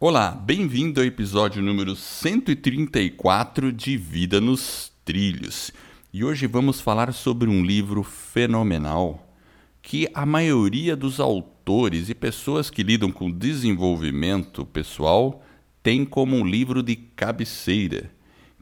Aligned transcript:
Olá, 0.00 0.30
bem-vindo 0.30 1.00
ao 1.00 1.06
episódio 1.06 1.60
número 1.60 1.96
134 1.96 3.72
de 3.72 3.96
Vida 3.96 4.40
nos 4.40 4.92
Trilhos. 5.04 5.72
E 6.12 6.22
hoje 6.22 6.46
vamos 6.46 6.80
falar 6.80 7.12
sobre 7.12 7.50
um 7.50 7.64
livro 7.64 8.04
fenomenal 8.04 9.28
que 9.82 10.08
a 10.14 10.24
maioria 10.24 10.94
dos 10.94 11.18
autores 11.18 12.08
e 12.08 12.14
pessoas 12.14 12.70
que 12.70 12.84
lidam 12.84 13.10
com 13.10 13.28
desenvolvimento 13.28 14.64
pessoal 14.64 15.44
tem 15.82 16.04
como 16.04 16.36
um 16.36 16.46
livro 16.46 16.80
de 16.80 16.94
cabeceira, 16.94 18.08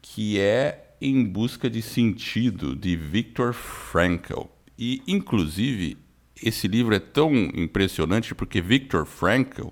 que 0.00 0.41
é 0.41 0.96
Em 1.03 1.23
Busca 1.23 1.68
de 1.68 1.82
Sentido, 1.82 2.75
de 2.75 2.96
Viktor 2.96 3.53
Frankl. 3.53 4.45
E, 4.79 5.03
inclusive, 5.07 5.98
esse 6.43 6.66
livro 6.66 6.95
é 6.95 6.98
tão 6.98 7.34
impressionante 7.55 8.34
porque 8.34 8.62
Viktor 8.62 9.05
Frankl 9.05 9.68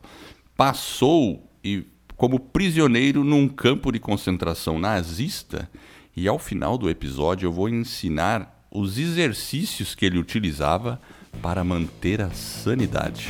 passou 0.55 1.54
e 1.65 1.87
como 2.17 2.39
prisioneiro 2.39 3.25
num 3.25 3.49
campo 3.49 3.91
de 3.91 3.99
concentração 3.99 4.79
nazista. 4.79 5.68
E 6.17 6.29
ao 6.29 6.39
final 6.39 6.79
do 6.79 6.89
episódio 6.89 7.46
eu 7.46 7.53
vou 7.53 7.68
ensinar 7.68 8.67
os 8.71 8.99
exercícios 8.99 9.95
que 9.95 10.05
ele 10.05 10.19
utilizava 10.19 11.00
para 11.41 11.64
manter 11.64 12.21
a 12.21 12.31
sanidade. 12.31 13.29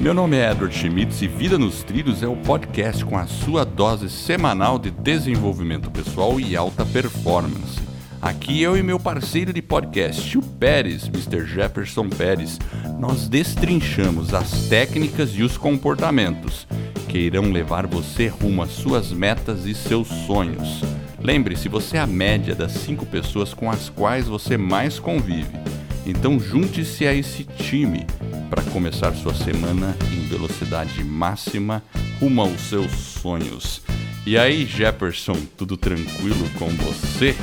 Meu 0.00 0.14
nome 0.14 0.36
é 0.36 0.52
Edward 0.52 0.72
Schmitz 0.76 1.20
e 1.22 1.26
Vida 1.26 1.58
nos 1.58 1.82
Trilhos 1.82 2.22
é 2.22 2.28
o 2.28 2.36
podcast 2.36 3.04
com 3.04 3.18
a 3.18 3.26
sua 3.26 3.64
dose 3.64 4.08
semanal 4.08 4.78
de 4.78 4.92
desenvolvimento 4.92 5.90
pessoal 5.90 6.38
e 6.38 6.56
alta 6.56 6.86
performance. 6.86 7.87
Aqui 8.20 8.60
eu 8.60 8.76
e 8.76 8.82
meu 8.82 8.98
parceiro 8.98 9.52
de 9.52 9.62
podcast, 9.62 10.36
o 10.36 10.42
Pérez, 10.42 11.06
Mr. 11.06 11.46
Jefferson 11.46 12.08
Pérez, 12.08 12.58
nós 12.98 13.28
destrinchamos 13.28 14.34
as 14.34 14.68
técnicas 14.68 15.30
e 15.30 15.44
os 15.44 15.56
comportamentos 15.56 16.66
que 17.08 17.16
irão 17.16 17.52
levar 17.52 17.86
você 17.86 18.26
rumo 18.26 18.60
às 18.60 18.70
suas 18.70 19.12
metas 19.12 19.66
e 19.66 19.74
seus 19.74 20.08
sonhos. 20.08 20.82
Lembre-se, 21.20 21.68
você 21.68 21.96
é 21.96 22.00
a 22.00 22.06
média 22.06 22.56
das 22.56 22.72
cinco 22.72 23.06
pessoas 23.06 23.54
com 23.54 23.70
as 23.70 23.88
quais 23.88 24.26
você 24.26 24.56
mais 24.56 24.98
convive. 24.98 25.56
Então 26.04 26.40
junte-se 26.40 27.06
a 27.06 27.14
esse 27.14 27.44
time 27.44 28.04
para 28.50 28.62
começar 28.64 29.14
sua 29.14 29.34
semana 29.34 29.96
em 30.12 30.26
velocidade 30.26 31.04
máxima 31.04 31.84
rumo 32.20 32.40
aos 32.40 32.60
seus 32.62 32.90
sonhos. 32.90 33.80
E 34.26 34.36
aí, 34.36 34.66
Jefferson, 34.66 35.36
tudo 35.56 35.76
tranquilo 35.76 36.50
com 36.58 36.68
você? 36.68 37.34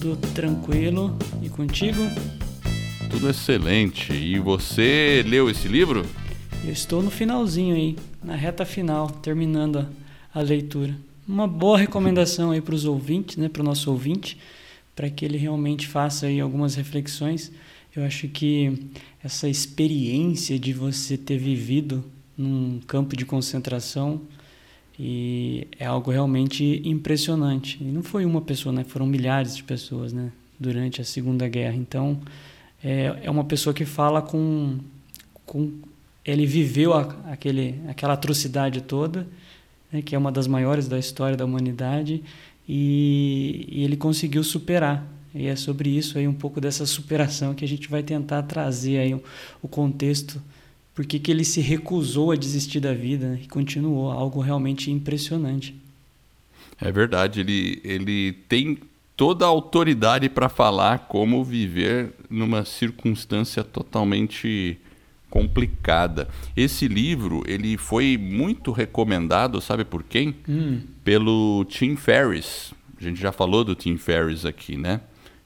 Tudo 0.00 0.16
tranquilo 0.34 1.14
e 1.42 1.50
contigo? 1.50 2.00
Tudo 3.10 3.28
excelente. 3.28 4.14
E 4.14 4.38
você 4.38 5.22
leu 5.26 5.50
esse 5.50 5.68
livro? 5.68 6.06
Eu 6.64 6.72
estou 6.72 7.02
no 7.02 7.10
finalzinho 7.10 7.74
aí, 7.74 7.96
na 8.24 8.34
reta 8.34 8.64
final, 8.64 9.10
terminando 9.10 9.86
a, 10.32 10.40
a 10.40 10.40
leitura. 10.40 10.96
Uma 11.28 11.46
boa 11.46 11.76
recomendação 11.76 12.50
aí 12.50 12.62
para 12.62 12.74
os 12.74 12.86
ouvintes, 12.86 13.36
né, 13.36 13.50
para 13.50 13.60
o 13.60 13.64
nosso 13.64 13.90
ouvinte, 13.90 14.38
para 14.96 15.10
que 15.10 15.22
ele 15.22 15.36
realmente 15.36 15.86
faça 15.86 16.26
aí 16.26 16.40
algumas 16.40 16.76
reflexões. 16.76 17.52
Eu 17.94 18.02
acho 18.02 18.26
que 18.28 18.72
essa 19.22 19.50
experiência 19.50 20.58
de 20.58 20.72
você 20.72 21.18
ter 21.18 21.36
vivido 21.36 22.02
num 22.38 22.80
campo 22.86 23.14
de 23.14 23.26
concentração 23.26 24.22
e 25.02 25.66
é 25.78 25.86
algo 25.86 26.10
realmente 26.10 26.82
impressionante. 26.84 27.78
E 27.80 27.84
não 27.84 28.02
foi 28.02 28.26
uma 28.26 28.42
pessoa, 28.42 28.70
né? 28.70 28.84
Foram 28.84 29.06
milhares 29.06 29.56
de 29.56 29.62
pessoas, 29.64 30.12
né? 30.12 30.30
Durante 30.58 31.00
a 31.00 31.04
Segunda 31.04 31.48
Guerra. 31.48 31.74
Então, 31.74 32.20
é, 32.84 33.18
é 33.22 33.30
uma 33.30 33.44
pessoa 33.44 33.72
que 33.72 33.86
fala 33.86 34.20
com, 34.20 34.78
com 35.46 35.72
ele 36.22 36.44
viveu 36.44 36.92
a, 36.92 37.16
aquele, 37.32 37.80
aquela 37.88 38.12
atrocidade 38.12 38.82
toda, 38.82 39.26
né? 39.90 40.02
que 40.02 40.14
é 40.14 40.18
uma 40.18 40.30
das 40.30 40.46
maiores 40.46 40.86
da 40.86 40.98
história 40.98 41.34
da 41.34 41.46
humanidade, 41.46 42.22
e, 42.68 43.68
e 43.70 43.84
ele 43.84 43.96
conseguiu 43.96 44.44
superar. 44.44 45.06
E 45.34 45.46
é 45.46 45.56
sobre 45.56 45.88
isso 45.88 46.18
aí 46.18 46.28
um 46.28 46.34
pouco 46.34 46.60
dessa 46.60 46.84
superação 46.84 47.54
que 47.54 47.64
a 47.64 47.68
gente 47.68 47.88
vai 47.88 48.02
tentar 48.02 48.42
trazer 48.42 48.98
aí 48.98 49.14
o, 49.14 49.22
o 49.62 49.68
contexto 49.68 50.42
por 51.00 51.06
que, 51.06 51.18
que 51.18 51.30
ele 51.30 51.44
se 51.44 51.62
recusou 51.62 52.30
a 52.30 52.36
desistir 52.36 52.78
da 52.78 52.92
vida 52.92 53.30
né? 53.30 53.40
e 53.42 53.48
continuou, 53.48 54.10
algo 54.10 54.38
realmente 54.38 54.90
impressionante. 54.90 55.74
É 56.78 56.92
verdade, 56.92 57.40
ele, 57.40 57.80
ele 57.82 58.32
tem 58.50 58.76
toda 59.16 59.46
a 59.46 59.48
autoridade 59.48 60.28
para 60.28 60.50
falar 60.50 61.06
como 61.08 61.42
viver 61.42 62.12
numa 62.28 62.66
circunstância 62.66 63.64
totalmente 63.64 64.76
complicada. 65.30 66.28
Esse 66.54 66.86
livro 66.86 67.44
ele 67.46 67.78
foi 67.78 68.18
muito 68.18 68.70
recomendado, 68.70 69.58
sabe 69.62 69.86
por 69.86 70.02
quem? 70.02 70.34
Hum. 70.46 70.82
Pelo 71.02 71.64
Tim 71.64 71.96
Ferriss. 71.96 72.74
A 73.00 73.02
gente 73.02 73.18
já 73.18 73.32
falou 73.32 73.64
do 73.64 73.74
Tim 73.74 73.96
Ferriss 73.96 74.44
aqui, 74.44 74.76
né? 74.76 75.00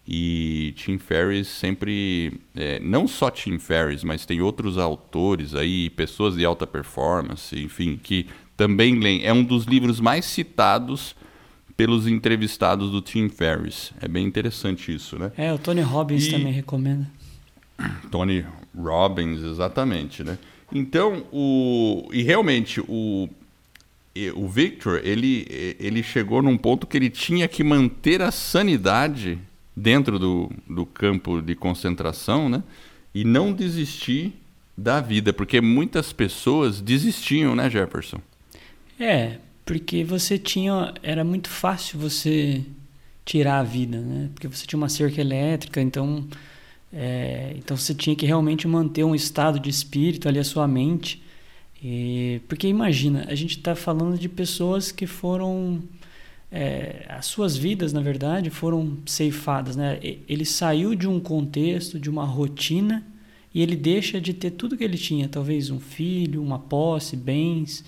E 0.06 0.74
Tim 0.76 0.98
Ferriss 0.98 1.48
sempre, 1.48 2.40
é, 2.54 2.78
não 2.80 3.08
só 3.08 3.30
Tim 3.30 3.58
Ferriss, 3.58 4.04
mas 4.04 4.26
tem 4.26 4.42
outros 4.42 4.76
autores 4.76 5.54
aí, 5.54 5.88
pessoas 5.90 6.36
de 6.36 6.44
alta 6.44 6.66
performance, 6.66 7.58
enfim, 7.58 7.98
que 8.02 8.26
também 8.54 8.98
leem. 8.98 9.24
É 9.24 9.32
um 9.32 9.42
dos 9.42 9.64
livros 9.64 10.00
mais 10.00 10.26
citados 10.26 11.16
pelos 11.74 12.06
entrevistados 12.06 12.90
do 12.90 13.00
Tim 13.00 13.28
Ferriss. 13.30 13.92
É 14.00 14.06
bem 14.06 14.26
interessante 14.26 14.94
isso, 14.94 15.18
né? 15.18 15.32
É, 15.36 15.52
o 15.52 15.58
Tony 15.58 15.80
Robbins 15.80 16.26
e... 16.26 16.30
também 16.30 16.52
recomenda. 16.52 17.10
Tony 18.10 18.44
Robbins, 18.76 19.40
exatamente, 19.42 20.22
né? 20.22 20.38
Então, 20.72 21.24
o 21.32 22.08
e 22.12 22.22
realmente 22.22 22.80
o 22.80 23.28
o 24.36 24.48
Victor, 24.48 25.00
ele 25.02 25.46
ele 25.80 26.02
chegou 26.02 26.40
num 26.42 26.56
ponto 26.56 26.86
que 26.86 26.96
ele 26.96 27.10
tinha 27.10 27.48
que 27.48 27.64
manter 27.64 28.22
a 28.22 28.30
sanidade 28.30 29.38
dentro 29.76 30.18
do, 30.18 30.50
do 30.68 30.86
campo 30.86 31.40
de 31.40 31.54
concentração, 31.54 32.48
né? 32.48 32.62
E 33.14 33.24
não 33.24 33.52
desistir 33.52 34.32
da 34.76 35.00
vida, 35.00 35.32
porque 35.32 35.60
muitas 35.60 36.12
pessoas 36.12 36.80
desistiam, 36.80 37.54
né, 37.54 37.70
Jefferson? 37.70 38.20
É, 38.98 39.38
porque 39.64 40.04
você 40.04 40.38
tinha, 40.38 40.92
era 41.02 41.24
muito 41.24 41.48
fácil 41.48 41.98
você 41.98 42.62
tirar 43.24 43.60
a 43.60 43.62
vida, 43.62 44.00
né? 44.00 44.30
Porque 44.34 44.48
você 44.48 44.66
tinha 44.66 44.76
uma 44.76 44.88
cerca 44.88 45.20
elétrica, 45.20 45.80
então, 45.80 46.26
é, 46.92 47.54
então 47.56 47.76
você 47.76 47.94
tinha 47.94 48.14
que 48.14 48.26
realmente 48.26 48.66
manter 48.66 49.04
um 49.04 49.14
estado 49.14 49.58
de 49.58 49.70
espírito 49.70 50.28
ali 50.28 50.38
a 50.38 50.44
sua 50.44 50.66
mente, 50.66 51.22
e, 51.82 52.40
porque 52.48 52.66
imagina, 52.66 53.26
a 53.28 53.34
gente 53.34 53.58
está 53.58 53.74
falando 53.74 54.18
de 54.18 54.28
pessoas 54.28 54.90
que 54.90 55.06
foram 55.06 55.82
é, 56.56 57.04
as 57.08 57.26
suas 57.26 57.56
vidas, 57.56 57.92
na 57.92 58.00
verdade, 58.00 58.48
foram 58.48 58.98
ceifadas. 59.06 59.74
Né? 59.74 59.98
Ele 60.28 60.44
saiu 60.44 60.94
de 60.94 61.08
um 61.08 61.18
contexto, 61.18 61.98
de 61.98 62.08
uma 62.08 62.24
rotina, 62.24 63.04
e 63.52 63.60
ele 63.60 63.74
deixa 63.74 64.20
de 64.20 64.32
ter 64.32 64.52
tudo 64.52 64.76
que 64.76 64.84
ele 64.84 64.96
tinha, 64.96 65.28
talvez 65.28 65.68
um 65.68 65.80
filho, 65.80 66.40
uma 66.40 66.60
posse, 66.60 67.16
bens, 67.16 67.84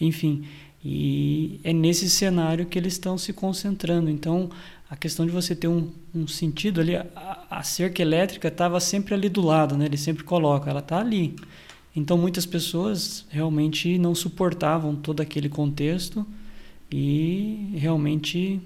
enfim. 0.00 0.44
E 0.82 1.60
é 1.62 1.74
nesse 1.74 2.08
cenário 2.08 2.64
que 2.64 2.78
eles 2.78 2.94
estão 2.94 3.18
se 3.18 3.34
concentrando. 3.34 4.08
Então, 4.08 4.48
a 4.88 4.96
questão 4.96 5.26
de 5.26 5.32
você 5.32 5.54
ter 5.54 5.68
um, 5.68 5.90
um 6.14 6.26
sentido 6.26 6.80
ali, 6.80 6.96
a, 6.96 7.46
a 7.50 7.62
cerca 7.62 8.00
elétrica 8.00 8.48
estava 8.48 8.80
sempre 8.80 9.12
ali 9.12 9.28
do 9.28 9.42
lado, 9.42 9.76
né? 9.76 9.84
ele 9.84 9.98
sempre 9.98 10.24
coloca, 10.24 10.70
ela 10.70 10.80
está 10.80 11.00
ali. 11.00 11.36
Então, 11.94 12.16
muitas 12.16 12.46
pessoas 12.46 13.26
realmente 13.28 13.98
não 13.98 14.14
suportavam 14.14 14.96
todo 14.96 15.20
aquele 15.20 15.50
contexto 15.50 16.26
e 16.90 17.74
realmente 17.76 18.60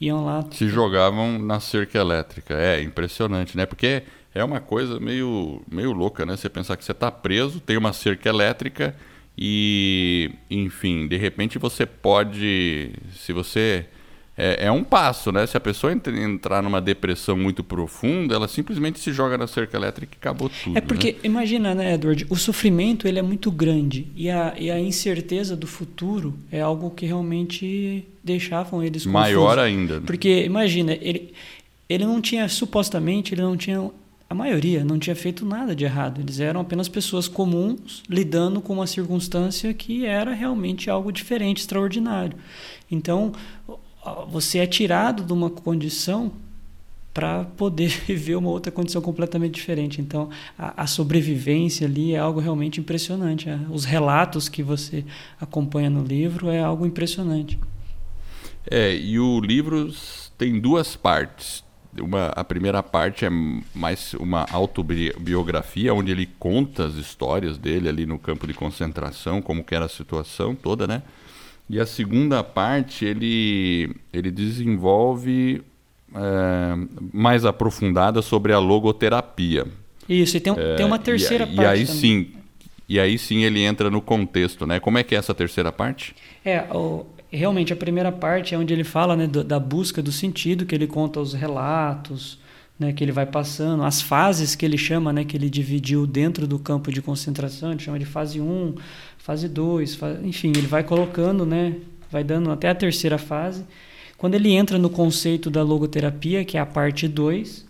iam 0.00 0.24
lá. 0.24 0.44
Se 0.50 0.68
jogavam 0.68 1.38
na 1.38 1.60
cerca 1.60 1.98
elétrica. 1.98 2.54
É 2.54 2.82
impressionante, 2.82 3.56
né? 3.56 3.66
Porque 3.66 4.02
é 4.34 4.44
uma 4.44 4.60
coisa 4.60 4.98
meio, 5.00 5.62
meio 5.70 5.92
louca, 5.92 6.26
né? 6.26 6.36
Você 6.36 6.48
pensar 6.48 6.76
que 6.76 6.84
você 6.84 6.92
está 6.92 7.10
preso, 7.10 7.60
tem 7.60 7.76
uma 7.76 7.92
cerca 7.92 8.28
elétrica 8.28 8.94
e, 9.36 10.30
enfim, 10.50 11.06
de 11.06 11.16
repente 11.16 11.58
você 11.58 11.86
pode, 11.86 12.92
se 13.12 13.32
você 13.32 13.86
é, 14.36 14.66
é, 14.66 14.72
um 14.72 14.82
passo, 14.82 15.30
né? 15.30 15.46
Se 15.46 15.56
a 15.56 15.60
pessoa 15.60 15.92
entrar 15.92 16.60
numa 16.60 16.80
depressão 16.80 17.36
muito 17.36 17.62
profunda, 17.62 18.34
ela 18.34 18.48
simplesmente 18.48 18.98
se 18.98 19.12
joga 19.12 19.38
na 19.38 19.46
cerca 19.46 19.76
elétrica 19.76 20.16
e 20.16 20.18
acabou 20.18 20.48
tudo. 20.48 20.76
É 20.76 20.80
porque, 20.80 21.12
né? 21.12 21.18
imagina, 21.22 21.74
né, 21.74 21.94
Edward, 21.94 22.26
o 22.28 22.34
sofrimento 22.34 23.06
ele 23.06 23.18
é 23.18 23.22
muito 23.22 23.50
grande 23.50 24.08
e 24.16 24.28
a, 24.28 24.54
e 24.58 24.70
a 24.72 24.80
incerteza 24.80 25.54
do 25.54 25.68
futuro 25.68 26.34
é 26.50 26.60
algo 26.60 26.90
que 26.90 27.06
realmente 27.06 28.04
deixavam 28.24 28.82
eles 28.82 29.06
Maior 29.06 29.58
ainda. 29.58 30.00
Né? 30.00 30.02
Porque, 30.04 30.44
imagina, 30.44 30.98
ele, 31.00 31.32
ele 31.88 32.04
não 32.04 32.20
tinha, 32.20 32.48
supostamente, 32.48 33.34
ele 33.34 33.42
não 33.42 33.56
tinha, 33.56 33.88
a 34.28 34.34
maioria 34.34 34.84
não 34.84 34.98
tinha 34.98 35.14
feito 35.14 35.46
nada 35.46 35.76
de 35.76 35.84
errado. 35.84 36.20
Eles 36.20 36.40
eram 36.40 36.60
apenas 36.60 36.88
pessoas 36.88 37.28
comuns 37.28 38.02
lidando 38.10 38.60
com 38.60 38.72
uma 38.72 38.86
circunstância 38.88 39.72
que 39.72 40.04
era 40.04 40.32
realmente 40.32 40.90
algo 40.90 41.12
diferente, 41.12 41.58
extraordinário. 41.58 42.36
Então, 42.90 43.32
você 44.28 44.58
é 44.58 44.66
tirado 44.66 45.22
de 45.22 45.32
uma 45.32 45.50
condição 45.50 46.32
para 47.14 47.44
poder 47.44 47.88
viver 48.06 48.34
uma 48.34 48.50
outra 48.50 48.72
condição 48.72 49.00
completamente 49.00 49.54
diferente. 49.54 50.00
Então, 50.00 50.28
a, 50.58 50.82
a 50.82 50.86
sobrevivência 50.86 51.86
ali 51.86 52.14
é 52.14 52.18
algo 52.18 52.40
realmente 52.40 52.80
impressionante. 52.80 53.48
É. 53.48 53.58
Os 53.70 53.84
relatos 53.84 54.48
que 54.48 54.62
você 54.62 55.04
acompanha 55.40 55.88
no 55.88 56.02
livro 56.02 56.50
é 56.50 56.60
algo 56.60 56.84
impressionante. 56.84 57.58
É, 58.68 58.96
e 58.96 59.18
o 59.18 59.40
livro 59.40 59.92
tem 60.36 60.58
duas 60.58 60.96
partes. 60.96 61.62
Uma, 62.00 62.26
a 62.28 62.42
primeira 62.42 62.82
parte 62.82 63.24
é 63.24 63.30
mais 63.72 64.14
uma 64.14 64.46
autobiografia, 64.50 65.94
onde 65.94 66.10
ele 66.10 66.26
conta 66.26 66.86
as 66.86 66.94
histórias 66.94 67.56
dele 67.56 67.88
ali 67.88 68.04
no 68.04 68.18
campo 68.18 68.48
de 68.48 68.54
concentração, 68.54 69.40
como 69.40 69.62
que 69.62 69.76
era 69.76 69.84
a 69.84 69.88
situação 69.88 70.56
toda, 70.56 70.88
né? 70.88 71.02
E 71.68 71.80
a 71.80 71.86
segunda 71.86 72.44
parte, 72.44 73.04
ele, 73.04 73.94
ele 74.12 74.30
desenvolve 74.30 75.62
é, 76.14 76.74
mais 77.12 77.44
aprofundada 77.44 78.20
sobre 78.20 78.52
a 78.52 78.58
logoterapia. 78.58 79.66
Isso, 80.08 80.36
e 80.36 80.40
tem, 80.40 80.54
é, 80.56 80.76
tem 80.76 80.84
uma 80.84 80.98
terceira 80.98 81.44
e, 81.44 81.56
parte. 81.56 81.60
E 81.60 81.66
aí 81.66 81.86
também. 81.86 82.00
sim. 82.00 82.32
E 82.86 83.00
aí 83.00 83.16
sim 83.16 83.44
ele 83.44 83.60
entra 83.62 83.90
no 83.90 84.02
contexto, 84.02 84.66
né? 84.66 84.78
Como 84.78 84.98
é 84.98 85.02
que 85.02 85.14
é 85.14 85.18
essa 85.18 85.34
terceira 85.34 85.72
parte? 85.72 86.14
É, 86.44 86.60
o, 86.70 87.06
realmente 87.30 87.72
a 87.72 87.76
primeira 87.76 88.12
parte 88.12 88.54
é 88.54 88.58
onde 88.58 88.72
ele 88.72 88.84
fala 88.84 89.16
né, 89.16 89.26
do, 89.26 89.42
da 89.42 89.58
busca 89.58 90.02
do 90.02 90.12
sentido, 90.12 90.66
que 90.66 90.74
ele 90.74 90.86
conta 90.86 91.18
os 91.18 91.32
relatos, 91.32 92.38
né, 92.78 92.92
que 92.92 93.02
ele 93.02 93.12
vai 93.12 93.26
passando, 93.26 93.84
as 93.84 94.02
fases 94.02 94.54
que 94.54 94.64
ele 94.64 94.78
chama, 94.78 95.12
né, 95.12 95.24
que 95.24 95.36
ele 95.36 95.48
dividiu 95.48 96.06
dentro 96.06 96.46
do 96.46 96.58
campo 96.58 96.92
de 96.92 97.00
concentração, 97.00 97.72
ele 97.72 97.80
chama 97.80 97.98
de 97.98 98.04
fase 98.04 98.40
1, 98.40 98.74
fase 99.24 99.48
2, 99.48 99.94
fase, 99.94 100.26
enfim, 100.26 100.50
ele 100.50 100.66
vai 100.66 100.84
colocando, 100.84 101.46
né, 101.46 101.76
vai 102.12 102.22
dando 102.22 102.50
até 102.50 102.68
a 102.68 102.74
terceira 102.74 103.16
fase. 103.16 103.64
Quando 104.18 104.34
ele 104.34 104.52
entra 104.52 104.76
no 104.76 104.90
conceito 104.90 105.48
da 105.48 105.62
logoterapia, 105.62 106.44
que 106.44 106.58
é 106.58 106.60
a 106.60 106.66
parte 106.66 107.08
2, 107.08 107.64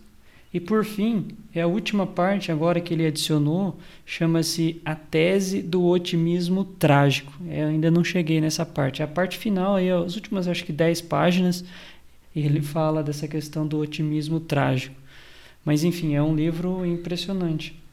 e 0.52 0.58
por 0.58 0.84
fim, 0.84 1.28
é 1.54 1.60
a 1.60 1.66
última 1.68 2.08
parte 2.08 2.50
agora 2.50 2.80
que 2.80 2.92
ele 2.92 3.06
adicionou, 3.06 3.78
chama-se 4.04 4.80
a 4.84 4.96
tese 4.96 5.62
do 5.62 5.84
otimismo 5.84 6.64
trágico. 6.64 7.32
Eu 7.48 7.68
ainda 7.68 7.88
não 7.88 8.02
cheguei 8.02 8.40
nessa 8.40 8.66
parte. 8.66 9.00
A 9.00 9.06
parte 9.06 9.38
final, 9.38 9.76
aí, 9.76 9.88
as 9.88 10.16
últimas 10.16 10.48
acho 10.48 10.64
que 10.64 10.72
10 10.72 11.02
páginas, 11.02 11.64
ele 12.34 12.62
fala 12.62 13.00
dessa 13.00 13.28
questão 13.28 13.64
do 13.64 13.78
otimismo 13.78 14.40
trágico. 14.40 14.96
Mas 15.64 15.84
enfim, 15.84 16.16
é 16.16 16.22
um 16.22 16.34
livro 16.34 16.84
impressionante. 16.84 17.83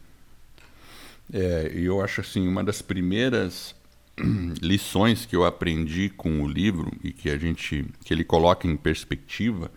É, 1.33 1.71
eu 1.73 2.01
acho 2.01 2.21
assim, 2.21 2.47
uma 2.47 2.63
das 2.63 2.81
primeiras 2.81 3.75
lições 4.61 5.25
que 5.25 5.35
eu 5.35 5.45
aprendi 5.45 6.09
com 6.09 6.41
o 6.41 6.47
livro 6.47 6.91
e 7.03 7.11
que 7.11 7.29
a 7.29 7.37
gente 7.37 7.85
que 8.03 8.13
ele 8.13 8.23
coloca 8.23 8.67
em 8.67 8.75
perspectiva 8.75 9.71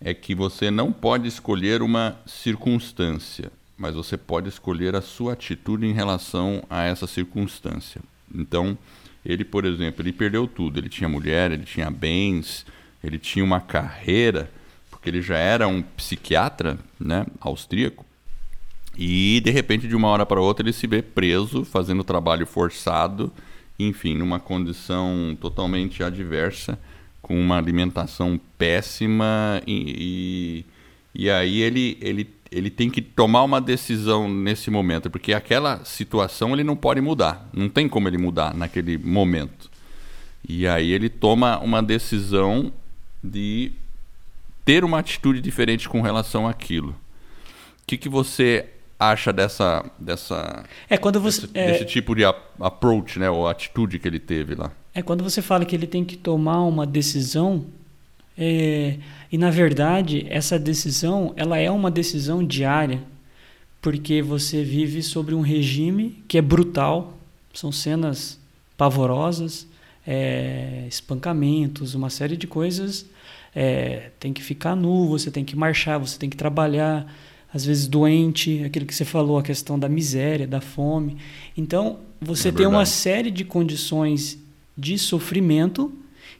é 0.00 0.14
que 0.14 0.34
você 0.34 0.70
não 0.70 0.92
pode 0.92 1.28
escolher 1.28 1.82
uma 1.82 2.18
circunstância, 2.26 3.52
mas 3.76 3.94
você 3.94 4.16
pode 4.16 4.48
escolher 4.48 4.96
a 4.96 5.02
sua 5.02 5.34
atitude 5.34 5.86
em 5.86 5.92
relação 5.92 6.62
a 6.70 6.84
essa 6.84 7.06
circunstância. 7.06 8.00
Então, 8.34 8.78
ele, 9.24 9.44
por 9.44 9.64
exemplo, 9.64 10.02
ele 10.02 10.12
perdeu 10.12 10.46
tudo. 10.46 10.78
Ele 10.78 10.88
tinha 10.88 11.08
mulher, 11.08 11.50
ele 11.50 11.64
tinha 11.64 11.90
bens, 11.90 12.64
ele 13.04 13.18
tinha 13.18 13.44
uma 13.44 13.60
carreira, 13.60 14.50
porque 14.90 15.10
ele 15.10 15.20
já 15.20 15.36
era 15.36 15.68
um 15.68 15.82
psiquiatra, 15.82 16.78
né, 16.98 17.26
austríaco. 17.40 18.04
E 18.96 19.40
de 19.44 19.50
repente, 19.50 19.88
de 19.88 19.96
uma 19.96 20.08
hora 20.08 20.26
para 20.26 20.40
outra, 20.40 20.64
ele 20.64 20.72
se 20.72 20.86
vê 20.86 21.00
preso, 21.02 21.64
fazendo 21.64 22.04
trabalho 22.04 22.46
forçado, 22.46 23.32
enfim, 23.78 24.14
numa 24.14 24.38
condição 24.38 25.36
totalmente 25.40 26.02
adversa 26.02 26.78
com 27.22 27.40
uma 27.40 27.56
alimentação 27.56 28.40
péssima 28.58 29.62
e, 29.66 30.64
e, 31.14 31.22
e, 31.22 31.30
aí 31.30 31.60
ele, 31.60 31.96
ele, 32.00 32.28
ele 32.50 32.70
tem 32.70 32.90
que 32.90 33.00
tomar 33.00 33.42
uma 33.42 33.60
decisão 33.60 34.28
nesse 34.28 34.70
momento, 34.70 35.08
porque 35.08 35.32
aquela 35.32 35.84
situação 35.84 36.52
ele 36.52 36.64
não 36.64 36.76
pode 36.76 37.00
mudar, 37.00 37.48
não 37.52 37.68
tem 37.68 37.88
como 37.88 38.08
ele 38.08 38.18
mudar 38.18 38.54
naquele 38.54 38.98
momento. 38.98 39.70
E 40.46 40.66
aí 40.66 40.90
ele 40.90 41.08
toma 41.08 41.58
uma 41.58 41.82
decisão 41.82 42.72
de 43.22 43.72
ter 44.64 44.84
uma 44.84 44.98
atitude 44.98 45.40
diferente 45.40 45.88
com 45.88 46.00
relação 46.00 46.48
àquilo. 46.48 46.90
O 46.90 47.86
que, 47.86 47.96
que 47.96 48.08
você 48.08 48.68
acha 49.00 49.32
dessa 49.32 49.84
dessa 49.98 50.64
é 50.88 50.98
quando 50.98 51.18
você 51.18 51.46
desse, 51.46 51.58
é, 51.58 51.72
desse 51.72 51.84
tipo 51.86 52.14
de 52.14 52.22
approach, 52.24 53.18
né, 53.18 53.30
ou 53.30 53.48
atitude 53.48 53.98
que 53.98 54.06
ele 54.06 54.20
teve 54.20 54.54
lá? 54.54 54.70
É 54.94 55.00
quando 55.00 55.24
você 55.24 55.40
fala 55.40 55.64
que 55.64 55.74
ele 55.74 55.86
tem 55.86 56.04
que 56.04 56.16
tomar 56.16 56.62
uma 56.64 56.86
decisão 56.86 57.64
é, 58.36 58.98
e 59.32 59.38
na 59.38 59.50
verdade 59.50 60.26
essa 60.28 60.58
decisão 60.58 61.32
ela 61.36 61.58
é 61.58 61.70
uma 61.70 61.90
decisão 61.90 62.44
diária 62.46 63.00
porque 63.80 64.20
você 64.20 64.62
vive 64.62 65.02
sobre 65.02 65.34
um 65.34 65.40
regime 65.40 66.22
que 66.28 66.36
é 66.36 66.42
brutal, 66.42 67.14
são 67.54 67.72
cenas 67.72 68.38
pavorosas, 68.76 69.66
é, 70.06 70.84
espancamentos, 70.88 71.94
uma 71.94 72.10
série 72.10 72.36
de 72.36 72.46
coisas. 72.46 73.06
É, 73.54 74.10
tem 74.20 74.32
que 74.32 74.42
ficar 74.42 74.76
nu, 74.76 75.08
você 75.08 75.30
tem 75.30 75.44
que 75.44 75.56
marchar, 75.56 75.98
você 75.98 76.18
tem 76.18 76.30
que 76.30 76.36
trabalhar 76.36 77.12
às 77.52 77.64
vezes 77.64 77.86
doente, 77.88 78.62
aquilo 78.64 78.86
que 78.86 78.94
você 78.94 79.04
falou, 79.04 79.38
a 79.38 79.42
questão 79.42 79.78
da 79.78 79.88
miséria, 79.88 80.46
da 80.46 80.60
fome. 80.60 81.16
Então, 81.56 81.98
você 82.20 82.48
é 82.48 82.52
tem 82.52 82.66
uma 82.66 82.86
série 82.86 83.30
de 83.30 83.44
condições 83.44 84.38
de 84.76 84.96
sofrimento 84.96 85.92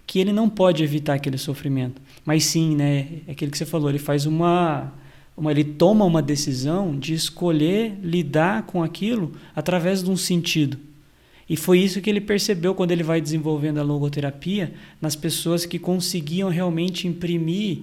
que 0.06 0.18
ele 0.18 0.32
não 0.32 0.48
pode 0.48 0.82
evitar 0.82 1.14
aquele 1.14 1.38
sofrimento. 1.38 2.00
Mas 2.24 2.44
sim, 2.44 2.76
né, 2.76 3.08
é 3.26 3.32
aquilo 3.32 3.50
que 3.50 3.58
você 3.58 3.66
falou, 3.66 3.88
ele 3.88 3.98
faz 3.98 4.24
uma, 4.26 4.92
uma 5.36 5.50
ele 5.50 5.64
toma 5.64 6.04
uma 6.04 6.22
decisão 6.22 6.96
de 6.98 7.14
escolher 7.14 7.98
lidar 8.02 8.62
com 8.64 8.82
aquilo 8.82 9.32
através 9.54 10.02
de 10.02 10.10
um 10.10 10.16
sentido. 10.16 10.78
E 11.48 11.56
foi 11.56 11.80
isso 11.80 12.00
que 12.00 12.08
ele 12.08 12.20
percebeu 12.20 12.74
quando 12.74 12.92
ele 12.92 13.02
vai 13.02 13.20
desenvolvendo 13.20 13.78
a 13.78 13.82
logoterapia 13.82 14.72
nas 15.00 15.16
pessoas 15.16 15.66
que 15.66 15.80
conseguiam 15.80 16.48
realmente 16.48 17.08
imprimir 17.08 17.80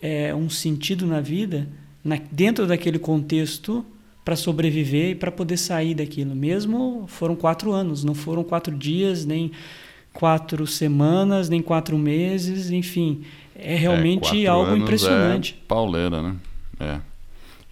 é, 0.00 0.34
um 0.34 0.48
sentido 0.48 1.06
na 1.06 1.20
vida 1.20 1.68
na, 2.04 2.18
dentro 2.30 2.66
daquele 2.66 2.98
contexto 2.98 3.84
para 4.24 4.36
sobreviver 4.36 5.10
e 5.10 5.14
para 5.14 5.30
poder 5.30 5.56
sair 5.56 5.94
daquilo. 5.94 6.34
Mesmo 6.34 7.04
foram 7.08 7.34
quatro 7.34 7.72
anos, 7.72 8.04
não 8.04 8.14
foram 8.14 8.44
quatro 8.44 8.76
dias, 8.76 9.24
nem 9.24 9.50
quatro 10.12 10.66
semanas, 10.66 11.48
nem 11.48 11.62
quatro 11.62 11.96
meses, 11.96 12.70
enfim. 12.70 13.22
É 13.54 13.74
realmente 13.74 14.44
é, 14.44 14.48
algo 14.48 14.76
impressionante. 14.76 15.56
É 15.60 15.66
pauleira, 15.66 16.22
né? 16.22 16.36
É. 16.78 17.00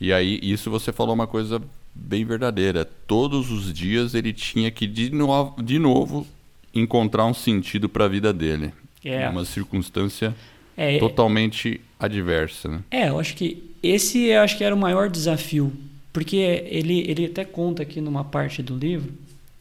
E 0.01 0.13
aí, 0.13 0.39
isso 0.43 0.71
você 0.71 0.93
falou 0.93 1.15
uma 1.15 1.27
coisa 1.27 1.61
bem 1.95 2.25
verdadeira. 2.25 2.85
Todos 2.85 3.51
os 3.51 3.73
dias 3.73 4.15
ele 4.15 4.33
tinha 4.33 4.71
que, 4.71 4.87
de 4.87 5.11
novo, 5.11 5.63
de 5.63 5.79
novo 5.79 6.27
encontrar 6.75 7.25
um 7.27 7.35
sentido 7.35 7.89
para 7.89 8.05
a 8.05 8.09
vida 8.09 8.33
dele. 8.33 8.73
É. 9.05 9.29
Uma 9.29 9.45
circunstância 9.45 10.35
é, 10.77 10.99
totalmente 10.99 11.81
adversa, 11.99 12.69
né? 12.69 12.81
É, 12.91 13.09
eu 13.09 13.19
acho 13.19 13.35
que 13.35 13.68
esse 13.83 14.27
eu 14.27 14.41
acho 14.41 14.57
que 14.57 14.65
era 14.65 14.75
o 14.75 14.79
maior 14.79 15.09
desafio, 15.09 15.73
porque 16.13 16.37
ele, 16.37 17.01
ele 17.09 17.27
até 17.27 17.45
conta 17.45 17.83
aqui 17.83 18.01
numa 18.01 18.25
parte 18.25 18.63
do 18.63 18.77
livro, 18.77 19.13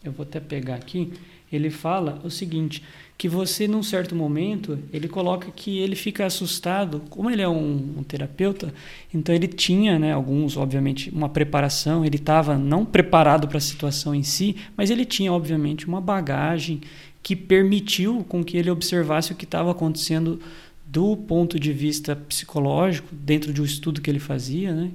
eu 0.04 0.12
vou 0.12 0.24
até 0.24 0.40
pegar 0.40 0.76
aqui, 0.76 1.14
ele 1.52 1.70
fala 1.70 2.20
o 2.24 2.30
seguinte, 2.30 2.84
que 3.18 3.28
você 3.28 3.68
num 3.68 3.82
certo 3.82 4.16
momento, 4.16 4.78
ele 4.94 5.08
coloca 5.08 5.50
que 5.50 5.80
ele 5.80 5.96
fica 5.96 6.26
assustado, 6.26 7.02
como 7.10 7.32
ele 7.32 7.42
é 7.42 7.48
um, 7.48 7.96
um 7.98 8.04
terapeuta, 8.04 8.74
então 9.14 9.34
ele 9.34 9.48
tinha, 9.48 9.98
né, 9.98 10.14
alguns, 10.14 10.56
obviamente, 10.56 11.10
uma 11.10 11.28
preparação, 11.28 12.06
ele 12.06 12.18
estava 12.18 12.58
não 12.58 12.86
preparado 12.86 13.48
para 13.48 13.58
a 13.58 13.62
situação 13.62 14.14
em 14.14 14.24
si, 14.24 14.56
mas 14.76 14.92
ele 14.92 15.04
tinha, 15.04 15.34
obviamente, 15.34 15.88
uma 15.88 16.00
bagagem 16.00 16.82
que 17.24 17.36
permitiu 17.36 18.24
com 18.30 18.44
que 18.44 18.56
ele 18.56 18.70
observasse 18.70 19.32
o 19.32 19.36
que 19.36 19.46
estava 19.46 19.72
acontecendo 19.72 20.40
do 20.88 21.18
ponto 21.18 21.60
de 21.60 21.74
vista 21.74 22.16
psicológico, 22.16 23.10
dentro 23.14 23.52
de 23.52 23.62
um 23.62 23.66
estudo 23.66 24.02
que 24.02 24.10
ele 24.10 24.20
fazia, 24.20 24.74
né, 24.74 24.92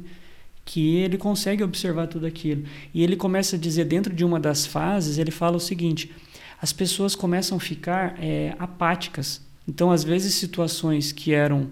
que 0.64 0.96
ele 0.96 1.18
consegue 1.18 1.62
observar 1.62 2.06
tudo 2.06 2.26
aquilo. 2.26 2.64
E 2.94 3.02
ele 3.02 3.14
começa 3.14 3.56
a 3.56 3.58
dizer, 3.58 3.84
dentro 3.84 4.14
de 4.14 4.24
uma 4.24 4.40
das 4.40 4.64
fases, 4.64 5.18
ele 5.18 5.30
fala 5.30 5.56
o 5.56 5.60
seguinte: 5.60 6.10
as 6.60 6.72
pessoas 6.72 7.14
começam 7.14 7.58
a 7.58 7.60
ficar 7.60 8.16
é, 8.18 8.54
apáticas. 8.58 9.42
Então, 9.68 9.90
às 9.90 10.02
vezes, 10.02 10.34
situações 10.34 11.12
que 11.12 11.32
eram 11.32 11.70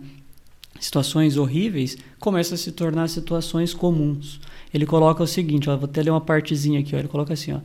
situações 0.79 1.37
horríveis 1.37 1.97
começam 2.19 2.55
a 2.55 2.59
se 2.59 2.73
tornar 2.73 3.09
situações 3.09 3.75
comuns. 3.75 4.41
Ele 4.73 4.85
coloca 4.85 5.23
o 5.23 5.27
seguinte: 5.27 5.71
ó, 5.71 5.77
vou 5.77 5.89
até 5.89 6.03
ler 6.03 6.11
uma 6.11 6.21
partezinha 6.21 6.81
aqui. 6.81 6.95
Ó, 6.95 6.99
ele 6.99 7.09
coloca 7.09 7.33
assim: 7.33 7.53
ó, 7.53 7.61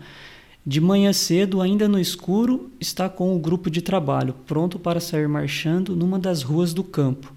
de 0.66 0.82
manhã 0.82 1.14
cedo, 1.14 1.62
ainda 1.62 1.88
no 1.88 2.00
escuro, 2.00 2.72
está 2.80 3.08
com 3.08 3.36
o 3.36 3.40
grupo 3.40 3.70
de 3.70 3.82
trabalho, 3.82 4.34
pronto 4.46 4.80
para 4.80 5.00
sair 5.00 5.28
marchando 5.28 5.96
numa 5.96 6.18
das 6.18 6.42
ruas 6.42 6.74
do 6.74 6.84
campo, 6.84 7.34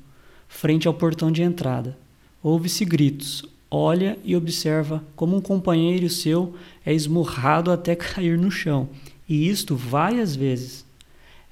frente 0.48 0.88
ao 0.88 0.94
portão 0.94 1.30
de 1.30 1.42
entrada. 1.42 1.98
Ouve-se 2.42 2.84
gritos. 2.84 3.44
Olha 3.70 4.18
e 4.24 4.34
observa 4.34 5.04
como 5.14 5.36
um 5.36 5.42
companheiro 5.42 6.08
seu 6.08 6.54
é 6.86 6.94
esmurrado 6.94 7.70
até 7.70 7.94
cair 7.96 8.38
no 8.38 8.50
chão, 8.50 8.88
e 9.28 9.48
isto 9.48 9.76
várias 9.76 10.34
vezes. 10.34 10.86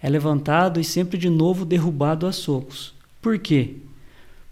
É 0.03 0.09
levantado 0.09 0.81
e 0.81 0.85
sempre 0.85 1.19
de 1.19 1.29
novo 1.29 1.65
derrubado 1.65 2.27
a 2.27 2.33
socos. 2.33 2.95
Por 3.21 3.39
quê? 3.39 3.77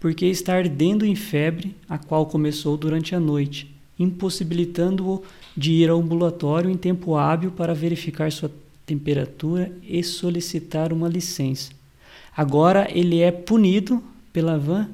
porque 0.05 0.27
está 0.27 0.53
ardendo 0.53 1.03
em 1.03 1.15
febre, 1.15 1.75
a 1.89 1.97
qual 1.97 2.27
começou 2.27 2.77
durante 2.77 3.15
a 3.15 3.19
noite, 3.19 3.74
impossibilitando-o 3.97 5.23
de 5.55 5.71
ir 5.71 5.89
ao 5.89 5.99
ambulatório 5.99 6.69
em 6.69 6.77
tempo 6.77 7.15
hábil 7.15 7.51
para 7.51 7.73
verificar 7.73 8.31
sua 8.31 8.51
temperatura 8.85 9.71
e 9.81 10.03
solicitar 10.03 10.93
uma 10.93 11.07
licença. 11.07 11.71
Agora 12.35 12.87
ele 12.91 13.21
é 13.21 13.31
punido 13.31 14.03
pela 14.33 14.57
van 14.57 14.89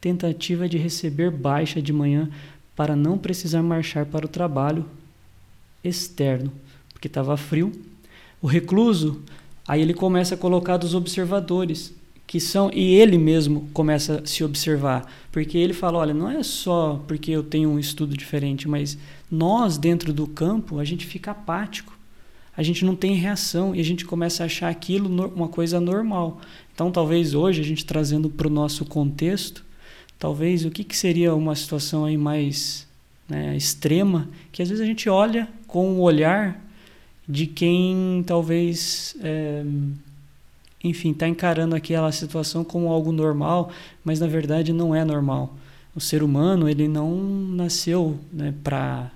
tentativa 0.00 0.68
de 0.68 0.76
receber 0.76 1.30
baixa 1.30 1.80
de 1.80 1.92
manhã 1.92 2.30
para 2.76 2.94
não 2.94 3.16
precisar 3.16 3.62
marchar 3.62 4.04
para 4.04 4.26
o 4.26 4.28
trabalho 4.28 4.84
externo, 5.82 6.52
porque 6.92 7.08
estava 7.08 7.36
frio. 7.36 7.72
O 8.40 8.46
recluso, 8.46 9.22
aí 9.66 9.80
ele 9.80 9.94
começa 9.94 10.34
a 10.34 10.38
colocar 10.38 10.76
dos 10.76 10.94
observadores, 10.94 11.94
que 12.26 12.40
são 12.40 12.70
e 12.72 12.94
ele 12.94 13.18
mesmo 13.18 13.68
começa 13.72 14.22
a 14.22 14.26
se 14.26 14.42
observar, 14.42 15.10
porque 15.30 15.58
ele 15.58 15.72
fala, 15.72 15.98
olha, 15.98 16.14
não 16.14 16.30
é 16.30 16.42
só 16.42 17.02
porque 17.06 17.30
eu 17.30 17.42
tenho 17.42 17.68
um 17.70 17.78
estudo 17.78 18.16
diferente, 18.16 18.68
mas 18.68 18.98
nós 19.30 19.76
dentro 19.76 20.12
do 20.12 20.26
campo 20.26 20.78
a 20.78 20.84
gente 20.84 21.06
fica 21.06 21.32
apático, 21.32 21.96
a 22.56 22.62
gente 22.62 22.84
não 22.84 22.94
tem 22.94 23.14
reação 23.14 23.74
e 23.74 23.80
a 23.80 23.84
gente 23.84 24.04
começa 24.04 24.42
a 24.42 24.46
achar 24.46 24.68
aquilo 24.68 25.08
uma 25.34 25.48
coisa 25.48 25.80
normal. 25.80 26.40
Então, 26.72 26.90
talvez 26.90 27.34
hoje 27.34 27.60
a 27.60 27.64
gente 27.64 27.84
trazendo 27.84 28.30
para 28.30 28.46
o 28.46 28.50
nosso 28.50 28.84
contexto, 28.84 29.64
talvez 30.18 30.64
o 30.64 30.70
que, 30.70 30.84
que 30.84 30.96
seria 30.96 31.34
uma 31.34 31.54
situação 31.54 32.04
aí 32.04 32.16
mais 32.16 32.86
né, 33.28 33.56
extrema, 33.56 34.28
que 34.52 34.62
às 34.62 34.68
vezes 34.68 34.82
a 34.82 34.86
gente 34.86 35.08
olha 35.08 35.48
com 35.66 35.94
o 35.94 36.00
olhar 36.00 36.62
de 37.28 37.46
quem 37.46 38.22
talvez 38.26 39.16
é, 39.20 39.64
enfim, 40.84 41.12
está 41.12 41.26
encarando 41.26 41.74
aquela 41.74 42.12
situação 42.12 42.62
como 42.62 42.92
algo 42.92 43.10
normal, 43.10 43.70
mas 44.04 44.20
na 44.20 44.26
verdade 44.26 44.72
não 44.72 44.94
é 44.94 45.04
normal. 45.04 45.56
O 45.96 46.00
ser 46.00 46.22
humano 46.22 46.68
ele 46.68 46.86
não 46.86 47.16
nasceu 47.16 48.18
né, 48.32 48.52
para, 48.62 49.10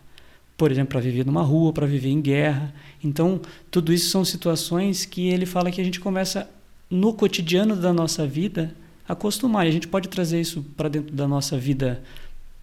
por 0.57 0.73
exemplo, 0.73 0.93
para 0.93 1.01
viver 1.01 1.27
numa 1.27 1.43
rua, 1.43 1.73
para 1.73 1.87
viver 1.87 2.09
em 2.09 2.21
guerra. 2.21 2.73
Então, 3.05 3.41
tudo 3.71 3.93
isso 3.93 4.11
são 4.11 4.25
situações 4.25 5.05
que 5.05 5.29
ele 5.29 5.45
fala 5.45 5.71
que 5.71 5.81
a 5.81 5.85
gente 5.85 6.01
começa 6.01 6.49
no 6.91 7.13
cotidiano 7.13 7.77
da 7.77 7.93
nossa 7.93 8.27
vida 8.27 8.75
acostumar. 9.07 9.67
E 9.67 9.69
a 9.69 9.73
gente 9.73 9.89
pode 9.89 10.09
trazer 10.09 10.41
isso 10.41 10.65
para 10.77 10.89
dentro 10.89 11.15
da 11.15 11.29
nossa 11.29 11.59
vida 11.59 12.03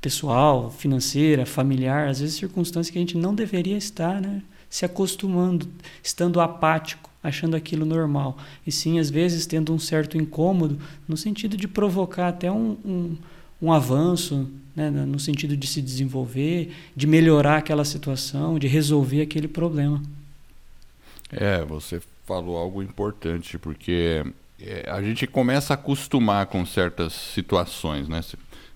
pessoal, 0.02 0.72
financeira, 0.72 1.46
familiar, 1.46 2.08
às 2.08 2.20
vezes 2.20 2.36
circunstâncias 2.36 2.92
que 2.92 2.98
a 2.98 3.02
gente 3.02 3.18
não 3.18 3.34
deveria 3.34 3.76
estar, 3.76 4.22
né, 4.22 4.42
se 4.70 4.86
acostumando, 4.86 5.68
estando 6.04 6.40
apático 6.40 7.10
achando 7.26 7.56
aquilo 7.56 7.86
normal. 7.86 8.38
E 8.66 8.72
sim, 8.72 9.00
às 9.00 9.10
vezes, 9.10 9.46
tendo 9.46 9.74
um 9.74 9.80
certo 9.80 10.18
incômodo, 10.18 10.80
no 11.08 11.18
sentido 11.18 11.58
de 11.58 11.68
provocar 11.68 12.28
até 12.28 12.52
um, 12.52 12.78
um, 12.86 13.18
um 13.62 13.74
avanço, 13.74 14.48
né, 14.76 14.90
no 14.90 15.20
sentido 15.20 15.58
de 15.58 15.66
se 15.66 15.82
desenvolver, 15.82 16.72
de 16.96 17.08
melhorar 17.08 17.58
aquela 17.58 17.84
situação, 17.84 18.60
de 18.60 18.68
resolver 18.68 19.22
aquele 19.22 19.48
problema. 19.48 20.02
É, 21.32 21.64
você 21.66 22.02
falou 22.26 22.58
algo 22.58 22.84
importante, 22.84 23.58
porque 23.58 24.24
é, 24.60 24.90
a 24.90 25.02
gente 25.02 25.26
começa 25.26 25.74
a 25.74 25.76
acostumar 25.76 26.46
com 26.48 26.66
certas 26.66 27.14
situações, 27.14 28.08
né? 28.08 28.22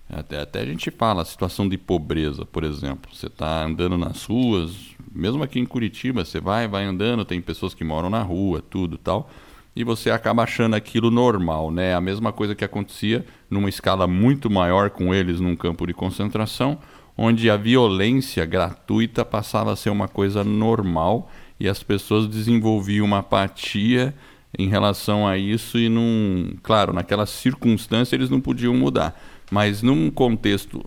Até, 0.08 0.40
até 0.40 0.60
a 0.60 0.66
gente 0.66 0.90
fala, 0.90 1.24
situação 1.24 1.68
de 1.68 1.78
pobreza, 1.78 2.44
por 2.44 2.64
exemplo. 2.64 3.14
Você 3.14 3.28
está 3.28 3.64
andando 3.64 3.96
nas 3.96 4.24
ruas, 4.24 4.72
mesmo 5.10 5.42
aqui 5.42 5.58
em 5.58 5.66
Curitiba, 5.66 6.24
você 6.24 6.40
vai, 6.40 6.68
vai 6.68 6.84
andando, 6.84 7.24
tem 7.24 7.40
pessoas 7.40 7.74
que 7.74 7.84
moram 7.84 8.10
na 8.10 8.22
rua, 8.22 8.62
tudo 8.68 8.96
tal, 8.96 9.30
e 9.74 9.84
você 9.84 10.10
acaba 10.10 10.42
achando 10.42 10.74
aquilo 10.74 11.10
normal, 11.10 11.70
né? 11.70 11.94
A 11.94 12.00
mesma 12.00 12.32
coisa 12.32 12.54
que 12.54 12.64
acontecia 12.64 13.24
numa 13.48 13.68
escala 13.68 14.06
muito 14.06 14.50
maior 14.50 14.90
com 14.90 15.14
eles 15.14 15.40
num 15.40 15.56
campo 15.56 15.86
de 15.86 15.94
concentração, 15.94 16.78
onde 17.16 17.50
a 17.50 17.56
violência 17.56 18.44
gratuita 18.44 19.24
passava 19.24 19.72
a 19.72 19.76
ser 19.76 19.90
uma 19.90 20.08
coisa 20.08 20.42
normal 20.42 21.30
e 21.58 21.68
as 21.68 21.82
pessoas 21.82 22.26
desenvolviam 22.26 23.04
uma 23.04 23.18
apatia 23.18 24.14
em 24.58 24.68
relação 24.68 25.26
a 25.26 25.38
isso 25.38 25.78
e 25.78 25.88
num, 25.88 26.56
claro, 26.62 26.92
naquela 26.92 27.26
circunstância 27.26 28.16
eles 28.16 28.30
não 28.30 28.40
podiam 28.40 28.74
mudar. 28.74 29.20
Mas 29.50 29.82
num 29.82 30.10
contexto 30.10 30.84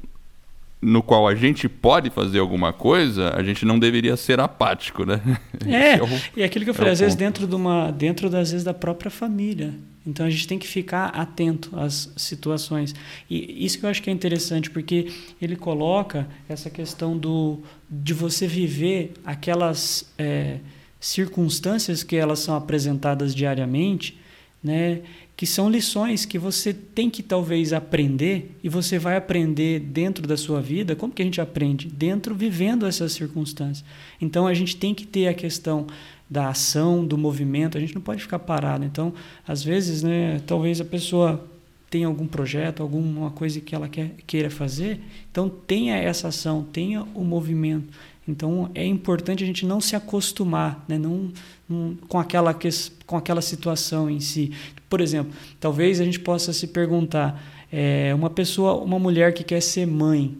no 0.83 1.01
qual 1.01 1.27
a 1.27 1.33
gente 1.33 1.69
pode 1.69 2.09
fazer 2.09 2.39
alguma 2.39 2.73
coisa, 2.73 3.33
a 3.35 3.41
gente 3.41 3.65
não 3.65 3.79
deveria 3.79 4.17
ser 4.17 4.39
apático, 4.39 5.05
né? 5.05 5.21
É, 5.65 5.93
é 5.93 6.03
o, 6.03 6.07
e 6.35 6.43
aquilo 6.43 6.65
que 6.65 6.71
eu 6.71 6.73
falei, 6.73 6.89
é 6.89 6.93
às 6.93 6.99
vezes 6.99 7.15
dentro 7.15 7.47
de 7.47 7.55
uma, 7.55 7.89
dentro 7.89 8.29
das 8.29 8.51
vezes 8.51 8.65
da 8.65 8.73
própria 8.73 9.09
família. 9.09 9.73
Então 10.05 10.25
a 10.25 10.29
gente 10.29 10.47
tem 10.47 10.59
que 10.59 10.67
ficar 10.67 11.07
atento 11.07 11.77
às 11.79 12.11
situações. 12.17 12.93
E 13.29 13.65
isso 13.65 13.79
que 13.79 13.85
eu 13.85 13.89
acho 13.89 14.01
que 14.01 14.09
é 14.09 14.13
interessante, 14.13 14.69
porque 14.69 15.07
ele 15.41 15.55
coloca 15.55 16.27
essa 16.49 16.69
questão 16.69 17.17
do 17.17 17.59
de 17.89 18.13
você 18.13 18.45
viver 18.45 19.13
aquelas 19.23 20.11
é, 20.17 20.57
circunstâncias 20.99 22.03
que 22.03 22.15
elas 22.15 22.39
são 22.39 22.55
apresentadas 22.55 23.33
diariamente, 23.33 24.17
né? 24.63 25.01
que 25.35 25.47
são 25.47 25.69
lições 25.69 26.25
que 26.25 26.37
você 26.37 26.73
tem 26.73 27.09
que 27.09 27.23
talvez 27.23 27.73
aprender 27.73 28.55
e 28.63 28.69
você 28.69 28.99
vai 28.99 29.17
aprender 29.17 29.79
dentro 29.79 30.27
da 30.27 30.37
sua 30.37 30.61
vida. 30.61 30.95
Como 30.95 31.11
que 31.11 31.21
a 31.21 31.25
gente 31.25 31.41
aprende? 31.41 31.87
Dentro, 31.87 32.35
vivendo 32.35 32.85
essas 32.85 33.13
circunstâncias. 33.13 33.83
Então 34.21 34.45
a 34.45 34.53
gente 34.53 34.77
tem 34.77 34.93
que 34.93 35.05
ter 35.05 35.27
a 35.27 35.33
questão 35.33 35.87
da 36.29 36.49
ação, 36.49 37.05
do 37.05 37.17
movimento, 37.17 37.77
a 37.77 37.81
gente 37.81 37.93
não 37.93 38.01
pode 38.01 38.21
ficar 38.21 38.39
parado. 38.39 38.85
Então, 38.85 39.13
às 39.47 39.63
vezes, 39.63 40.01
né, 40.01 40.41
talvez 40.45 40.79
a 40.79 40.85
pessoa 40.85 41.45
tenha 41.89 42.07
algum 42.07 42.25
projeto, 42.25 42.81
alguma 42.81 43.29
coisa 43.29 43.59
que 43.59 43.75
ela 43.75 43.87
quer, 43.87 44.15
queira 44.25 44.49
fazer, 44.49 44.99
então 45.31 45.47
tenha 45.47 45.95
essa 45.95 46.29
ação, 46.29 46.63
tenha 46.63 47.03
o 47.13 47.23
movimento. 47.23 47.87
Então 48.27 48.69
é 48.73 48.85
importante 48.85 49.43
a 49.43 49.47
gente 49.47 49.65
não 49.65 49.81
se 49.81 49.95
acostumar 49.95 50.83
né? 50.87 50.97
não, 50.97 51.31
não, 51.67 51.95
com, 52.07 52.17
aquela, 52.17 52.57
com 53.05 53.17
aquela 53.17 53.41
situação 53.41 54.09
em 54.09 54.19
si. 54.19 54.51
Por 54.89 55.01
exemplo, 55.01 55.33
talvez 55.59 55.99
a 55.99 56.05
gente 56.05 56.19
possa 56.19 56.53
se 56.53 56.67
perguntar: 56.67 57.43
é, 57.71 58.13
uma 58.15 58.29
pessoa, 58.29 58.75
uma 58.75 58.99
mulher 58.99 59.33
que 59.33 59.43
quer 59.43 59.61
ser 59.61 59.85
mãe, 59.85 60.37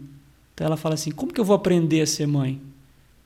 então 0.54 0.66
ela 0.66 0.76
fala 0.76 0.94
assim: 0.94 1.10
como 1.10 1.32
que 1.32 1.40
eu 1.40 1.44
vou 1.44 1.56
aprender 1.56 2.00
a 2.00 2.06
ser 2.06 2.26
mãe? 2.26 2.60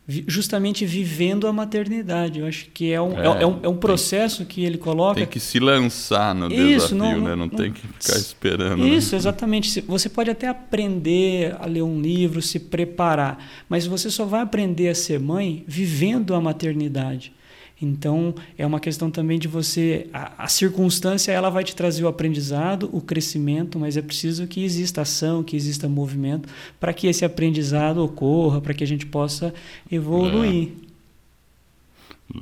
Justamente 0.09 0.87
vivendo 0.87 1.47
a 1.47 1.53
maternidade. 1.53 2.41
Eu 2.41 2.47
acho 2.47 2.69
que 2.73 2.91
é 2.91 3.01
um, 3.01 3.19
é, 3.19 3.27
é, 3.27 3.43
é 3.43 3.47
um, 3.47 3.61
é 3.65 3.69
um 3.69 3.77
processo 3.77 4.39
tem, 4.39 4.47
que 4.47 4.65
ele 4.65 4.79
coloca. 4.79 5.17
Tem 5.17 5.27
que 5.27 5.39
se 5.39 5.61
lançar 5.61 6.35
no 6.35 6.47
isso, 6.47 6.95
desafio, 6.95 6.97
não, 6.97 7.21
né? 7.21 7.29
Não, 7.31 7.37
não, 7.37 7.49
tem 7.49 7.73
que 7.73 7.81
ficar 7.81 8.17
esperando. 8.17 8.79
Né? 8.79 8.89
Isso, 8.89 9.13
né? 9.13 9.19
exatamente. 9.19 9.81
Você 9.83 10.09
pode 10.09 10.31
até 10.31 10.49
aprender 10.49 11.55
a 11.61 11.67
ler 11.67 11.83
um 11.83 12.01
livro, 12.01 12.41
se 12.41 12.59
preparar, 12.59 13.39
mas 13.69 13.87
você 13.87 14.11
só 14.11 14.25
vai 14.25 14.41
aprender 14.41 14.89
a 14.89 14.95
ser 14.95 15.21
mãe 15.21 15.63
vivendo 15.67 16.35
a 16.35 16.41
maternidade. 16.41 17.33
Então, 17.81 18.35
é 18.57 18.67
uma 18.67 18.81
questão 18.81 19.09
também 19.09 19.39
de 19.39 19.47
você. 19.47 20.09
A, 20.13 20.45
a, 20.45 20.49
circunstância 20.49 21.31
ela 21.31 21.49
vai 21.49 21.63
te 21.63 21.77
trazer 21.77 22.03
o 22.03 22.09
aprendizado, 22.09 22.91
o 22.93 23.01
crescimento, 23.01 23.79
mas 23.79 23.97
é 23.97 24.03
preciso 24.03 24.47
que 24.49 24.65
exista 24.65 25.03
ação, 25.03 25.45
que 25.45 25.55
exista 25.55 25.89
movimento, 25.89 26.49
para 26.81 26.93
que 26.93 27.07
esse 27.07 27.25
aprendizado 27.25 27.99
ocorra, 27.99 28.61
para 28.61 28.75
que 28.75 28.83
a 28.83 28.87
gente 28.87 29.07
possa 29.07 29.55
evoluir. 29.91 30.71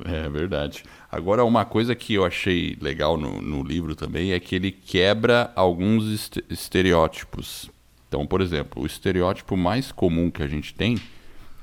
É. 0.05 0.25
é. 0.25 0.29
verdade. 0.29 0.83
Agora, 1.11 1.45
uma 1.45 1.63
coisa 1.63 1.93
que 1.95 2.15
eu 2.15 2.25
achei 2.25 2.75
legal 2.81 3.15
no, 3.15 3.39
no 3.39 3.63
livro 3.63 3.95
também 3.95 4.31
é 4.31 4.39
que 4.39 4.55
ele 4.55 4.71
quebra 4.71 5.51
alguns 5.55 6.31
estereótipos. 6.49 7.69
Então, 8.07 8.25
por 8.25 8.41
exemplo, 8.41 8.81
o 8.81 8.85
estereótipo 8.87 9.55
mais 9.55 9.91
comum 9.91 10.31
que 10.31 10.41
a 10.41 10.47
gente 10.47 10.73
tem, 10.73 10.97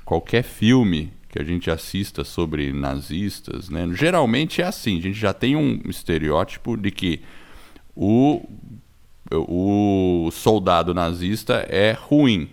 qualquer 0.05 0.43
filme 0.43 1.11
que 1.35 1.41
a 1.41 1.43
gente 1.43 1.69
assista 1.69 2.23
sobre 2.23 2.71
nazistas, 2.71 3.69
né? 3.69 3.85
Geralmente 3.91 4.61
é 4.61 4.65
assim, 4.65 4.97
a 4.97 5.01
gente 5.01 5.19
já 5.19 5.33
tem 5.33 5.53
um 5.53 5.81
estereótipo 5.89 6.77
de 6.77 6.89
que 6.91 7.19
o, 7.93 8.47
o 9.29 10.29
soldado 10.31 10.93
nazista 10.93 11.55
é 11.67 11.91
ruim 11.91 12.47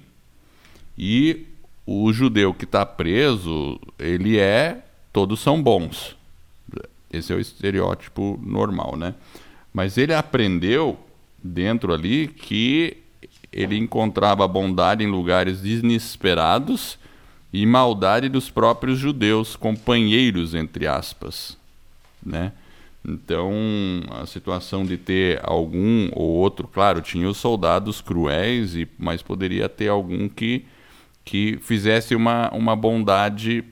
e 0.98 1.46
o 1.86 2.12
judeu 2.12 2.52
que 2.52 2.64
está 2.64 2.84
preso, 2.84 3.78
ele 4.00 4.36
é, 4.36 4.82
todos 5.12 5.38
são 5.38 5.62
bons. 5.62 6.16
Esse 7.12 7.32
é 7.32 7.36
o 7.36 7.40
estereótipo 7.40 8.36
normal, 8.42 8.96
né? 8.96 9.14
Mas 9.72 9.96
ele 9.96 10.12
aprendeu 10.12 10.98
dentro 11.40 11.94
ali 11.94 12.26
que 12.26 12.96
ele 13.52 13.78
encontrava 13.78 14.48
bondade 14.48 15.04
em 15.04 15.08
lugares 15.08 15.60
desesperados 15.60 16.98
e 17.52 17.66
maldade 17.66 18.28
dos 18.28 18.48
próprios 18.48 18.98
judeus, 18.98 19.56
companheiros, 19.56 20.54
entre 20.54 20.86
aspas. 20.86 21.56
Né? 22.24 22.52
Então, 23.04 23.52
a 24.10 24.26
situação 24.26 24.84
de 24.84 24.96
ter 24.96 25.40
algum 25.42 26.08
ou 26.12 26.30
outro, 26.30 26.68
claro, 26.68 27.02
tinha 27.02 27.28
os 27.28 27.36
soldados 27.36 28.00
cruéis, 28.00 28.74
e, 28.76 28.88
mas 28.98 29.22
poderia 29.22 29.68
ter 29.68 29.88
algum 29.88 30.28
que, 30.28 30.64
que 31.24 31.58
fizesse 31.60 32.14
uma, 32.14 32.48
uma 32.50 32.76
bondade 32.76 33.64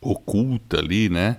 oculta 0.00 0.78
ali, 0.78 1.08
né? 1.08 1.36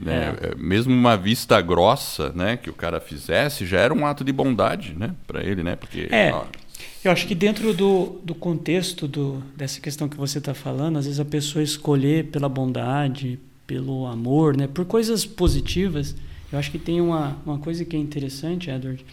Né? 0.00 0.36
É. 0.40 0.54
Mesmo 0.56 0.92
uma 0.92 1.16
vista 1.16 1.60
grossa, 1.60 2.30
né, 2.30 2.56
que 2.56 2.68
o 2.68 2.74
cara 2.74 3.00
fizesse, 3.00 3.64
já 3.64 3.80
era 3.80 3.94
um 3.94 4.04
ato 4.04 4.22
de 4.22 4.32
bondade, 4.32 4.94
né, 4.94 5.14
para 5.26 5.42
ele, 5.42 5.62
né? 5.62 5.74
Porque 5.74 6.08
é. 6.10 6.32
Ó, 6.32 6.44
eu 7.02 7.10
acho 7.10 7.26
que 7.26 7.34
dentro 7.34 7.72
do, 7.72 8.20
do 8.22 8.34
contexto 8.34 9.08
do, 9.08 9.42
dessa 9.56 9.80
questão 9.80 10.08
que 10.08 10.16
você 10.16 10.38
está 10.38 10.52
falando, 10.52 10.98
às 10.98 11.06
vezes 11.06 11.20
a 11.20 11.24
pessoa 11.24 11.62
escolher 11.62 12.26
pela 12.26 12.48
bondade, 12.48 13.38
pelo 13.66 14.06
amor, 14.06 14.56
né, 14.56 14.66
por 14.66 14.84
coisas 14.84 15.24
positivas, 15.24 16.14
eu 16.52 16.58
acho 16.58 16.70
que 16.70 16.78
tem 16.78 17.00
uma, 17.00 17.38
uma 17.46 17.58
coisa 17.58 17.84
que 17.84 17.96
é 17.96 17.98
interessante, 17.98 18.68
Edward, 18.68 19.04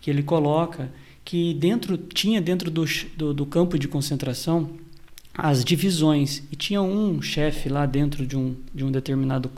que 0.00 0.10
ele 0.10 0.22
coloca 0.22 0.90
que 1.24 1.54
dentro 1.54 1.96
tinha 1.96 2.40
dentro 2.40 2.70
do, 2.70 2.84
do, 3.16 3.34
do 3.34 3.46
campo 3.46 3.78
de 3.78 3.88
concentração 3.88 4.70
as 5.36 5.64
divisões 5.64 6.42
e 6.52 6.56
tinha 6.56 6.80
um 6.80 7.20
chefe 7.20 7.68
lá 7.68 7.86
dentro 7.86 8.24
de 8.26 8.36
um, 8.36 8.54
de 8.72 8.84
um 8.84 8.92
determinado 8.92 9.50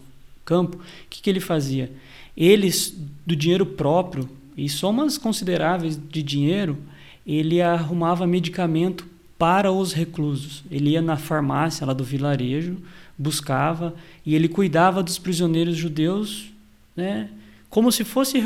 campo, 0.44 0.78
o 0.78 0.80
que, 1.10 1.20
que 1.20 1.28
ele 1.28 1.40
fazia? 1.40 1.92
Eles, 2.34 2.96
do 3.26 3.36
dinheiro 3.36 3.66
próprio 3.66 4.28
e 4.56 4.68
somas 4.68 5.18
consideráveis 5.18 5.98
de 6.10 6.22
dinheiro, 6.22 6.78
ele 7.26 7.60
arrumava 7.60 8.26
medicamento 8.26 9.06
para 9.38 9.72
os 9.72 9.92
reclusos. 9.92 10.64
Ele 10.70 10.90
ia 10.90 11.02
na 11.02 11.16
farmácia 11.16 11.86
lá 11.86 11.92
do 11.92 12.04
vilarejo, 12.04 12.76
buscava 13.18 13.94
e 14.24 14.34
ele 14.34 14.48
cuidava 14.48 15.02
dos 15.02 15.18
prisioneiros 15.18 15.76
judeus, 15.76 16.52
né? 16.96 17.28
Como 17.68 17.90
se 17.90 18.04
fosse 18.04 18.38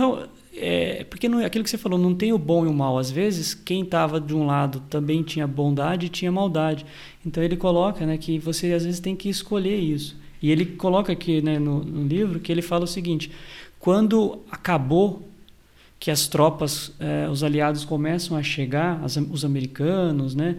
é, 0.56 1.04
porque 1.04 1.28
não, 1.28 1.44
aquilo 1.44 1.62
que 1.62 1.70
você 1.70 1.78
falou, 1.78 1.98
não 1.98 2.14
tem 2.14 2.32
o 2.32 2.38
bom 2.38 2.64
e 2.64 2.68
o 2.68 2.74
mal. 2.74 2.98
Às 2.98 3.10
vezes, 3.10 3.54
quem 3.54 3.82
estava 3.82 4.20
de 4.20 4.34
um 4.34 4.46
lado 4.46 4.80
também 4.90 5.22
tinha 5.22 5.46
bondade 5.46 6.06
e 6.06 6.08
tinha 6.08 6.32
maldade. 6.32 6.84
Então 7.24 7.42
ele 7.42 7.56
coloca, 7.56 8.04
né, 8.04 8.18
que 8.18 8.38
você 8.38 8.72
às 8.72 8.84
vezes 8.84 9.00
tem 9.00 9.14
que 9.14 9.28
escolher 9.28 9.76
isso. 9.76 10.16
E 10.42 10.50
ele 10.50 10.64
coloca 10.64 11.12
aqui, 11.12 11.40
né, 11.42 11.58
no, 11.58 11.84
no 11.84 12.06
livro 12.06 12.40
que 12.40 12.50
ele 12.50 12.62
fala 12.62 12.84
o 12.84 12.88
seguinte: 12.88 13.30
quando 13.78 14.40
acabou 14.50 15.29
que 16.00 16.10
as 16.10 16.26
tropas, 16.26 16.92
eh, 16.98 17.28
os 17.30 17.44
aliados 17.44 17.84
começam 17.84 18.34
a 18.34 18.42
chegar, 18.42 18.98
as, 19.04 19.18
os 19.18 19.44
americanos, 19.44 20.34
né? 20.34 20.56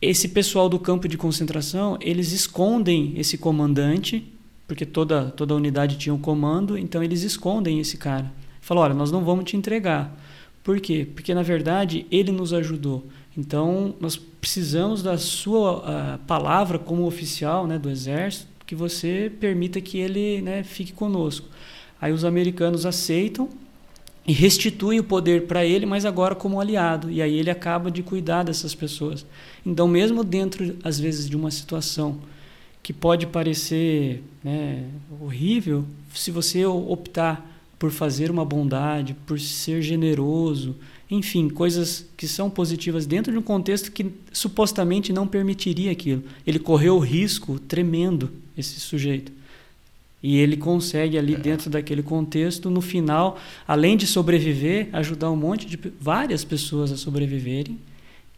Esse 0.00 0.28
pessoal 0.28 0.70
do 0.70 0.78
campo 0.78 1.06
de 1.06 1.18
concentração, 1.18 1.98
eles 2.00 2.32
escondem 2.32 3.12
esse 3.18 3.36
comandante, 3.36 4.26
porque 4.66 4.86
toda, 4.86 5.26
toda 5.26 5.54
unidade 5.54 5.98
tinha 5.98 6.14
um 6.14 6.18
comando, 6.18 6.78
então 6.78 7.02
eles 7.02 7.22
escondem 7.22 7.78
esse 7.78 7.98
cara. 7.98 8.32
Falam, 8.62 8.84
olha, 8.84 8.94
nós 8.94 9.12
não 9.12 9.22
vamos 9.22 9.44
te 9.44 9.56
entregar. 9.56 10.16
Por 10.64 10.80
quê? 10.80 11.06
Porque, 11.14 11.34
na 11.34 11.42
verdade, 11.42 12.06
ele 12.10 12.32
nos 12.32 12.54
ajudou. 12.54 13.06
Então, 13.36 13.94
nós 14.00 14.16
precisamos 14.16 15.02
da 15.02 15.18
sua 15.18 16.18
palavra 16.26 16.78
como 16.78 17.06
oficial 17.06 17.66
né, 17.66 17.78
do 17.78 17.90
Exército, 17.90 18.46
que 18.66 18.74
você 18.74 19.30
permita 19.40 19.80
que 19.80 19.98
ele 19.98 20.40
né, 20.42 20.62
fique 20.62 20.92
conosco. 20.92 21.48
Aí 22.00 22.12
os 22.12 22.24
americanos 22.24 22.86
aceitam 22.86 23.48
e 24.28 24.32
restituem 24.34 25.00
o 25.00 25.04
poder 25.04 25.46
para 25.46 25.64
ele, 25.64 25.86
mas 25.86 26.04
agora 26.04 26.34
como 26.34 26.60
aliado. 26.60 27.10
E 27.10 27.22
aí 27.22 27.38
ele 27.38 27.50
acaba 27.50 27.90
de 27.90 28.02
cuidar 28.02 28.42
dessas 28.42 28.74
pessoas. 28.74 29.24
Então, 29.64 29.88
mesmo 29.88 30.22
dentro, 30.22 30.76
às 30.84 31.00
vezes, 31.00 31.30
de 31.30 31.34
uma 31.34 31.50
situação 31.50 32.18
que 32.82 32.92
pode 32.92 33.26
parecer 33.26 34.22
né, 34.44 34.84
horrível, 35.18 35.86
se 36.12 36.30
você 36.30 36.66
optar 36.66 37.58
por 37.78 37.90
fazer 37.90 38.30
uma 38.30 38.44
bondade, 38.44 39.16
por 39.26 39.40
ser 39.40 39.80
generoso, 39.80 40.76
enfim, 41.10 41.48
coisas 41.48 42.06
que 42.14 42.28
são 42.28 42.50
positivas 42.50 43.06
dentro 43.06 43.32
de 43.32 43.38
um 43.38 43.42
contexto 43.42 43.90
que 43.90 44.12
supostamente 44.30 45.10
não 45.10 45.26
permitiria 45.26 45.90
aquilo. 45.90 46.22
Ele 46.46 46.58
correu 46.58 46.96
o 46.96 47.00
risco 47.00 47.58
tremendo, 47.58 48.30
esse 48.54 48.78
sujeito. 48.78 49.32
E 50.22 50.38
ele 50.38 50.56
consegue 50.56 51.16
ali 51.16 51.34
é. 51.34 51.38
dentro 51.38 51.70
daquele 51.70 52.02
contexto, 52.02 52.68
no 52.70 52.80
final, 52.80 53.38
além 53.66 53.96
de 53.96 54.06
sobreviver, 54.06 54.88
ajudar 54.92 55.30
um 55.30 55.36
monte 55.36 55.66
de 55.66 55.78
várias 56.00 56.44
pessoas 56.44 56.90
a 56.90 56.96
sobreviverem, 56.96 57.78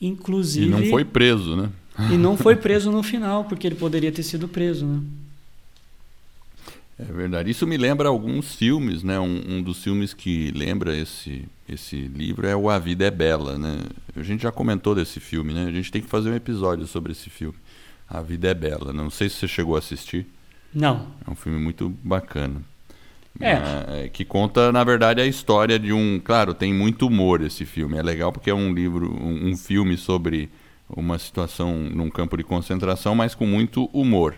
inclusive. 0.01 0.67
E 0.67 0.71
não 0.71 0.85
foi 0.87 1.05
preso, 1.05 1.57
né? 1.57 1.71
E 2.13 2.17
não 2.17 2.37
foi 2.37 2.55
preso 2.57 2.91
no 2.91 3.03
final, 3.03 3.45
porque 3.45 3.67
ele 3.67 3.77
poderia 3.77 4.13
ter 4.13 4.23
sido 4.23 4.47
preso, 4.47 4.85
né? 4.85 5.01
É 6.99 7.13
verdade. 7.13 7.51
Isso 7.51 7.67
me 7.67 7.79
lembra 7.79 8.11
alguns 8.11 8.55
filmes, 8.55 9.03
né? 9.03 9.19
Um, 9.19 9.57
um, 9.57 9.63
dos 9.63 9.83
filmes 9.83 10.13
que 10.13 10.51
lembra 10.51 10.95
esse, 10.95 11.47
esse 11.67 11.97
livro 11.97 12.47
é 12.47 12.55
o 12.55 12.69
A 12.69 12.79
Vida 12.79 13.07
é 13.07 13.11
Bela, 13.11 13.57
né? 13.59 13.79
A 14.15 14.23
gente 14.23 14.43
já 14.43 14.53
comentou 14.53 14.95
desse 14.95 15.19
filme, 15.19 15.55
né? 15.55 15.65
A 15.67 15.73
gente 15.73 15.91
tem 15.91 16.03
que 16.03 16.11
fazer 16.11 16.29
um 16.29 16.35
episódio 16.35 16.87
sobre 16.87 17.13
esse 17.13 17.31
filme. 17.31 17.57
A 18.07 18.21
Vida 18.21 18.49
é 18.49 18.55
Bela. 18.55 18.93
Não 18.93 19.09
sei 19.09 19.31
se 19.31 19.37
você 19.37 19.49
chegou 19.49 19.77
a 19.77 19.79
assistir. 19.79 20.27
Não. 20.75 21.07
É 21.27 21.31
um 21.31 21.35
filme 21.35 21.59
muito 21.59 21.89
bacana. 22.03 22.63
É. 23.41 24.05
é. 24.05 24.09
Que 24.09 24.25
conta, 24.25 24.73
na 24.73 24.83
verdade, 24.85 25.21
a 25.21 25.27
história 25.27 25.79
de 25.79 25.93
um. 25.93 26.21
Claro, 26.23 26.55
tem 26.55 26.73
muito 26.73 27.07
humor 27.07 27.41
esse 27.43 27.65
filme. 27.65 27.97
É 27.97 28.03
legal 28.03 28.33
porque 28.33 28.51
é 28.51 28.55
um 28.55 28.73
livro, 28.73 29.13
um, 29.13 29.51
um 29.51 29.57
filme 29.57 29.97
sobre 29.97 30.51
uma 30.89 31.19
situação 31.19 31.75
num 31.75 32.11
campo 32.11 32.37
de 32.37 32.43
concentração, 32.43 33.15
mas 33.15 33.35
com 33.35 33.47
muito 33.47 33.89
humor. 33.93 34.35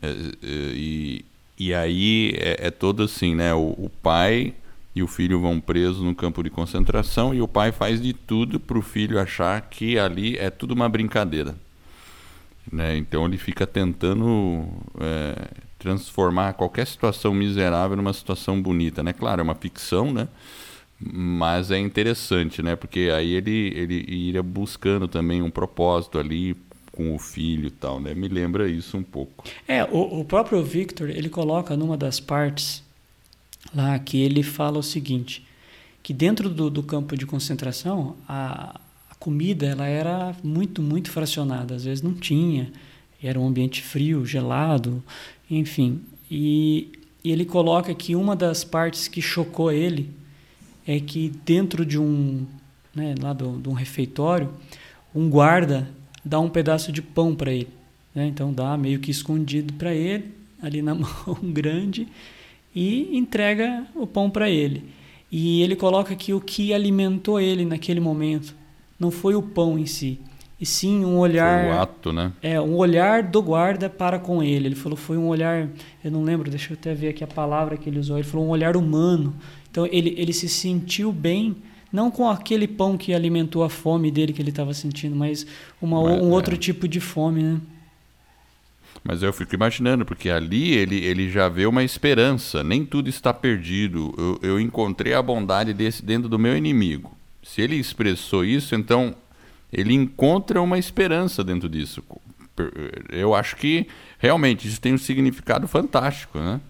É, 0.00 0.08
é, 0.08 0.14
e, 0.42 1.24
e 1.58 1.74
aí 1.74 2.32
é, 2.36 2.68
é 2.68 2.70
todo 2.70 3.02
assim, 3.02 3.34
né? 3.34 3.52
O, 3.54 3.74
o, 3.76 3.90
pai 4.02 4.54
e 4.94 5.02
o 5.02 5.06
filho 5.06 5.40
vão 5.40 5.60
presos 5.60 6.02
no 6.02 6.14
campo 6.14 6.42
de 6.42 6.50
concentração 6.50 7.34
e 7.34 7.42
o 7.42 7.48
pai 7.48 7.72
faz 7.72 8.00
de 8.00 8.12
tudo 8.12 8.58
para 8.58 8.78
o 8.78 8.82
filho 8.82 9.18
achar 9.20 9.60
que 9.62 9.98
ali 9.98 10.36
é 10.36 10.50
tudo 10.50 10.72
uma 10.72 10.88
brincadeira. 10.88 11.54
Né? 12.70 12.96
Então 12.96 13.24
ele 13.24 13.38
fica 13.38 13.66
tentando 13.66 14.68
é, 15.00 15.48
transformar 15.78 16.52
qualquer 16.52 16.86
situação 16.86 17.32
miserável 17.32 17.96
numa 17.96 18.12
situação 18.12 18.60
bonita, 18.60 19.02
né? 19.02 19.12
Claro, 19.12 19.40
é 19.40 19.44
uma 19.44 19.54
ficção, 19.54 20.12
né? 20.12 20.28
Mas 21.00 21.70
é 21.70 21.78
interessante, 21.78 22.62
né? 22.62 22.76
Porque 22.76 23.10
aí 23.14 23.32
ele, 23.32 23.72
ele 23.74 24.04
iria 24.08 24.42
buscando 24.42 25.08
também 25.08 25.40
um 25.40 25.50
propósito 25.50 26.18
ali 26.18 26.54
com 26.92 27.14
o 27.14 27.18
filho 27.18 27.68
e 27.68 27.70
tal, 27.70 27.98
né? 27.98 28.14
Me 28.14 28.28
lembra 28.28 28.68
isso 28.68 28.96
um 28.98 29.02
pouco. 29.02 29.44
É, 29.66 29.84
o, 29.84 30.20
o 30.20 30.24
próprio 30.24 30.62
Victor, 30.62 31.08
ele 31.08 31.30
coloca 31.30 31.76
numa 31.76 31.96
das 31.96 32.20
partes 32.20 32.84
lá 33.74 33.98
que 33.98 34.20
ele 34.20 34.42
fala 34.42 34.78
o 34.78 34.82
seguinte, 34.82 35.46
que 36.02 36.12
dentro 36.12 36.50
do, 36.50 36.68
do 36.68 36.82
campo 36.82 37.16
de 37.16 37.24
concentração, 37.24 38.16
a, 38.28 38.78
comida 39.20 39.66
ela 39.66 39.86
era 39.86 40.34
muito, 40.42 40.82
muito 40.82 41.10
fracionada. 41.10 41.74
Às 41.74 41.84
vezes 41.84 42.02
não 42.02 42.14
tinha, 42.14 42.72
era 43.22 43.38
um 43.38 43.46
ambiente 43.46 43.82
frio, 43.82 44.24
gelado, 44.24 45.04
enfim. 45.48 46.00
E, 46.30 46.88
e 47.22 47.30
ele 47.30 47.44
coloca 47.44 47.94
que 47.94 48.16
uma 48.16 48.34
das 48.34 48.64
partes 48.64 49.06
que 49.06 49.20
chocou 49.20 49.70
ele 49.70 50.10
é 50.86 50.98
que 50.98 51.30
dentro 51.44 51.84
de 51.84 51.98
um, 51.98 52.46
né, 52.94 53.14
lá 53.22 53.34
do, 53.34 53.58
de 53.58 53.68
um 53.68 53.74
refeitório, 53.74 54.50
um 55.14 55.28
guarda 55.28 55.88
dá 56.24 56.40
um 56.40 56.48
pedaço 56.48 56.90
de 56.90 57.02
pão 57.02 57.34
para 57.34 57.52
ele. 57.52 57.68
Né? 58.14 58.26
Então 58.26 58.52
dá 58.52 58.76
meio 58.76 58.98
que 59.00 59.10
escondido 59.10 59.74
para 59.74 59.94
ele, 59.94 60.32
ali 60.62 60.80
na 60.80 60.94
mão 60.96 61.06
grande, 61.42 62.08
e 62.74 63.16
entrega 63.16 63.86
o 63.94 64.06
pão 64.06 64.30
para 64.30 64.48
ele. 64.48 64.82
E 65.30 65.62
ele 65.62 65.76
coloca 65.76 66.16
que 66.16 66.32
o 66.32 66.40
que 66.40 66.72
alimentou 66.72 67.38
ele 67.38 67.64
naquele 67.66 68.00
momento 68.00 68.59
não 69.00 69.10
foi 69.10 69.34
o 69.34 69.42
pão 69.42 69.78
em 69.78 69.86
si, 69.86 70.20
e 70.60 70.66
sim 70.66 71.06
um 71.06 71.18
olhar. 71.18 71.64
Foi 71.64 71.72
o 71.72 71.80
ato, 71.80 72.12
né? 72.12 72.32
É, 72.42 72.60
um 72.60 72.76
olhar 72.76 73.22
do 73.22 73.40
guarda 73.40 73.88
para 73.88 74.18
com 74.18 74.42
ele. 74.42 74.68
Ele 74.68 74.74
falou 74.74 74.96
foi 74.96 75.16
um 75.16 75.28
olhar, 75.28 75.66
eu 76.04 76.10
não 76.10 76.22
lembro, 76.22 76.50
deixa 76.50 76.72
eu 76.72 76.76
até 76.78 76.92
ver 76.92 77.08
aqui 77.08 77.24
a 77.24 77.26
palavra 77.26 77.78
que 77.78 77.88
ele 77.88 77.98
usou. 77.98 78.18
Ele 78.18 78.26
falou 78.26 78.46
um 78.46 78.50
olhar 78.50 78.76
humano. 78.76 79.34
Então 79.70 79.86
ele, 79.86 80.14
ele 80.18 80.34
se 80.34 80.50
sentiu 80.50 81.12
bem 81.12 81.56
não 81.90 82.10
com 82.10 82.28
aquele 82.28 82.68
pão 82.68 82.98
que 82.98 83.14
alimentou 83.14 83.64
a 83.64 83.70
fome 83.70 84.10
dele 84.10 84.32
que 84.32 84.42
ele 84.42 84.50
estava 84.50 84.72
sentindo, 84.74 85.16
mas, 85.16 85.46
uma, 85.80 86.02
mas, 86.02 86.22
um 86.22 86.28
é. 86.28 86.32
outro 86.32 86.56
tipo 86.56 86.86
de 86.86 87.00
fome, 87.00 87.42
né? 87.42 87.60
Mas 89.02 89.22
eu 89.22 89.32
fico 89.32 89.54
imaginando, 89.54 90.04
porque 90.04 90.28
ali 90.28 90.72
ele, 90.72 90.96
ele 90.96 91.30
já 91.30 91.48
vê 91.48 91.64
uma 91.64 91.82
esperança, 91.82 92.62
nem 92.62 92.84
tudo 92.84 93.08
está 93.08 93.32
perdido. 93.32 94.14
Eu, 94.18 94.50
eu 94.50 94.60
encontrei 94.60 95.14
a 95.14 95.22
bondade 95.22 95.72
desse 95.72 96.04
dentro 96.04 96.28
do 96.28 96.38
meu 96.38 96.56
inimigo. 96.56 97.16
Se 97.42 97.62
ele 97.62 97.76
expressou 97.76 98.44
isso, 98.44 98.74
então 98.74 99.14
ele 99.72 99.94
encontra 99.94 100.60
uma 100.60 100.78
esperança 100.78 101.42
dentro 101.42 101.68
disso. 101.68 102.02
Eu 103.08 103.34
acho 103.34 103.56
que 103.56 103.86
realmente 104.18 104.68
isso 104.68 104.80
tem 104.80 104.94
um 104.94 104.98
significado 104.98 105.66
fantástico, 105.66 106.38
né? 106.38 106.60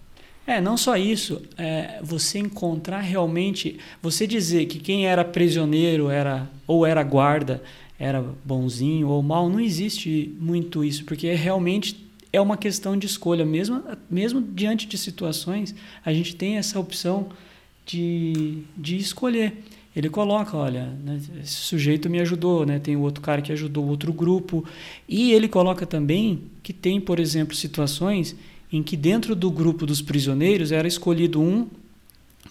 É, 0.47 0.59
não 0.59 0.75
só 0.75 0.97
isso, 0.97 1.41
é, 1.57 1.99
você 2.01 2.39
encontrar 2.39 2.99
realmente, 2.99 3.79
você 4.01 4.25
dizer 4.25 4.65
que 4.65 4.79
quem 4.79 5.05
era 5.05 5.23
prisioneiro 5.23 6.09
era 6.09 6.49
ou 6.65 6.85
era 6.85 7.03
guarda 7.03 7.61
era 8.01 8.19
bonzinho 8.43 9.09
ou 9.09 9.21
mal, 9.21 9.47
não 9.47 9.59
existe 9.59 10.35
muito 10.39 10.83
isso, 10.83 11.05
porque 11.05 11.31
realmente 11.35 12.03
é 12.33 12.41
uma 12.41 12.57
questão 12.57 12.97
de 12.97 13.05
escolha, 13.05 13.45
mesmo, 13.45 13.83
mesmo 14.09 14.41
diante 14.41 14.87
de 14.87 14.97
situações, 14.97 15.75
a 16.03 16.11
gente 16.11 16.35
tem 16.35 16.57
essa 16.57 16.79
opção 16.79 17.29
de, 17.85 18.63
de 18.75 18.97
escolher. 18.97 19.53
Ele 19.95 20.09
coloca, 20.09 20.55
olha, 20.55 20.85
né, 21.03 21.19
esse 21.43 21.55
sujeito 21.55 22.09
me 22.09 22.19
ajudou, 22.21 22.65
né, 22.65 22.79
tem 22.79 22.95
outro 22.95 23.21
cara 23.21 23.41
que 23.41 23.51
ajudou 23.51 23.87
outro 23.87 24.13
grupo, 24.13 24.63
e 25.07 25.33
ele 25.33 25.49
coloca 25.49 25.85
também 25.85 26.43
que 26.63 26.71
tem, 26.71 26.99
por 27.01 27.19
exemplo, 27.19 27.55
situações 27.55 28.35
em 28.71 28.81
que 28.81 28.95
dentro 28.95 29.35
do 29.35 29.51
grupo 29.51 29.85
dos 29.85 30.01
prisioneiros 30.01 30.71
era 30.71 30.87
escolhido 30.87 31.41
um 31.41 31.67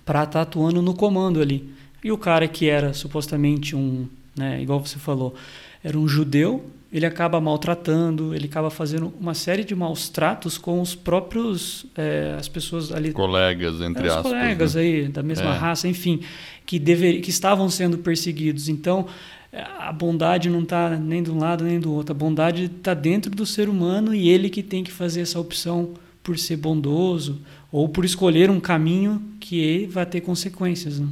para 0.05 0.25
estar 0.25 0.33
tá 0.33 0.43
atuando 0.43 0.83
no 0.83 0.95
comando 0.95 1.41
ali. 1.41 1.69
E 2.05 2.13
o 2.13 2.19
cara 2.19 2.47
que 2.47 2.69
era 2.69 2.93
supostamente 2.93 3.75
um, 3.75 4.07
né, 4.37 4.61
igual 4.61 4.85
você 4.85 4.99
falou, 4.99 5.35
era 5.83 5.99
um 5.99 6.07
judeu, 6.07 6.65
ele 6.93 7.07
acaba 7.07 7.41
maltratando, 7.41 8.35
ele 8.35 8.47
acaba 8.47 8.71
fazendo 8.71 9.13
uma 9.21 9.35
série 9.35 9.63
de 9.63 9.75
maus 9.75 10.09
tratos 10.09 10.59
com 10.59 10.81
os 10.81 10.95
próprios 10.95 11.87
é, 11.97 12.37
as 12.39 12.49
pessoas 12.49 12.91
ali 12.91 13.13
colegas 13.13 13.81
entre 13.81 14.07
é, 14.07 14.11
aspas 14.11 14.23
colegas 14.23 14.75
né? 14.75 14.81
aí 14.83 15.09
da 15.09 15.23
mesma 15.23 15.55
é. 15.55 15.57
raça 15.57 15.87
enfim 15.87 16.21
que 16.67 16.79
dever, 16.79 17.21
que 17.21 17.31
estavam 17.31 17.71
sendo 17.71 17.99
perseguidos 17.99 18.69
então 18.69 19.07
a 19.53 19.93
bondade 19.93 20.49
não 20.49 20.63
está 20.63 20.91
nem 20.97 21.23
de 21.23 21.31
um 21.31 21.39
lado 21.39 21.65
nem 21.65 21.81
do 21.81 21.93
outro. 21.93 22.13
A 22.13 22.19
bondade 22.19 22.65
está 22.65 22.95
dentro 22.95 23.31
do 23.31 23.45
ser 23.45 23.69
humano 23.69 24.15
e 24.15 24.29
ele 24.29 24.49
que 24.49 24.63
tem 24.63 24.85
que 24.85 24.93
fazer 24.93 25.23
essa 25.23 25.41
opção 25.41 25.95
por 26.23 26.39
ser 26.39 26.57
bondoso 26.57 27.41
ou 27.73 27.89
por 27.89 28.05
escolher 28.05 28.51
um 28.51 28.61
caminho 28.61 29.21
que 29.41 29.87
vai 29.91 30.07
ter 30.07 30.21
consequências. 30.21 31.01
Né? 31.01 31.09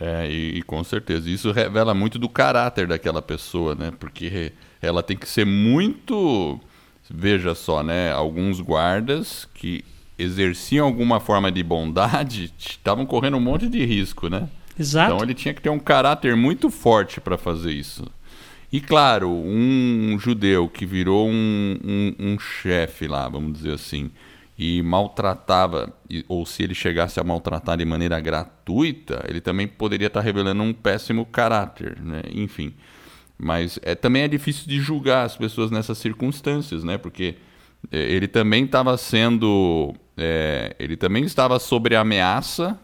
É, 0.00 0.30
e, 0.30 0.58
e, 0.58 0.62
com 0.62 0.82
certeza. 0.84 1.28
Isso 1.28 1.50
revela 1.50 1.92
muito 1.92 2.18
do 2.18 2.28
caráter 2.28 2.86
daquela 2.86 3.20
pessoa, 3.20 3.74
né? 3.74 3.92
Porque 3.98 4.52
ela 4.80 5.02
tem 5.02 5.16
que 5.16 5.28
ser 5.28 5.44
muito. 5.44 6.60
Veja 7.10 7.54
só, 7.54 7.82
né? 7.82 8.12
Alguns 8.12 8.60
guardas 8.60 9.48
que 9.54 9.84
exerciam 10.18 10.86
alguma 10.86 11.20
forma 11.20 11.50
de 11.50 11.62
bondade 11.62 12.52
estavam 12.58 13.06
correndo 13.06 13.36
um 13.36 13.40
monte 13.40 13.68
de 13.68 13.84
risco, 13.84 14.28
né? 14.28 14.48
Exato. 14.78 15.14
Então 15.14 15.24
ele 15.24 15.34
tinha 15.34 15.54
que 15.54 15.62
ter 15.62 15.70
um 15.70 15.78
caráter 15.78 16.36
muito 16.36 16.70
forte 16.70 17.20
para 17.20 17.36
fazer 17.36 17.72
isso. 17.72 18.04
E 18.70 18.80
claro, 18.80 19.30
um 19.30 20.16
judeu 20.20 20.68
que 20.68 20.84
virou 20.84 21.28
um, 21.28 21.78
um, 21.82 22.14
um 22.18 22.38
chefe 22.38 23.08
lá, 23.08 23.28
vamos 23.28 23.54
dizer 23.54 23.72
assim, 23.72 24.10
e 24.58 24.82
maltratava, 24.82 25.94
ou 26.26 26.44
se 26.44 26.64
ele 26.64 26.74
chegasse 26.74 27.20
a 27.20 27.24
maltratar 27.24 27.78
de 27.78 27.84
maneira 27.84 28.18
gratuita, 28.18 29.24
ele 29.28 29.40
também 29.40 29.68
poderia 29.68 30.08
estar 30.08 30.20
revelando 30.20 30.62
um 30.64 30.72
péssimo 30.72 31.24
caráter, 31.24 32.00
né? 32.02 32.22
enfim. 32.32 32.74
Mas 33.38 33.78
é, 33.82 33.94
também 33.94 34.22
é 34.22 34.28
difícil 34.28 34.66
de 34.66 34.80
julgar 34.80 35.24
as 35.24 35.36
pessoas 35.36 35.70
nessas 35.70 35.96
circunstâncias, 35.98 36.82
né? 36.82 36.98
Porque 36.98 37.36
é, 37.92 37.98
ele 37.98 38.26
também 38.26 38.64
estava 38.64 38.96
sendo. 38.96 39.94
É, 40.16 40.74
ele 40.76 40.96
também 40.96 41.22
estava 41.22 41.60
sob 41.60 41.94
ameaça 41.94 42.76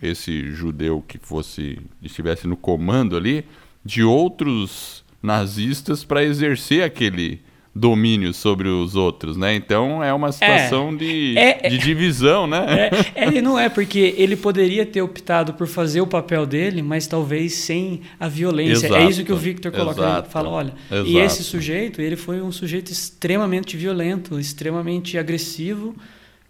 esse 0.00 0.50
judeu 0.52 1.04
que 1.06 1.18
fosse 1.18 1.78
estivesse 2.00 2.46
no 2.46 2.56
comando 2.56 3.14
ali 3.14 3.44
de 3.84 4.02
outros 4.02 5.04
nazistas 5.22 6.02
para 6.02 6.24
exercer 6.24 6.82
aquele 6.82 7.42
domínio 7.74 8.34
sobre 8.34 8.68
os 8.68 8.96
outros, 8.96 9.36
né? 9.36 9.54
Então 9.54 10.02
é 10.02 10.12
uma 10.12 10.32
situação 10.32 10.90
é, 10.90 10.96
de, 10.96 11.38
é, 11.38 11.68
de 11.68 11.78
divisão, 11.78 12.46
né? 12.46 12.90
É, 13.14 13.24
ele 13.26 13.40
não 13.40 13.58
é 13.58 13.68
porque 13.68 14.14
ele 14.18 14.36
poderia 14.36 14.84
ter 14.84 15.02
optado 15.02 15.54
por 15.54 15.66
fazer 15.66 16.00
o 16.00 16.06
papel 16.06 16.44
dele, 16.44 16.82
mas 16.82 17.06
talvez 17.06 17.54
sem 17.54 18.00
a 18.18 18.28
violência. 18.28 18.86
É 18.86 18.88
exato, 18.88 19.04
é 19.04 19.08
isso 19.08 19.24
que 19.24 19.32
o 19.32 19.36
Victor 19.36 19.70
coloca. 19.70 20.00
Exato, 20.00 20.26
ele 20.26 20.32
fala, 20.32 20.48
olha, 20.48 20.74
exato. 20.90 21.08
e 21.08 21.18
esse 21.18 21.44
sujeito, 21.44 22.02
ele 22.02 22.16
foi 22.16 22.42
um 22.42 22.50
sujeito 22.50 22.90
extremamente 22.90 23.76
violento, 23.76 24.38
extremamente 24.38 25.16
agressivo. 25.16 25.94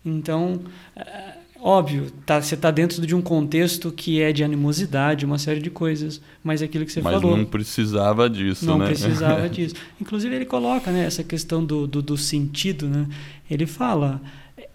Então 0.02 0.61
Óbvio, 1.62 2.10
tá, 2.24 2.40
você 2.40 2.54
está 2.54 2.70
dentro 2.70 3.06
de 3.06 3.14
um 3.14 3.20
contexto 3.20 3.92
que 3.92 4.20
é 4.20 4.32
de 4.32 4.42
animosidade, 4.42 5.26
uma 5.26 5.38
série 5.38 5.60
de 5.60 5.68
coisas, 5.68 6.20
mas 6.42 6.62
é 6.62 6.64
aquilo 6.64 6.86
que 6.86 6.92
você 6.92 7.02
mas 7.02 7.14
falou. 7.14 7.32
Mas 7.32 7.40
não 7.40 7.46
precisava 7.46 8.30
disso, 8.30 8.64
não 8.64 8.78
né? 8.78 8.86
Não 8.86 8.86
precisava 8.86 9.48
disso. 9.50 9.74
Inclusive 10.00 10.34
ele 10.34 10.46
coloca 10.46 10.90
né, 10.90 11.04
essa 11.04 11.22
questão 11.22 11.62
do, 11.62 11.86
do, 11.86 12.00
do 12.00 12.16
sentido, 12.16 12.88
né? 12.88 13.06
Ele 13.50 13.66
fala, 13.66 14.22
é, 14.56 14.62
é, 14.62 14.68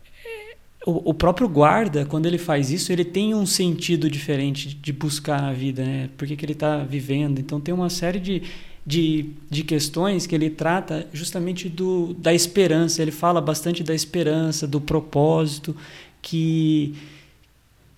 o, 0.86 1.10
o, 1.10 1.14
próprio 1.14 1.50
guarda, 1.50 2.06
quando 2.06 2.28
ele 2.28 2.38
faz 2.38 2.70
isso, 2.70 2.92
ele 2.92 3.04
tem 3.04 3.34
um 3.34 3.48
sentido 3.48 4.08
diferente 4.08 4.76
de 4.76 4.94
buscar 4.94 5.44
a 5.44 5.54
vida, 5.54 5.84
né? 5.84 6.10
Por 6.16 6.28
que, 6.28 6.36
que 6.36 6.46
ele 6.46 6.54
está 6.54 6.84
vivendo. 6.84 7.40
Então 7.40 7.60
tem 7.60 7.74
uma 7.74 7.90
série 7.90 8.20
de, 8.20 8.44
de, 8.86 9.32
de 9.50 9.64
questões 9.64 10.28
que 10.28 10.36
ele 10.36 10.52
trata 10.52 11.08
justamente 11.12 11.68
do, 11.68 12.14
da 12.14 12.32
esperança. 12.32 13.02
Ele 13.02 13.12
fala 13.12 13.42
bastante 13.42 13.82
da 13.82 13.96
esperança, 13.96 14.68
do 14.68 14.80
propósito 14.80 15.76
que, 16.26 16.96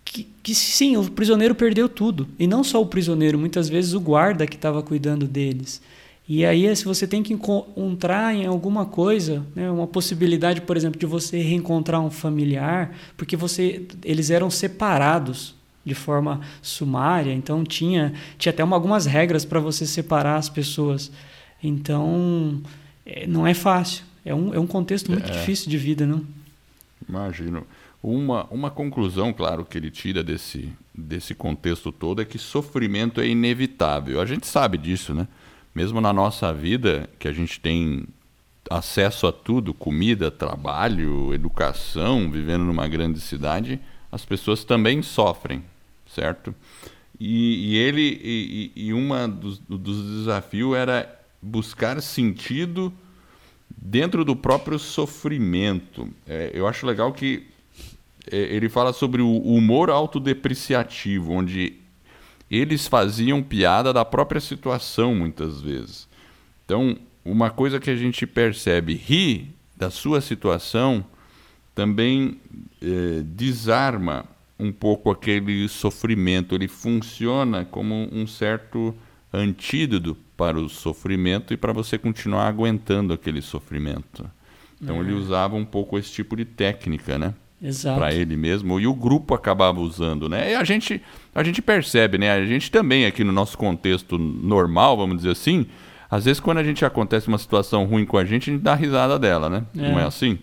que, 0.03 0.27
que 0.43 0.53
sim, 0.53 0.97
o 0.97 1.09
prisioneiro 1.09 1.55
perdeu 1.55 1.87
tudo. 1.87 2.27
E 2.37 2.45
não 2.45 2.61
só 2.61 2.81
o 2.81 2.85
prisioneiro, 2.85 3.39
muitas 3.39 3.69
vezes 3.69 3.93
o 3.93 4.01
guarda 4.01 4.45
que 4.45 4.57
estava 4.57 4.83
cuidando 4.83 5.25
deles. 5.25 5.81
E 6.27 6.45
aí, 6.45 6.75
se 6.75 6.83
você 6.83 7.07
tem 7.07 7.23
que 7.23 7.31
encontrar 7.31 8.35
em 8.35 8.45
alguma 8.45 8.85
coisa, 8.85 9.45
né, 9.55 9.71
uma 9.71 9.87
possibilidade, 9.87 10.59
por 10.59 10.75
exemplo, 10.75 10.99
de 10.99 11.05
você 11.05 11.39
reencontrar 11.39 12.01
um 12.01 12.11
familiar, 12.11 12.93
porque 13.15 13.37
você, 13.37 13.87
eles 14.03 14.29
eram 14.29 14.49
separados 14.49 15.55
de 15.85 15.95
forma 15.95 16.41
sumária, 16.61 17.31
então 17.31 17.63
tinha, 17.63 18.13
tinha 18.37 18.51
até 18.51 18.61
uma, 18.61 18.75
algumas 18.75 19.05
regras 19.05 19.45
para 19.45 19.61
você 19.61 19.85
separar 19.85 20.35
as 20.35 20.49
pessoas. 20.49 21.09
Então, 21.63 22.61
é, 23.05 23.25
não 23.25 23.47
é 23.47 23.53
fácil. 23.53 24.03
É 24.25 24.35
um, 24.35 24.53
é 24.53 24.59
um 24.59 24.67
contexto 24.67 25.09
muito 25.09 25.31
é. 25.31 25.31
difícil 25.31 25.69
de 25.69 25.77
vida, 25.77 26.05
não? 26.05 26.25
Imagino. 27.07 27.65
Uma, 28.09 28.45
uma 28.45 28.71
conclusão, 28.71 29.33
claro, 29.33 29.65
que 29.65 29.77
ele 29.77 29.91
tira 29.91 30.23
desse, 30.23 30.71
desse 30.95 31.35
contexto 31.35 31.91
todo 31.91 32.21
é 32.21 32.25
que 32.25 32.37
sofrimento 32.37 33.19
é 33.19 33.27
inevitável. 33.27 34.21
A 34.21 34.25
gente 34.25 34.47
sabe 34.47 34.77
disso, 34.77 35.13
né? 35.13 35.27
Mesmo 35.75 35.99
na 35.99 36.13
nossa 36.13 36.53
vida, 36.53 37.09
que 37.19 37.27
a 37.27 37.33
gente 37.33 37.59
tem 37.59 38.05
acesso 38.69 39.27
a 39.27 39.33
tudo 39.33 39.73
comida, 39.73 40.31
trabalho, 40.31 41.33
educação 41.33 42.31
vivendo 42.31 42.63
numa 42.63 42.87
grande 42.87 43.19
cidade 43.19 43.77
as 44.09 44.23
pessoas 44.23 44.63
também 44.63 45.01
sofrem, 45.01 45.61
certo? 46.07 46.55
E, 47.19 47.73
e 47.73 47.75
ele 47.75 48.21
e, 48.23 48.71
e 48.73 48.93
uma 48.93 49.27
dos, 49.27 49.59
dos 49.59 50.19
desafios 50.19 50.77
era 50.77 51.13
buscar 51.41 52.01
sentido 52.01 52.93
dentro 53.69 54.23
do 54.23 54.33
próprio 54.33 54.79
sofrimento. 54.79 56.07
É, 56.25 56.51
eu 56.53 56.65
acho 56.65 56.85
legal 56.85 57.11
que 57.11 57.56
ele 58.31 58.69
fala 58.69 58.93
sobre 58.93 59.21
o 59.21 59.37
humor 59.39 59.89
autodepreciativo, 59.89 61.33
onde 61.33 61.73
eles 62.49 62.87
faziam 62.87 63.43
piada 63.43 63.91
da 63.91 64.05
própria 64.05 64.39
situação 64.39 65.13
muitas 65.13 65.61
vezes. 65.61 66.07
Então, 66.65 66.97
uma 67.23 67.49
coisa 67.49 67.79
que 67.79 67.89
a 67.89 67.95
gente 67.95 68.25
percebe, 68.25 68.93
rir 68.93 69.53
da 69.75 69.89
sua 69.89 70.21
situação 70.21 71.05
também 71.75 72.39
é, 72.81 73.21
desarma 73.23 74.25
um 74.57 74.71
pouco 74.71 75.11
aquele 75.11 75.67
sofrimento. 75.67 76.55
Ele 76.55 76.67
funciona 76.67 77.65
como 77.65 78.09
um 78.11 78.25
certo 78.25 78.95
antídoto 79.31 80.17
para 80.35 80.57
o 80.57 80.69
sofrimento 80.69 81.53
e 81.53 81.57
para 81.57 81.73
você 81.73 81.97
continuar 81.97 82.47
aguentando 82.47 83.13
aquele 83.13 83.41
sofrimento. 83.41 84.29
Então, 84.81 85.01
ele 85.01 85.13
uhum. 85.13 85.19
usava 85.19 85.55
um 85.55 85.65
pouco 85.65 85.97
esse 85.97 86.11
tipo 86.11 86.35
de 86.35 86.45
técnica, 86.45 87.17
né? 87.17 87.33
Para 87.95 88.13
ele 88.13 88.37
mesmo 88.37 88.79
e 88.79 88.85
o 88.85 88.93
grupo 88.93 89.33
acabava 89.33 89.79
usando, 89.79 90.29
né? 90.29 90.51
E 90.51 90.55
a 90.55 90.63
gente 90.63 91.01
a 91.33 91.43
gente 91.43 91.61
percebe, 91.61 92.17
né? 92.17 92.31
A 92.31 92.45
gente 92.45 92.69
também 92.69 93.05
aqui 93.05 93.23
no 93.23 93.31
nosso 93.31 93.57
contexto 93.57 94.17
normal, 94.17 94.95
vamos 94.95 95.17
dizer 95.17 95.31
assim, 95.31 95.65
às 96.09 96.25
vezes 96.25 96.39
quando 96.39 96.59
a 96.59 96.63
gente 96.63 96.85
acontece 96.85 97.27
uma 97.27 97.37
situação 97.37 97.85
ruim 97.85 98.05
com 98.05 98.17
a 98.17 98.25
gente, 98.25 98.49
a 98.49 98.53
gente 98.53 98.63
dá 98.63 98.75
risada 98.75 99.17
dela, 99.17 99.49
né? 99.49 99.63
É. 99.75 99.91
Não 99.91 99.99
é 99.99 100.03
assim? 100.03 100.37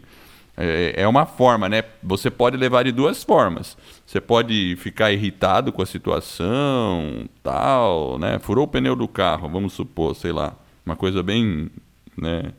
É, 0.57 0.95
é 0.99 1.09
uma 1.09 1.27
forma, 1.27 1.69
né? 1.69 1.83
Você 2.03 2.31
pode 2.31 2.57
levar 2.57 2.85
de 2.85 2.93
duas 2.93 3.25
formas. 3.25 3.77
Você 4.07 4.21
pode 4.21 4.77
ficar 4.77 5.13
irritado 5.13 5.73
com 5.73 5.83
a 5.83 5.87
situação, 5.87 7.29
tal, 7.43 8.19
né? 8.19 8.39
Furou 8.39 8.65
o 8.65 8.69
pneu 8.69 8.95
do 8.95 9.09
carro, 9.09 9.49
vamos 9.49 9.73
supor, 9.73 10.15
sei 10.15 10.33
lá, 10.33 10.55
uma 10.87 10.95
coisa 10.95 11.23
bem, 11.23 11.71
né? 12.17 12.53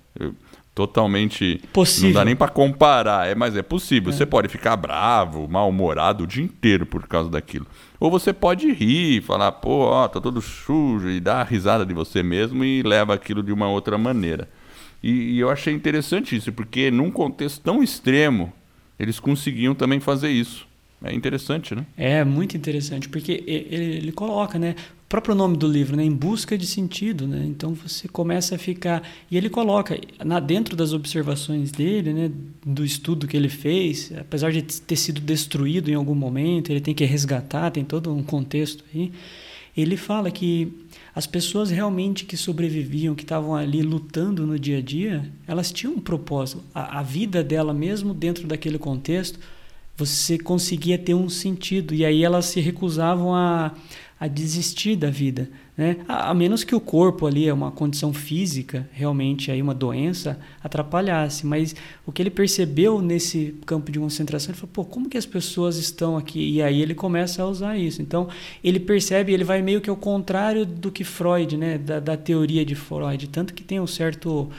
Totalmente. 0.75 1.61
Possível. 1.71 2.09
Não 2.09 2.13
dá 2.15 2.25
nem 2.25 2.35
para 2.35 2.51
comparar, 2.51 3.27
é, 3.27 3.33
mas 3.33 3.55
é 3.55 3.63
possível. 3.63 4.11
É. 4.11 4.13
Você 4.13 4.25
pode 4.25 4.49
ficar 4.49 4.75
bravo, 4.75 5.47
mal-humorado 5.47 6.25
o 6.25 6.27
dia 6.27 6.43
inteiro 6.43 6.85
por 6.85 7.07
causa 7.07 7.29
daquilo. 7.29 7.65
Ou 7.97 8.11
você 8.11 8.33
pode 8.33 8.69
rir, 8.73 9.23
falar, 9.23 9.53
pô, 9.53 9.85
ó, 9.85 10.07
tá 10.09 10.19
todo 10.19 10.41
sujo, 10.41 11.09
e 11.09 11.21
dar 11.21 11.39
a 11.39 11.43
risada 11.43 11.85
de 11.85 11.93
você 11.93 12.21
mesmo 12.21 12.63
e 12.65 12.83
leva 12.83 13.13
aquilo 13.13 13.41
de 13.41 13.53
uma 13.53 13.69
outra 13.69 13.97
maneira. 13.97 14.49
E, 15.01 15.35
e 15.35 15.39
eu 15.39 15.49
achei 15.49 15.73
interessante 15.73 16.35
isso, 16.35 16.51
porque 16.51 16.91
num 16.91 17.09
contexto 17.09 17.61
tão 17.61 17.81
extremo, 17.81 18.51
eles 18.99 19.19
conseguiam 19.19 19.73
também 19.73 20.01
fazer 20.01 20.29
isso. 20.29 20.67
É 21.03 21.13
interessante, 21.13 21.75
né? 21.75 21.85
É 21.95 22.23
muito 22.23 22.57
interessante, 22.57 23.07
porque 23.07 23.43
ele, 23.45 23.97
ele 23.97 24.11
coloca, 24.11 24.57
né? 24.57 24.75
Próprio 25.07 25.35
nome 25.35 25.55
do 25.55 25.67
livro, 25.67 25.95
né? 25.95 26.03
Em 26.03 26.11
busca 26.11 26.57
de 26.57 26.65
sentido, 26.65 27.27
né? 27.27 27.45
Então 27.45 27.75
você 27.75 28.07
começa 28.07 28.55
a 28.55 28.57
ficar 28.57 29.03
e 29.29 29.37
ele 29.37 29.49
coloca 29.49 29.99
na 30.23 30.39
dentro 30.39 30.75
das 30.75 30.93
observações 30.93 31.71
dele, 31.71 32.11
né? 32.11 32.31
Do 32.65 32.83
estudo 32.83 33.27
que 33.27 33.37
ele 33.37 33.49
fez, 33.49 34.11
apesar 34.17 34.51
de 34.51 34.63
ter 34.63 34.95
sido 34.95 35.21
destruído 35.21 35.91
em 35.91 35.93
algum 35.93 36.15
momento, 36.15 36.71
ele 36.71 36.81
tem 36.81 36.95
que 36.95 37.05
resgatar, 37.05 37.69
tem 37.69 37.85
todo 37.85 38.11
um 38.11 38.23
contexto 38.23 38.83
aí. 38.93 39.11
ele 39.77 39.95
fala 39.95 40.31
que 40.31 40.73
as 41.13 41.27
pessoas 41.27 41.69
realmente 41.69 42.25
que 42.25 42.35
sobreviviam, 42.35 43.13
que 43.13 43.23
estavam 43.23 43.55
ali 43.55 43.83
lutando 43.83 44.45
no 44.47 44.57
dia 44.57 44.79
a 44.79 44.81
dia, 44.81 45.31
elas 45.47 45.71
tinham 45.71 45.93
um 45.93 45.99
propósito. 45.99 46.63
A, 46.73 46.99
a 46.99 47.03
vida 47.03 47.43
dela, 47.43 47.73
mesmo 47.73 48.11
dentro 48.11 48.47
daquele 48.47 48.79
contexto, 48.79 49.39
você 49.95 50.37
conseguia 50.37 50.97
ter 50.97 51.13
um 51.13 51.29
sentido. 51.29 51.93
E 51.93 52.03
aí 52.03 52.23
elas 52.23 52.45
se 52.45 52.59
recusavam 52.59 53.33
a, 53.33 53.71
a 54.25 54.27
desistir 54.27 54.95
da 54.95 55.09
vida. 55.09 55.47
Né? 55.77 55.97
A, 56.07 56.31
a, 56.31 56.33
menos 56.33 56.63
que 56.63 56.73
o 56.73 56.79
corpo 56.79 57.27
ali 57.27 57.47
é 57.47 57.53
uma 57.53 57.71
condição 57.71 58.11
física, 58.11 58.89
realmente 58.91 59.51
aí 59.51 59.61
uma 59.61 59.73
doença, 59.73 60.39
atrapalhasse. 60.63 61.45
Mas 61.45 61.75
o 62.05 62.11
que 62.11 62.21
ele 62.21 62.31
percebeu 62.31 63.01
nesse 63.01 63.55
campo 63.65 63.91
de 63.91 63.99
concentração, 63.99 64.51
ele 64.51 64.59
falou, 64.59 64.71
pô, 64.73 64.85
como 64.85 65.09
que 65.09 65.17
as 65.17 65.25
pessoas 65.25 65.77
estão 65.77 66.17
aqui? 66.17 66.55
E 66.55 66.61
aí 66.61 66.81
ele 66.81 66.95
começa 66.95 67.43
a 67.43 67.47
usar 67.47 67.77
isso. 67.77 68.01
Então, 68.01 68.27
ele 68.63 68.79
percebe, 68.79 69.31
ele 69.31 69.43
vai 69.43 69.61
meio 69.61 69.79
que 69.79 69.89
ao 69.89 69.97
contrário 69.97 70.65
do 70.65 70.91
que 70.91 71.03
Freud, 71.03 71.55
né? 71.55 71.77
da, 71.77 71.99
da 71.99 72.17
teoria 72.17 72.65
de 72.65 72.73
Freud. 72.73 73.27
Tanto 73.27 73.53
que 73.53 73.63
tem 73.63 73.79
um 73.79 73.87
certo 73.87 74.49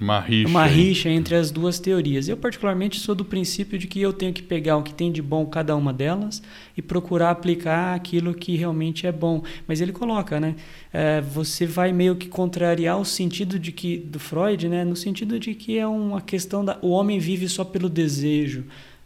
uma 0.00 0.20
rixa, 0.20 0.48
uma 0.48 0.66
rixa 0.66 1.08
entre 1.08 1.34
as 1.34 1.50
duas 1.50 1.80
teorias. 1.80 2.28
Eu, 2.28 2.36
particularmente, 2.36 3.00
sou 3.00 3.14
do 3.14 3.24
princípio 3.24 3.76
de 3.76 3.88
que 3.88 4.00
eu 4.00 4.12
tenho 4.12 4.32
que 4.32 4.42
pegar 4.42 4.76
o 4.76 4.82
que 4.82 4.94
tem 4.94 5.10
de 5.10 5.20
bom 5.20 5.44
cada 5.46 5.74
uma 5.74 5.92
delas 5.92 6.40
e 6.76 6.82
procurar 6.82 7.30
aplicar 7.30 7.94
aquilo 7.94 8.32
que 8.32 8.56
realmente 8.56 9.06
é 9.06 9.10
bom. 9.10 9.42
Mas 9.66 9.80
ele 9.80 9.92
coloca, 9.92 10.38
né? 10.38 10.54
É, 10.92 11.20
você 11.20 11.66
vai 11.66 11.92
meio 11.92 12.14
que 12.14 12.28
contrariar 12.28 13.00
o 13.00 13.04
sentido 13.04 13.58
de 13.58 13.72
que 13.72 13.98
do 13.98 14.20
Freud, 14.20 14.68
né? 14.68 14.84
No 14.84 14.94
sentido 14.94 15.40
de 15.40 15.54
que 15.54 15.76
é 15.76 15.86
uma 15.86 16.20
questão 16.20 16.64
da 16.64 16.78
o 16.80 16.90
homem 16.90 17.18
vive 17.18 17.48
só 17.48 17.64
pelo 17.64 17.88
desejo 17.88 18.64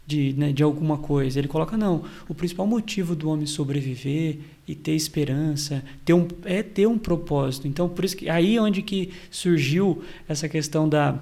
de, 0.09 0.33
né, 0.33 0.51
de 0.51 0.63
alguma 0.63 0.97
coisa. 0.97 1.37
Ele 1.37 1.47
coloca, 1.47 1.77
não, 1.77 2.03
o 2.27 2.33
principal 2.33 2.65
motivo 2.65 3.15
do 3.15 3.29
homem 3.29 3.45
sobreviver 3.45 4.39
e 4.67 4.73
ter 4.73 4.93
esperança 4.93 5.83
ter 6.03 6.13
um, 6.13 6.27
é 6.45 6.63
ter 6.63 6.87
um 6.87 6.97
propósito. 6.97 7.67
Então, 7.67 7.87
por 7.87 8.03
isso 8.03 8.17
que 8.17 8.27
aí 8.27 8.57
é 8.57 8.61
onde 8.61 8.81
que 8.81 9.11
surgiu 9.29 10.03
essa 10.27 10.49
questão 10.49 10.89
da, 10.89 11.19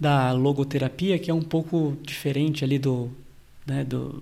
da 0.00 0.32
logoterapia, 0.32 1.16
que 1.16 1.30
é 1.30 1.34
um 1.34 1.42
pouco 1.42 1.96
diferente 2.02 2.64
ali 2.64 2.78
do... 2.78 3.08
Né, 3.64 3.84
do 3.84 4.20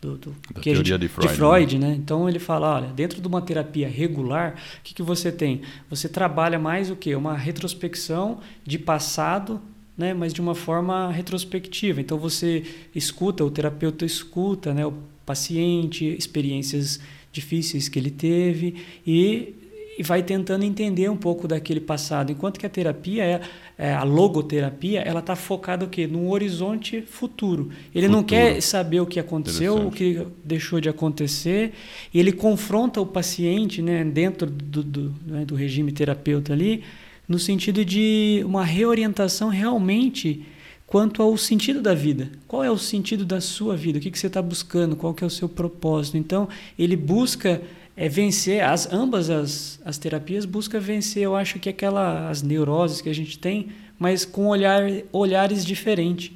do, 0.00 0.16
do 0.16 0.30
da 0.54 0.60
teoria 0.60 0.84
gente, 0.84 1.00
de 1.00 1.08
Freud, 1.08 1.28
de 1.28 1.36
Freud 1.36 1.78
né? 1.80 1.88
né? 1.88 1.94
Então 1.96 2.28
ele 2.28 2.38
fala, 2.38 2.76
olha, 2.76 2.86
dentro 2.86 3.20
de 3.20 3.26
uma 3.26 3.42
terapia 3.42 3.88
regular, 3.88 4.54
o 4.78 4.82
que, 4.84 4.94
que 4.94 5.02
você 5.02 5.32
tem? 5.32 5.62
Você 5.90 6.08
trabalha 6.08 6.56
mais 6.56 6.88
o 6.88 6.94
quê? 6.94 7.16
Uma 7.16 7.36
retrospecção 7.36 8.38
de 8.64 8.78
passado 8.78 9.60
né, 9.98 10.14
mas 10.14 10.32
de 10.32 10.40
uma 10.40 10.54
forma 10.54 11.10
retrospectiva. 11.10 12.00
Então 12.00 12.16
você 12.16 12.62
escuta, 12.94 13.44
o 13.44 13.50
terapeuta 13.50 14.06
escuta 14.06 14.72
né, 14.72 14.86
o 14.86 14.94
paciente, 15.26 16.06
experiências 16.16 17.00
difíceis 17.32 17.88
que 17.88 17.98
ele 17.98 18.10
teve 18.10 18.76
e, 19.04 19.54
e 19.98 20.02
vai 20.04 20.22
tentando 20.22 20.64
entender 20.64 21.10
um 21.10 21.16
pouco 21.16 21.48
daquele 21.48 21.80
passado. 21.80 22.30
Enquanto 22.30 22.60
que 22.60 22.64
a 22.64 22.68
terapia, 22.68 23.24
é, 23.24 23.40
é 23.76 23.92
a 23.92 24.04
logoterapia, 24.04 25.00
ela 25.00 25.18
está 25.18 25.34
focada 25.34 25.84
o 25.84 25.88
quê? 25.88 26.06
num 26.06 26.30
horizonte 26.30 27.02
futuro. 27.02 27.70
Ele 27.92 28.06
futuro. 28.06 28.12
não 28.12 28.22
quer 28.22 28.62
saber 28.62 29.00
o 29.00 29.06
que 29.06 29.18
aconteceu, 29.18 29.88
o 29.88 29.90
que 29.90 30.24
deixou 30.44 30.80
de 30.80 30.88
acontecer, 30.88 31.72
e 32.14 32.20
ele 32.20 32.30
confronta 32.30 33.00
o 33.00 33.06
paciente 33.06 33.82
né, 33.82 34.04
dentro 34.04 34.48
do, 34.48 34.82
do, 34.84 35.14
né, 35.26 35.44
do 35.44 35.56
regime 35.56 35.90
terapeuta 35.90 36.52
ali, 36.52 36.84
no 37.28 37.38
sentido 37.38 37.84
de 37.84 38.42
uma 38.46 38.64
reorientação 38.64 39.50
realmente 39.50 40.46
quanto 40.86 41.22
ao 41.22 41.36
sentido 41.36 41.82
da 41.82 41.94
vida. 41.94 42.30
Qual 42.46 42.64
é 42.64 42.70
o 42.70 42.78
sentido 42.78 43.24
da 43.24 43.40
sua 43.40 43.76
vida? 43.76 43.98
O 43.98 44.00
que, 44.00 44.10
que 44.10 44.18
você 44.18 44.26
está 44.26 44.40
buscando? 44.40 44.96
Qual 44.96 45.12
que 45.12 45.22
é 45.22 45.26
o 45.26 45.30
seu 45.30 45.48
propósito? 45.48 46.16
Então, 46.16 46.48
ele 46.78 46.96
busca 46.96 47.60
é, 47.94 48.08
vencer, 48.08 48.64
as, 48.64 48.90
ambas 48.90 49.28
as, 49.28 49.78
as 49.84 49.98
terapias 49.98 50.46
buscam 50.46 50.80
vencer, 50.80 51.22
eu 51.22 51.36
acho 51.36 51.58
que 51.58 51.68
aquela, 51.68 52.30
as 52.30 52.42
neuroses 52.42 53.02
que 53.02 53.10
a 53.10 53.14
gente 53.14 53.38
tem, 53.38 53.68
mas 53.98 54.24
com 54.24 54.46
olhar, 54.46 54.82
olhares 55.12 55.64
diferentes. 55.64 56.32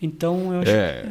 Então, 0.00 0.52
eu 0.52 0.60
acho 0.62 0.70
é, 0.70 1.02
que... 1.02 1.08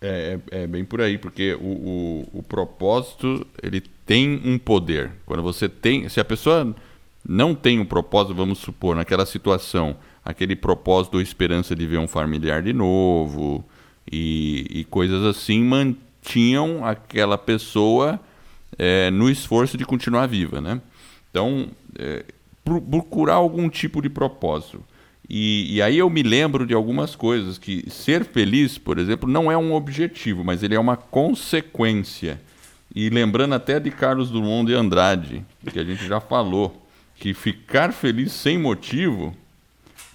É, 0.00 0.40
é, 0.50 0.62
é 0.62 0.66
bem 0.66 0.84
por 0.84 1.00
aí, 1.00 1.16
porque 1.16 1.54
o, 1.54 2.26
o, 2.32 2.38
o 2.38 2.42
propósito, 2.42 3.46
ele 3.62 3.80
tem 4.04 4.42
um 4.44 4.58
poder. 4.58 5.12
Quando 5.24 5.44
você 5.44 5.68
tem... 5.68 6.08
Se 6.08 6.18
a 6.18 6.24
pessoa 6.24 6.74
não 7.26 7.54
tem 7.54 7.80
um 7.80 7.84
propósito, 7.84 8.34
vamos 8.34 8.58
supor, 8.58 8.94
naquela 8.94 9.24
situação, 9.24 9.96
aquele 10.24 10.54
propósito 10.54 11.14
ou 11.14 11.20
esperança 11.20 11.74
de 11.74 11.86
ver 11.86 11.98
um 11.98 12.08
familiar 12.08 12.62
de 12.62 12.72
novo 12.72 13.64
e, 14.10 14.66
e 14.70 14.84
coisas 14.84 15.24
assim, 15.24 15.62
mantinham 15.62 16.84
aquela 16.84 17.38
pessoa 17.38 18.20
é, 18.78 19.10
no 19.10 19.30
esforço 19.30 19.78
de 19.78 19.84
continuar 19.84 20.26
viva, 20.26 20.60
né? 20.60 20.80
Então, 21.30 21.68
é, 21.98 22.24
procurar 22.64 23.34
algum 23.34 23.68
tipo 23.68 24.00
de 24.00 24.08
propósito. 24.08 24.82
E, 25.28 25.76
e, 25.76 25.82
aí 25.82 25.98
eu 25.98 26.10
me 26.10 26.22
lembro 26.22 26.66
de 26.66 26.74
algumas 26.74 27.16
coisas, 27.16 27.56
que 27.56 27.88
ser 27.88 28.24
feliz, 28.24 28.76
por 28.76 28.98
exemplo, 28.98 29.28
não 29.28 29.50
é 29.50 29.56
um 29.56 29.72
objetivo, 29.72 30.44
mas 30.44 30.62
ele 30.62 30.74
é 30.74 30.78
uma 30.78 30.96
consequência. 30.96 32.40
E 32.94 33.08
lembrando 33.08 33.54
até 33.54 33.80
de 33.80 33.90
Carlos 33.90 34.30
Drummond 34.30 34.66
de 34.66 34.74
Andrade, 34.74 35.44
que 35.72 35.78
a 35.78 35.84
gente 35.84 36.06
já 36.06 36.20
falou, 36.20 36.83
que 37.24 37.32
ficar 37.32 37.90
feliz 37.90 38.32
sem 38.32 38.58
motivo, 38.58 39.34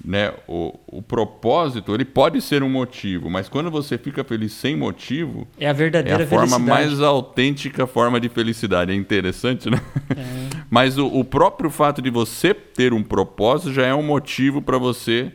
né, 0.05 0.31
o, 0.47 0.79
o 0.85 1.01
propósito, 1.01 1.95
ele 1.95 2.05
pode 2.05 2.39
ser 2.39 2.61
um 2.61 2.69
motivo, 2.69 3.31
mas 3.31 3.49
quando 3.49 3.71
você 3.71 3.97
fica 3.97 4.23
feliz 4.23 4.53
sem 4.53 4.75
motivo, 4.75 5.47
é 5.59 5.67
a 5.67 5.73
verdadeira 5.73 6.21
é 6.21 6.25
a 6.25 6.27
forma 6.27 6.59
mais 6.59 7.01
autêntica 7.01 7.87
forma 7.87 8.19
de 8.19 8.29
felicidade. 8.29 8.91
É 8.91 8.95
interessante, 8.95 9.71
né? 9.71 9.81
É. 10.15 10.49
Mas 10.69 10.99
o, 10.99 11.07
o, 11.07 11.25
próprio 11.25 11.71
fato 11.71 11.99
de 11.99 12.11
você 12.11 12.53
ter 12.53 12.93
um 12.93 13.01
propósito 13.01 13.73
já 13.73 13.87
é 13.87 13.95
um 13.95 14.03
motivo 14.03 14.61
para 14.61 14.77
você 14.77 15.31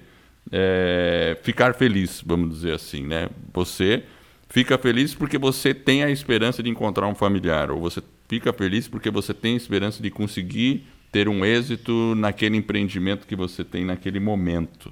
é, 0.52 1.36
ficar 1.42 1.74
feliz, 1.74 2.22
vamos 2.24 2.50
dizer 2.54 2.74
assim, 2.74 3.04
né? 3.04 3.28
Você 3.52 4.04
fica 4.48 4.78
feliz 4.78 5.12
porque 5.12 5.38
você 5.38 5.74
tem 5.74 6.04
a 6.04 6.10
esperança 6.10 6.62
de 6.62 6.70
encontrar 6.70 7.08
um 7.08 7.16
familiar, 7.16 7.72
ou 7.72 7.80
você 7.80 8.00
fica 8.28 8.52
feliz 8.52 8.86
porque 8.86 9.10
você 9.10 9.34
tem 9.34 9.54
a 9.54 9.56
esperança 9.56 10.00
de 10.00 10.08
conseguir 10.08 10.86
ter 11.14 11.28
um 11.28 11.44
êxito 11.44 12.16
naquele 12.16 12.56
empreendimento 12.56 13.24
que 13.24 13.36
você 13.36 13.62
tem 13.62 13.84
naquele 13.84 14.18
momento. 14.18 14.90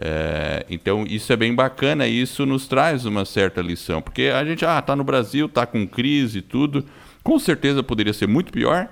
É, 0.00 0.64
então 0.70 1.04
isso 1.04 1.32
é 1.32 1.36
bem 1.36 1.52
bacana 1.52 2.06
e 2.06 2.22
isso 2.22 2.46
nos 2.46 2.68
traz 2.68 3.04
uma 3.04 3.24
certa 3.24 3.60
lição, 3.60 4.00
porque 4.00 4.30
a 4.32 4.44
gente 4.44 4.64
ah 4.64 4.80
tá 4.80 4.94
no 4.94 5.02
Brasil, 5.02 5.48
tá 5.48 5.66
com 5.66 5.84
crise 5.84 6.38
e 6.38 6.42
tudo, 6.42 6.84
com 7.24 7.40
certeza 7.40 7.82
poderia 7.82 8.12
ser 8.12 8.28
muito 8.28 8.52
pior. 8.52 8.88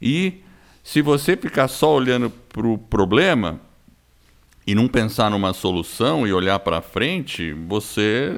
E 0.00 0.40
se 0.82 1.02
você 1.02 1.36
ficar 1.36 1.68
só 1.68 1.92
olhando 1.92 2.30
para 2.30 2.66
o 2.66 2.78
problema 2.78 3.60
e 4.66 4.74
não 4.74 4.88
pensar 4.88 5.30
numa 5.30 5.52
solução 5.52 6.26
e 6.26 6.32
olhar 6.32 6.58
para 6.60 6.80
frente, 6.80 7.52
você 7.52 8.32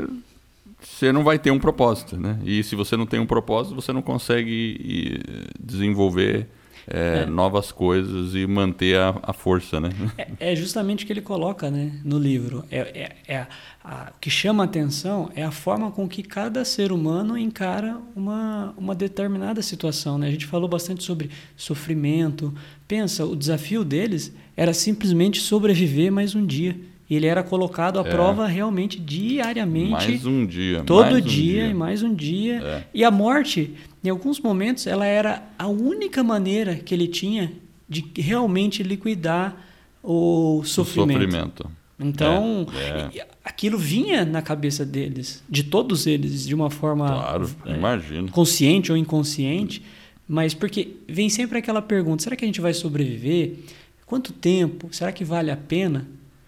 você 0.80 1.12
não 1.12 1.22
vai 1.22 1.38
ter 1.38 1.52
um 1.52 1.58
propósito, 1.60 2.16
né? 2.16 2.36
E 2.44 2.64
se 2.64 2.74
você 2.74 2.96
não 2.96 3.06
tem 3.06 3.20
um 3.20 3.26
propósito, 3.26 3.76
você 3.76 3.92
não 3.92 4.02
consegue 4.02 5.20
desenvolver 5.56 6.48
é, 6.88 7.22
é. 7.22 7.26
novas 7.26 7.72
coisas 7.72 8.34
e 8.34 8.46
manter 8.46 8.96
a, 8.96 9.14
a 9.22 9.32
força, 9.32 9.80
né? 9.80 9.90
É, 10.16 10.52
é, 10.52 10.56
justamente 10.56 11.04
o 11.04 11.06
que 11.06 11.12
ele 11.12 11.20
coloca 11.20 11.70
né, 11.70 11.92
no 12.04 12.18
livro. 12.18 12.64
É, 12.70 12.78
é, 12.78 13.34
é 13.34 13.46
a, 13.82 14.12
o 14.14 14.20
que 14.20 14.30
chama 14.30 14.64
a 14.64 14.66
atenção 14.66 15.30
é 15.34 15.42
a 15.42 15.50
forma 15.50 15.90
com 15.90 16.08
que 16.08 16.22
cada 16.22 16.64
ser 16.64 16.92
humano 16.92 17.36
encara 17.36 17.98
uma, 18.14 18.74
uma 18.76 18.94
determinada 18.94 19.62
situação. 19.62 20.18
Né? 20.18 20.28
A 20.28 20.30
gente 20.30 20.46
falou 20.46 20.68
bastante 20.68 21.02
sobre 21.02 21.30
sofrimento. 21.56 22.54
Pensa, 22.86 23.24
o 23.24 23.36
desafio 23.36 23.84
deles 23.84 24.32
era 24.56 24.72
simplesmente 24.74 25.40
sobreviver 25.40 26.12
mais 26.12 26.34
um 26.34 26.44
dia. 26.44 26.89
E 27.10 27.16
ele 27.16 27.26
era 27.26 27.42
colocado 27.42 27.98
à 27.98 28.02
é. 28.02 28.08
prova 28.08 28.46
realmente 28.46 29.00
diariamente. 29.00 29.90
Mais 29.90 30.24
um 30.24 30.46
dia. 30.46 30.84
Todo 30.84 31.16
um 31.16 31.20
dia, 31.20 31.64
dia, 31.64 31.66
e 31.66 31.74
mais 31.74 32.04
um 32.04 32.14
dia. 32.14 32.62
É. 32.62 32.84
E 32.94 33.02
a 33.02 33.10
morte, 33.10 33.74
em 34.04 34.08
alguns 34.08 34.38
momentos, 34.38 34.86
ela 34.86 35.04
era 35.04 35.42
a 35.58 35.66
única 35.66 36.22
maneira 36.22 36.76
que 36.76 36.94
ele 36.94 37.08
tinha 37.08 37.52
de 37.88 38.04
realmente 38.16 38.84
liquidar 38.84 39.56
o 40.04 40.62
sofrimento. 40.64 41.18
O 41.18 41.22
sofrimento. 41.24 41.70
Então, 41.98 42.66
é, 42.72 43.18
é. 43.18 43.26
aquilo 43.44 43.76
vinha 43.76 44.24
na 44.24 44.40
cabeça 44.40 44.86
deles, 44.86 45.42
de 45.50 45.64
todos 45.64 46.06
eles, 46.06 46.46
de 46.46 46.54
uma 46.54 46.70
forma 46.70 47.08
claro, 47.08 47.50
é, 47.66 47.74
imagino. 47.74 48.30
consciente 48.30 48.92
ou 48.92 48.96
inconsciente. 48.96 49.82
Mas 50.26 50.54
porque 50.54 50.96
vem 51.08 51.28
sempre 51.28 51.58
aquela 51.58 51.82
pergunta: 51.82 52.22
será 52.22 52.36
que 52.36 52.44
a 52.44 52.48
gente 52.48 52.60
vai 52.60 52.72
sobreviver? 52.72 53.56
Quanto 54.06 54.32
tempo? 54.32 54.88
Será 54.92 55.10
que 55.10 55.24
vale 55.24 55.50
a 55.50 55.56
pena? 55.56 56.06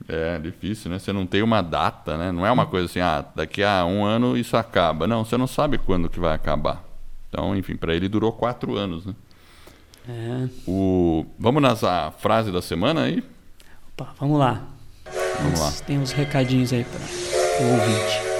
É 0.09 0.39
difícil, 0.39 0.91
né? 0.91 0.99
Você 0.99 1.13
não 1.13 1.27
tem 1.27 1.43
uma 1.43 1.63
data, 1.63 2.17
né? 2.17 2.33
Não 2.33 2.47
é 2.47 2.51
uma 2.51 2.67
coisa 2.67 2.87
assim, 2.87 3.01
ah, 3.01 3.25
daqui 3.35 3.63
a 3.63 3.85
um 3.85 4.05
ano 4.05 4.37
isso 4.37 4.57
acaba. 4.57 5.07
Não, 5.07 5.25
você 5.25 5.37
não 5.37 5.47
sabe 5.47 5.79
quando 5.79 6.09
que 6.09 6.19
vai 6.19 6.35
acabar. 6.35 6.85
Então, 7.29 7.57
enfim, 7.57 7.77
para 7.77 7.95
ele 7.95 8.09
durou 8.09 8.33
quatro 8.33 8.77
anos, 8.77 9.07
né? 9.07 9.15
É. 10.09 10.49
O... 10.67 11.25
Vamos 11.39 11.63
nessa 11.63 12.11
frase 12.19 12.51
da 12.51 12.61
semana 12.61 13.05
aí? 13.05 13.23
Opa, 13.95 14.13
vamos 14.19 14.39
lá. 14.39 14.63
Vamos 15.41 15.61
lá. 15.61 15.73
Tem 15.87 15.99
uns 15.99 16.13
recadinhos 16.13 16.73
aí 16.73 16.85
para 16.85 17.65
o 17.65 17.73
ouvinte. 17.73 18.33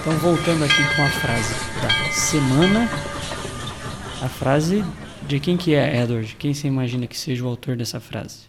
Então, 0.00 0.12
voltando 0.18 0.64
aqui 0.64 0.82
com 0.96 1.02
a 1.02 1.08
frase 1.08 1.54
da 1.80 2.12
semana. 2.12 2.88
A 4.22 4.28
frase 4.28 4.84
de 5.26 5.40
quem 5.40 5.56
que 5.56 5.74
é, 5.74 6.02
Edward? 6.02 6.36
Quem 6.36 6.52
você 6.54 6.68
imagina 6.68 7.06
que 7.06 7.18
seja 7.18 7.44
o 7.44 7.48
autor 7.48 7.76
dessa 7.76 8.00
frase? 8.00 8.40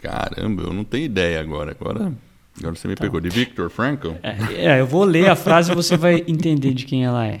Caramba, 0.00 0.62
eu 0.62 0.72
não 0.72 0.84
tenho 0.84 1.04
ideia 1.04 1.40
agora. 1.40 1.72
Agora, 1.72 2.12
agora 2.56 2.74
você 2.74 2.86
me 2.86 2.94
então, 2.94 3.06
pegou. 3.06 3.20
De 3.20 3.28
Victor 3.28 3.68
Frankl? 3.68 4.12
É, 4.22 4.66
é, 4.66 4.80
eu 4.80 4.86
vou 4.86 5.04
ler 5.04 5.28
a 5.28 5.36
frase 5.36 5.72
e 5.72 5.74
você 5.74 5.96
vai 5.96 6.24
entender 6.26 6.72
de 6.72 6.84
quem 6.84 7.04
ela 7.04 7.26
é. 7.26 7.40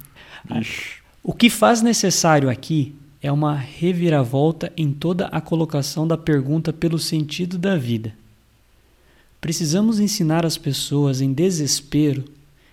Ixi. 0.58 0.98
O 1.22 1.34
que 1.34 1.50
faz 1.50 1.82
necessário 1.82 2.48
aqui 2.48 2.94
é 3.20 3.30
uma 3.30 3.54
reviravolta 3.54 4.72
em 4.76 4.92
toda 4.92 5.26
a 5.26 5.40
colocação 5.40 6.06
da 6.06 6.16
pergunta 6.16 6.72
pelo 6.72 6.98
sentido 6.98 7.58
da 7.58 7.76
vida. 7.76 8.14
Precisamos 9.40 10.00
ensinar 10.00 10.46
as 10.46 10.56
pessoas 10.56 11.20
em 11.20 11.32
desespero 11.32 12.24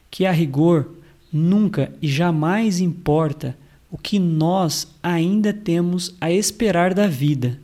que, 0.10 0.26
a 0.26 0.32
rigor, 0.32 0.88
nunca 1.32 1.92
e 2.02 2.08
jamais 2.08 2.80
importa 2.80 3.58
o 3.96 3.98
que 3.98 4.20
nós 4.20 4.90
ainda 5.02 5.54
temos 5.54 6.14
a 6.20 6.30
esperar 6.30 6.94
da 6.94 7.08
vida, 7.08 7.58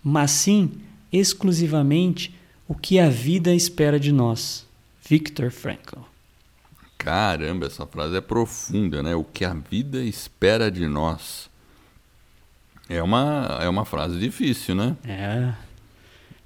mas 0.00 0.30
sim 0.30 0.74
exclusivamente 1.12 2.32
o 2.68 2.74
que 2.74 3.00
a 3.00 3.08
vida 3.08 3.52
espera 3.52 3.98
de 3.98 4.12
nós. 4.12 4.64
Viktor 5.04 5.50
Frankl. 5.50 5.98
Caramba, 6.96 7.66
essa 7.66 7.84
frase 7.84 8.16
é 8.16 8.20
profunda, 8.20 9.02
né? 9.02 9.16
O 9.16 9.24
que 9.24 9.44
a 9.44 9.52
vida 9.54 10.00
espera 10.04 10.70
de 10.70 10.86
nós. 10.86 11.50
É 12.88 13.02
uma, 13.02 13.58
é 13.60 13.68
uma 13.68 13.84
frase 13.84 14.20
difícil, 14.20 14.76
né? 14.76 14.96
É. 15.04 15.52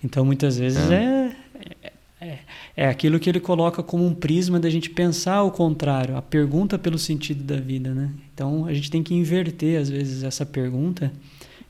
Então 0.03 0.25
muitas 0.25 0.57
vezes 0.57 0.91
é. 0.91 1.37
é, 1.83 1.93
é, 2.27 2.39
é 2.77 2.89
aquilo 2.89 3.19
que 3.19 3.29
ele 3.29 3.41
coloca 3.41 3.83
como 3.83 4.05
um 4.05 4.15
prisma 4.15 4.59
da 4.59 4.69
gente 4.69 4.91
pensar 4.91 5.43
o 5.43 5.51
contrário, 5.51 6.17
a 6.17 6.23
pergunta 6.23 6.79
pelo 6.79 6.99
sentido 6.99 7.43
da 7.45 7.57
vida, 7.57 7.95
né? 7.95 8.11
Então 8.35 8.67
a 8.67 8.75
gente 8.75 8.91
tem 8.91 9.03
que 9.03 9.15
inverter 9.15 9.81
às 9.81 9.89
vezes 9.89 10.23
essa 10.23 10.45
pergunta 10.45 11.13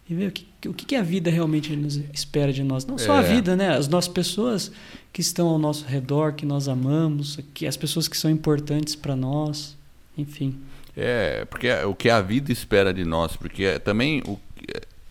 e 0.09 0.15
ver 0.15 0.29
o 0.29 0.33
que, 0.33 0.47
o 0.69 0.75
que 0.75 0.95
a 0.95 1.03
vida 1.03 1.31
realmente 1.31 1.75
nos 1.75 1.97
espera 2.13 2.53
de 2.53 2.63
nós. 2.63 2.87
Não 2.87 2.97
só 2.97 3.17
é. 3.17 3.19
a 3.19 3.23
vida, 3.23 3.57
né? 3.57 3.77
As 3.77 3.89
nossas 3.89 4.09
pessoas 4.09 4.71
que 5.13 5.21
estão 5.21 5.49
ao 5.49 5.59
nosso 5.59 5.85
redor, 5.85 6.35
que 6.35 6.47
nós 6.47 6.69
amamos, 6.69 7.39
que 7.53 7.67
as 7.67 7.77
pessoas 7.77 8.07
que 8.07 8.17
são 8.17 8.31
importantes 8.31 8.95
para 8.95 9.17
nós, 9.17 9.77
enfim. 10.17 10.59
É, 10.97 11.45
porque 11.47 11.71
o 11.85 11.95
que 11.95 12.09
a 12.09 12.21
vida 12.21 12.53
espera 12.53 12.95
de 12.95 13.05
nós, 13.05 13.37
porque 13.37 13.65
é, 13.65 13.79
também 13.79 14.23
o, 14.27 14.39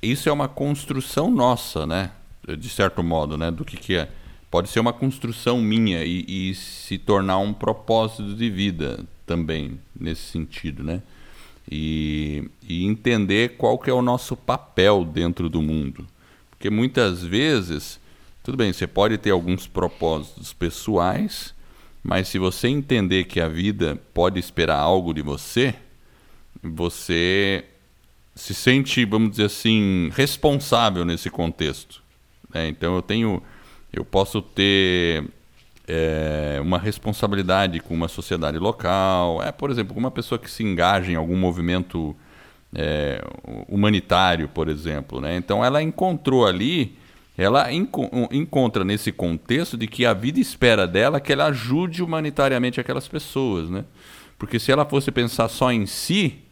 isso 0.02 0.30
é 0.30 0.32
uma 0.32 0.48
construção 0.48 1.30
nossa, 1.32 1.86
né? 1.86 2.12
De 2.58 2.70
certo 2.70 3.04
modo, 3.04 3.38
né? 3.38 3.52
Do 3.52 3.66
que, 3.66 3.78
que 3.78 3.96
é. 3.96 4.10
Pode 4.56 4.70
ser 4.70 4.80
uma 4.80 4.94
construção 4.94 5.60
minha 5.60 6.06
e, 6.06 6.50
e 6.50 6.56
se 6.56 6.98
tornar 6.98 7.40
um 7.40 7.52
propósito 7.52 8.34
de 8.34 8.50
vida 8.50 9.04
também, 9.26 9.78
nesse 9.94 10.22
sentido, 10.22 10.82
né? 10.82 11.02
e, 11.70 12.50
e 12.64 12.86
entender 12.86 13.58
qual 13.58 13.78
que 13.78 13.90
é 13.90 13.94
o 13.94 14.02
nosso 14.02 14.34
papel 14.38 15.04
dentro 15.04 15.50
do 15.50 15.62
mundo. 15.62 16.08
Porque 16.50 16.70
muitas 16.70 17.22
vezes, 17.22 18.00
tudo 18.46 18.56
bem, 18.58 18.72
você 18.72 18.88
pode 18.88 19.18
ter 19.18 19.32
alguns 19.32 19.68
propósitos 19.68 20.54
pessoais, 20.54 21.54
mas 22.02 22.30
se 22.30 22.40
você 22.40 22.70
entender 22.70 23.26
que 23.26 23.42
a 23.42 23.50
vida 23.50 24.00
pode 24.14 24.40
esperar 24.40 24.80
algo 24.80 25.14
de 25.14 25.22
você, 25.22 25.76
você 26.64 27.66
se 28.34 28.54
sente, 28.54 29.04
vamos 29.04 29.32
dizer 29.32 29.48
assim, 29.48 30.10
responsável 30.14 31.04
nesse 31.04 31.30
contexto. 31.30 32.02
Né? 32.54 32.70
Então 32.70 32.96
eu 32.96 33.02
tenho, 33.02 33.44
eu 33.96 34.04
posso 34.04 34.42
ter 34.42 35.24
é, 35.88 36.60
uma 36.62 36.78
responsabilidade 36.78 37.80
com 37.80 37.94
uma 37.94 38.10
sociedade 38.10 38.58
local. 38.60 39.42
É, 39.42 39.52
por 39.52 39.72
exemplo, 39.72 39.96
uma 39.98 40.12
pessoa 40.12 40.38
que 40.38 40.52
se 40.52 40.64
engaja 40.64 41.12
em 41.12 41.16
algum 41.16 41.38
movimento 41.38 42.16
é, 42.74 43.24
humanitário, 43.70 44.50
por 44.50 44.68
exemplo. 44.68 45.22
Né? 45.22 45.38
Então 45.38 45.64
ela 45.64 45.82
encontrou 45.82 46.46
ali, 46.46 46.98
ela 47.38 47.72
enco 47.72 48.10
encontra 48.32 48.84
nesse 48.84 49.12
contexto 49.12 49.78
de 49.78 49.88
que 49.88 50.06
a 50.06 50.14
vida 50.14 50.40
espera 50.40 50.86
dela 50.86 51.22
que 51.22 51.32
ela 51.32 51.46
ajude 51.46 52.04
humanitariamente 52.04 52.82
aquelas 52.82 53.08
pessoas. 53.08 53.70
Né? 53.70 53.86
Porque 54.38 54.60
se 54.60 54.72
ela 54.72 54.86
fosse 54.86 55.10
pensar 55.10 55.48
só 55.48 55.72
em 55.72 55.86
si, 55.86 56.45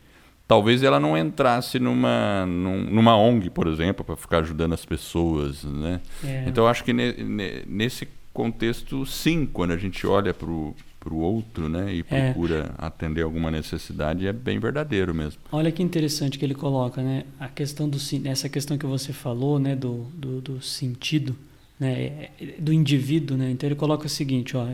talvez 0.53 0.83
ela 0.83 0.99
não 0.99 1.17
entrasse 1.17 1.79
numa, 1.79 2.45
numa 2.45 3.17
ONG, 3.17 3.49
por 3.49 3.65
exemplo, 3.65 4.05
para 4.05 4.15
ficar 4.15 4.37
ajudando 4.37 4.73
as 4.73 4.85
pessoas. 4.85 5.63
Né? 5.63 5.99
É. 6.23 6.45
Então 6.47 6.67
acho 6.67 6.83
que 6.83 6.93
ne, 6.93 7.11
ne, 7.11 7.63
nesse 7.65 8.07
contexto, 8.31 9.03
sim, 9.03 9.47
quando 9.51 9.71
a 9.71 9.77
gente 9.77 10.05
olha 10.05 10.31
para 10.31 10.45
o 10.45 10.75
outro 11.17 11.67
né, 11.67 11.91
e 11.91 12.05
é. 12.07 12.31
procura 12.31 12.71
é. 12.79 12.85
atender 12.85 13.23
alguma 13.23 13.49
necessidade, 13.49 14.27
é 14.27 14.31
bem 14.31 14.59
verdadeiro 14.59 15.11
mesmo. 15.11 15.41
Olha 15.51 15.71
que 15.71 15.81
interessante 15.81 16.37
que 16.37 16.45
ele 16.45 16.53
coloca, 16.53 17.01
né? 17.01 17.23
A 17.39 17.47
questão 17.47 17.89
do 17.89 17.97
essa 18.25 18.47
questão 18.47 18.77
que 18.77 18.85
você 18.85 19.11
falou, 19.11 19.57
né, 19.57 19.75
do, 19.75 20.05
do, 20.13 20.39
do 20.39 20.61
sentido, 20.61 21.35
né, 21.79 22.29
do 22.59 22.71
indivíduo, 22.71 23.35
né? 23.35 23.49
Então 23.49 23.67
ele 23.67 23.75
coloca 23.75 24.05
o 24.05 24.09
seguinte, 24.09 24.55
ó, 24.55 24.67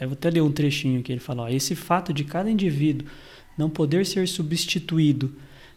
eu 0.00 0.08
vou 0.08 0.14
até 0.14 0.28
ler 0.28 0.40
um 0.40 0.50
trechinho 0.50 1.04
que 1.04 1.12
ele 1.12 1.20
fala, 1.20 1.44
ó, 1.44 1.48
esse 1.48 1.76
fato 1.76 2.12
de 2.12 2.24
cada 2.24 2.50
indivíduo 2.50 3.06
não 3.56 3.70
poder 3.70 4.06
ser 4.06 4.26
substituído 4.28 5.32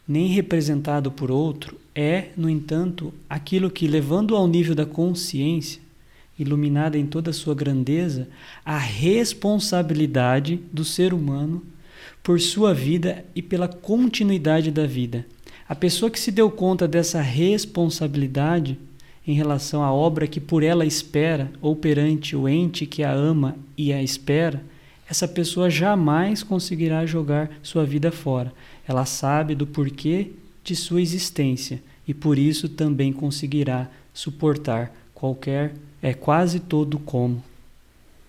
nem 0.07 0.27
representado 0.27 1.09
por 1.09 1.31
outro 1.31 1.77
é, 1.95 2.29
no 2.35 2.49
entanto, 2.49 3.13
aquilo 3.29 3.69
que 3.69 3.87
levando 3.87 4.35
ao 4.35 4.47
nível 4.47 4.73
da 4.73 4.85
consciência 4.85 5.81
iluminada 6.37 6.97
em 6.97 7.05
toda 7.05 7.29
a 7.29 7.33
sua 7.33 7.53
grandeza, 7.53 8.27
a 8.65 8.77
responsabilidade 8.77 10.59
do 10.71 10.83
ser 10.83 11.13
humano 11.13 11.63
por 12.23 12.39
sua 12.39 12.73
vida 12.73 13.23
e 13.35 13.41
pela 13.41 13.67
continuidade 13.67 14.71
da 14.71 14.87
vida. 14.87 15.25
A 15.69 15.75
pessoa 15.75 16.09
que 16.09 16.19
se 16.19 16.31
deu 16.31 16.49
conta 16.49 16.87
dessa 16.87 17.21
responsabilidade 17.21 18.77
em 19.25 19.33
relação 19.33 19.83
à 19.83 19.93
obra 19.93 20.27
que 20.27 20.39
por 20.39 20.63
ela 20.63 20.85
espera, 20.85 21.51
ou 21.61 21.75
perante 21.75 22.35
o 22.35 22.49
ente 22.49 22.85
que 22.85 23.03
a 23.03 23.11
ama 23.11 23.55
e 23.77 23.93
a 23.93 24.01
espera, 24.01 24.61
essa 25.09 25.27
pessoa 25.27 25.69
jamais 25.69 26.43
conseguirá 26.43 27.05
jogar 27.05 27.49
sua 27.61 27.85
vida 27.85 28.11
fora. 28.11 28.53
Ela 28.87 29.05
sabe 29.05 29.55
do 29.55 29.67
porquê 29.67 30.31
de 30.63 30.75
sua 30.75 31.01
existência 31.01 31.81
e 32.07 32.13
por 32.13 32.37
isso 32.37 32.69
também 32.69 33.11
conseguirá 33.11 33.89
suportar 34.13 34.93
qualquer 35.13 35.73
é 36.01 36.13
quase 36.13 36.59
todo 36.59 36.99
como. 36.99 37.43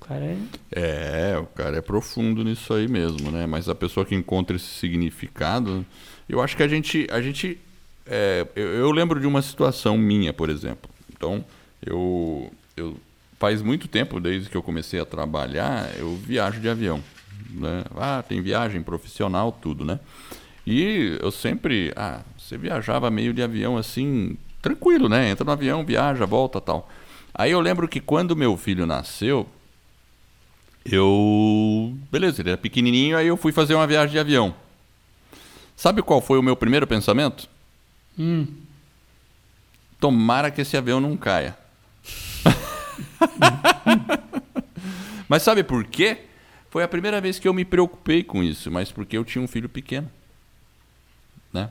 O 0.01 0.05
cara 0.07 0.25
é... 0.25 1.33
é, 1.33 1.39
o 1.39 1.47
cara 1.47 1.79
é 1.79 1.81
profundo 1.81 2.45
nisso 2.45 2.73
aí 2.73 2.87
mesmo, 2.87 3.31
né? 3.31 3.47
Mas 3.47 3.69
a 3.69 3.75
pessoa 3.75 4.07
que 4.07 4.15
encontra 4.15 4.55
esse 4.55 4.67
significado, 4.67 5.85
eu 6.29 6.41
acho 6.41 6.57
que 6.57 6.63
a 6.63 6.69
gente, 6.69 7.07
a 7.11 7.21
gente, 7.21 7.59
é, 8.07 8.47
eu, 8.55 8.69
eu, 8.75 8.91
lembro 8.93 9.19
de 9.19 9.27
uma 9.27 9.43
situação 9.43 9.97
minha, 9.97 10.33
por 10.33 10.51
exemplo. 10.51 10.91
Então, 11.11 11.45
eu, 11.85 12.53
eu 12.77 12.97
faz 13.39 13.63
muito 13.63 13.89
tempo 13.89 14.21
desde 14.21 14.49
que 14.49 14.57
eu 14.57 14.63
comecei 14.63 15.01
a 15.01 15.05
trabalhar, 15.05 15.91
eu 15.99 16.15
viajo 16.17 16.61
de 16.61 16.69
avião, 16.69 17.03
né? 17.51 17.85
Ah, 17.97 18.23
tem 18.27 18.41
viagem 18.41 18.83
profissional, 18.83 19.53
tudo, 19.53 19.85
né? 19.85 20.01
E 20.67 21.19
eu 21.21 21.31
sempre, 21.31 21.93
ah, 21.95 22.21
você 22.39 22.57
viajava 22.57 23.11
meio 23.11 23.35
de 23.35 23.43
avião 23.43 23.77
assim, 23.77 24.37
tranquilo, 24.63 25.09
né? 25.09 25.29
Entra 25.29 25.45
no 25.45 25.53
avião, 25.53 25.85
viaja, 25.85 26.25
volta, 26.25 26.61
tal. 26.61 26.89
Aí 27.35 27.51
eu 27.51 27.61
lembro 27.61 27.89
que 27.89 28.01
quando 28.01 28.37
meu 28.37 28.57
filho 28.57 28.87
nasceu, 28.87 29.49
eu. 30.85 31.97
Beleza, 32.11 32.43
ele 32.43 32.51
era 32.51 32.59
pequenininho, 32.59 33.17
aí 33.17 33.27
eu 33.27 33.37
fui 33.37 33.53
fazer 33.53 33.75
uma 33.75 33.87
viagem 33.87 34.13
de 34.13 34.19
avião. 34.19 34.55
Sabe 35.77 36.03
qual 36.03 36.21
foi 36.21 36.39
o 36.39 36.43
meu 36.43 36.55
primeiro 36.55 36.87
pensamento? 36.87 37.49
Hum. 38.19 38.47
Tomara 39.99 40.51
que 40.51 40.61
esse 40.61 40.77
avião 40.77 41.01
não 41.01 41.17
caia. 41.17 41.57
mas 45.29 45.43
sabe 45.43 45.63
por 45.63 45.85
quê? 45.85 46.19
Foi 46.71 46.83
a 46.83 46.89
primeira 46.89 47.21
vez 47.21 47.39
que 47.39 47.47
eu 47.47 47.55
me 47.55 47.65
preocupei 47.65 48.25
com 48.25 48.43
isso, 48.43 48.71
mas 48.71 48.91
porque 48.91 49.17
eu 49.17 49.25
tinha 49.25 49.43
um 49.43 49.47
filho 49.47 49.69
pequeno. 49.69 50.11
Né? 51.53 51.69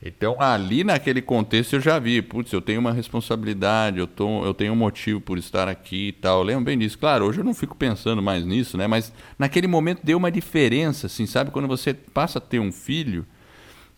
Então, 0.00 0.40
ali 0.40 0.84
naquele 0.84 1.20
contexto 1.20 1.72
eu 1.72 1.80
já 1.80 1.98
vi, 1.98 2.22
putz, 2.22 2.52
eu 2.52 2.60
tenho 2.60 2.78
uma 2.78 2.92
responsabilidade, 2.92 3.98
eu, 3.98 4.06
tô, 4.06 4.44
eu 4.44 4.54
tenho 4.54 4.72
um 4.72 4.76
motivo 4.76 5.20
por 5.20 5.36
estar 5.38 5.66
aqui 5.66 6.08
e 6.08 6.12
tal. 6.12 6.38
Eu 6.38 6.44
lembro 6.44 6.64
bem 6.64 6.78
disso. 6.78 6.96
Claro, 6.96 7.24
hoje 7.24 7.40
eu 7.40 7.44
não 7.44 7.52
fico 7.52 7.74
pensando 7.74 8.22
mais 8.22 8.44
nisso, 8.44 8.78
né? 8.78 8.86
Mas 8.86 9.12
naquele 9.36 9.66
momento 9.66 10.00
deu 10.04 10.16
uma 10.16 10.30
diferença, 10.30 11.08
assim, 11.08 11.26
sabe? 11.26 11.50
Quando 11.50 11.66
você 11.66 11.92
passa 11.92 12.38
a 12.38 12.40
ter 12.40 12.60
um 12.60 12.70
filho, 12.70 13.26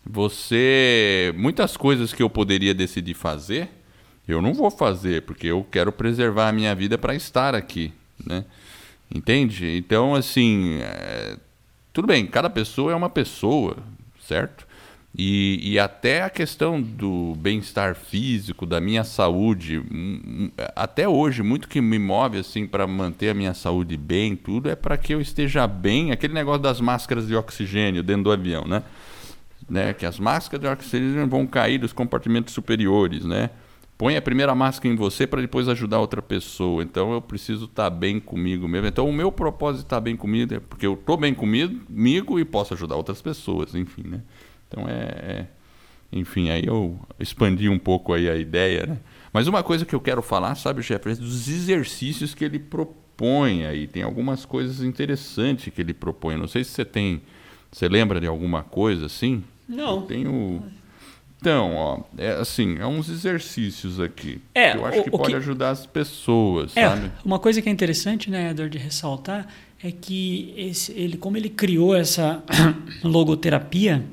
você. 0.03 1.31
Muitas 1.37 1.77
coisas 1.77 2.11
que 2.13 2.23
eu 2.23 2.29
poderia 2.31 2.73
decidir 2.73 3.13
fazer, 3.13 3.69
eu 4.33 4.41
não 4.41 4.53
vou 4.53 4.71
fazer, 4.71 5.23
porque 5.23 5.47
eu 5.47 5.65
quero 5.69 5.91
preservar 5.91 6.49
a 6.49 6.51
minha 6.51 6.73
vida 6.73 6.97
para 6.97 7.15
estar 7.15 7.55
aqui, 7.55 7.93
né? 8.25 8.45
Entende? 9.13 9.77
Então, 9.77 10.15
assim. 10.15 10.79
É... 10.81 11.37
Tudo 11.93 12.07
bem, 12.07 12.25
cada 12.25 12.49
pessoa 12.49 12.93
é 12.93 12.95
uma 12.95 13.09
pessoa, 13.09 13.75
certo? 14.25 14.65
E, 15.17 15.73
e 15.73 15.77
até 15.77 16.21
a 16.21 16.29
questão 16.29 16.81
do 16.81 17.35
bem-estar 17.37 17.95
físico, 17.95 18.65
da 18.65 18.79
minha 18.79 19.03
saúde, 19.03 19.79
hum, 19.79 20.21
hum, 20.25 20.51
até 20.73 21.07
hoje, 21.07 21.43
muito 21.43 21.67
que 21.67 21.81
me 21.81 21.99
move 21.99 22.37
assim 22.37 22.65
para 22.65 22.87
manter 22.87 23.31
a 23.31 23.33
minha 23.33 23.53
saúde 23.53 23.97
bem, 23.97 24.37
tudo 24.37 24.69
é 24.69 24.75
para 24.75 24.97
que 24.97 25.13
eu 25.13 25.19
esteja 25.19 25.67
bem. 25.67 26.11
Aquele 26.11 26.33
negócio 26.33 26.61
das 26.61 26.79
máscaras 26.79 27.27
de 27.27 27.35
oxigênio 27.35 28.01
dentro 28.01 28.23
do 28.23 28.31
avião, 28.31 28.65
né? 28.65 28.83
né? 29.69 29.93
Que 29.93 30.05
as 30.05 30.17
máscaras 30.17 30.61
de 30.61 30.67
oxigênio 30.67 31.27
vão 31.27 31.45
cair 31.45 31.77
dos 31.77 31.91
compartimentos 31.91 32.53
superiores, 32.53 33.25
né? 33.25 33.49
Põe 34.01 34.17
a 34.17 34.21
primeira 34.21 34.55
máscara 34.55 34.91
em 34.91 34.97
você 34.97 35.27
para 35.27 35.41
depois 35.41 35.69
ajudar 35.69 35.99
outra 35.99 36.23
pessoa. 36.23 36.81
Então 36.81 37.13
eu 37.13 37.21
preciso 37.21 37.65
estar 37.65 37.83
tá 37.83 37.89
bem 37.95 38.19
comigo 38.19 38.67
mesmo. 38.67 38.87
Então 38.87 39.07
o 39.07 39.13
meu 39.13 39.31
propósito 39.31 39.83
estar 39.83 39.97
tá 39.97 40.01
bem 40.01 40.15
comigo 40.15 40.55
é 40.55 40.59
porque 40.59 40.87
eu 40.87 40.95
estou 40.95 41.15
bem 41.17 41.35
comigo, 41.35 42.39
e 42.39 42.43
posso 42.43 42.73
ajudar 42.73 42.95
outras 42.95 43.21
pessoas, 43.21 43.75
enfim, 43.75 44.01
né? 44.07 44.21
Então 44.67 44.89
é, 44.89 45.03
é, 45.03 45.47
enfim, 46.11 46.49
aí 46.49 46.65
eu 46.65 46.99
expandi 47.19 47.69
um 47.69 47.77
pouco 47.77 48.11
aí 48.11 48.27
a 48.27 48.35
ideia, 48.35 48.87
né? 48.87 48.97
Mas 49.31 49.45
uma 49.45 49.61
coisa 49.61 49.85
que 49.85 49.93
eu 49.93 50.01
quero 50.01 50.23
falar, 50.23 50.55
sabe, 50.55 50.81
Jeffrey, 50.81 51.13
dos 51.13 51.47
exercícios 51.47 52.33
que 52.33 52.43
ele 52.43 52.57
propõe 52.57 53.67
aí. 53.67 53.85
Tem 53.85 54.01
algumas 54.01 54.45
coisas 54.45 54.81
interessantes 54.81 55.71
que 55.71 55.79
ele 55.79 55.93
propõe. 55.93 56.37
Não 56.37 56.47
sei 56.47 56.63
se 56.63 56.71
você 56.71 56.83
tem, 56.83 57.21
você 57.71 57.87
lembra 57.87 58.19
de 58.19 58.25
alguma 58.25 58.63
coisa 58.63 59.05
assim? 59.05 59.43
Não. 59.69 59.97
Eu 59.97 60.01
tenho 60.01 60.63
então, 61.41 61.75
ó, 61.75 61.99
é 62.19 62.33
assim, 62.33 62.77
é 62.77 62.85
uns 62.85 63.09
exercícios 63.09 63.99
aqui. 63.99 64.39
É, 64.53 64.73
que 64.73 64.77
eu 64.77 64.85
acho 64.85 64.99
o, 64.99 65.03
que 65.03 65.09
pode 65.09 65.29
que... 65.29 65.35
ajudar 65.35 65.71
as 65.71 65.87
pessoas, 65.87 66.77
é, 66.77 66.87
sabe? 66.87 67.11
Uma 67.25 67.39
coisa 67.39 67.59
que 67.63 67.67
é 67.67 67.71
interessante, 67.71 68.29
né, 68.29 68.51
Edward, 68.51 68.77
de 68.77 68.83
ressaltar, 68.83 69.47
é 69.83 69.91
que 69.91 70.53
esse, 70.55 70.91
ele, 70.91 71.17
como 71.17 71.37
ele 71.37 71.49
criou 71.49 71.95
essa 71.95 72.43
logoterapia, 73.03 74.05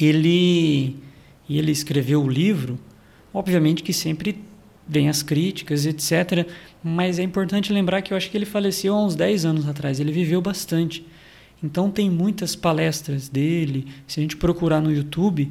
ele, 0.00 0.96
ele 1.48 1.72
escreveu 1.72 2.22
o 2.22 2.28
livro, 2.28 2.78
obviamente 3.34 3.82
que 3.82 3.92
sempre 3.92 4.40
vem 4.86 5.08
as 5.08 5.24
críticas, 5.24 5.84
etc. 5.84 6.46
Mas 6.80 7.18
é 7.18 7.24
importante 7.24 7.72
lembrar 7.72 8.02
que 8.02 8.12
eu 8.12 8.16
acho 8.16 8.30
que 8.30 8.36
ele 8.36 8.46
faleceu 8.46 8.94
há 8.94 9.04
uns 9.04 9.16
10 9.16 9.44
anos 9.46 9.68
atrás, 9.68 9.98
ele 9.98 10.12
viveu 10.12 10.40
bastante. 10.40 11.04
Então 11.60 11.90
tem 11.90 12.08
muitas 12.08 12.54
palestras 12.54 13.28
dele, 13.28 13.88
se 14.06 14.20
a 14.20 14.22
gente 14.22 14.36
procurar 14.36 14.80
no 14.80 14.92
YouTube, 14.92 15.50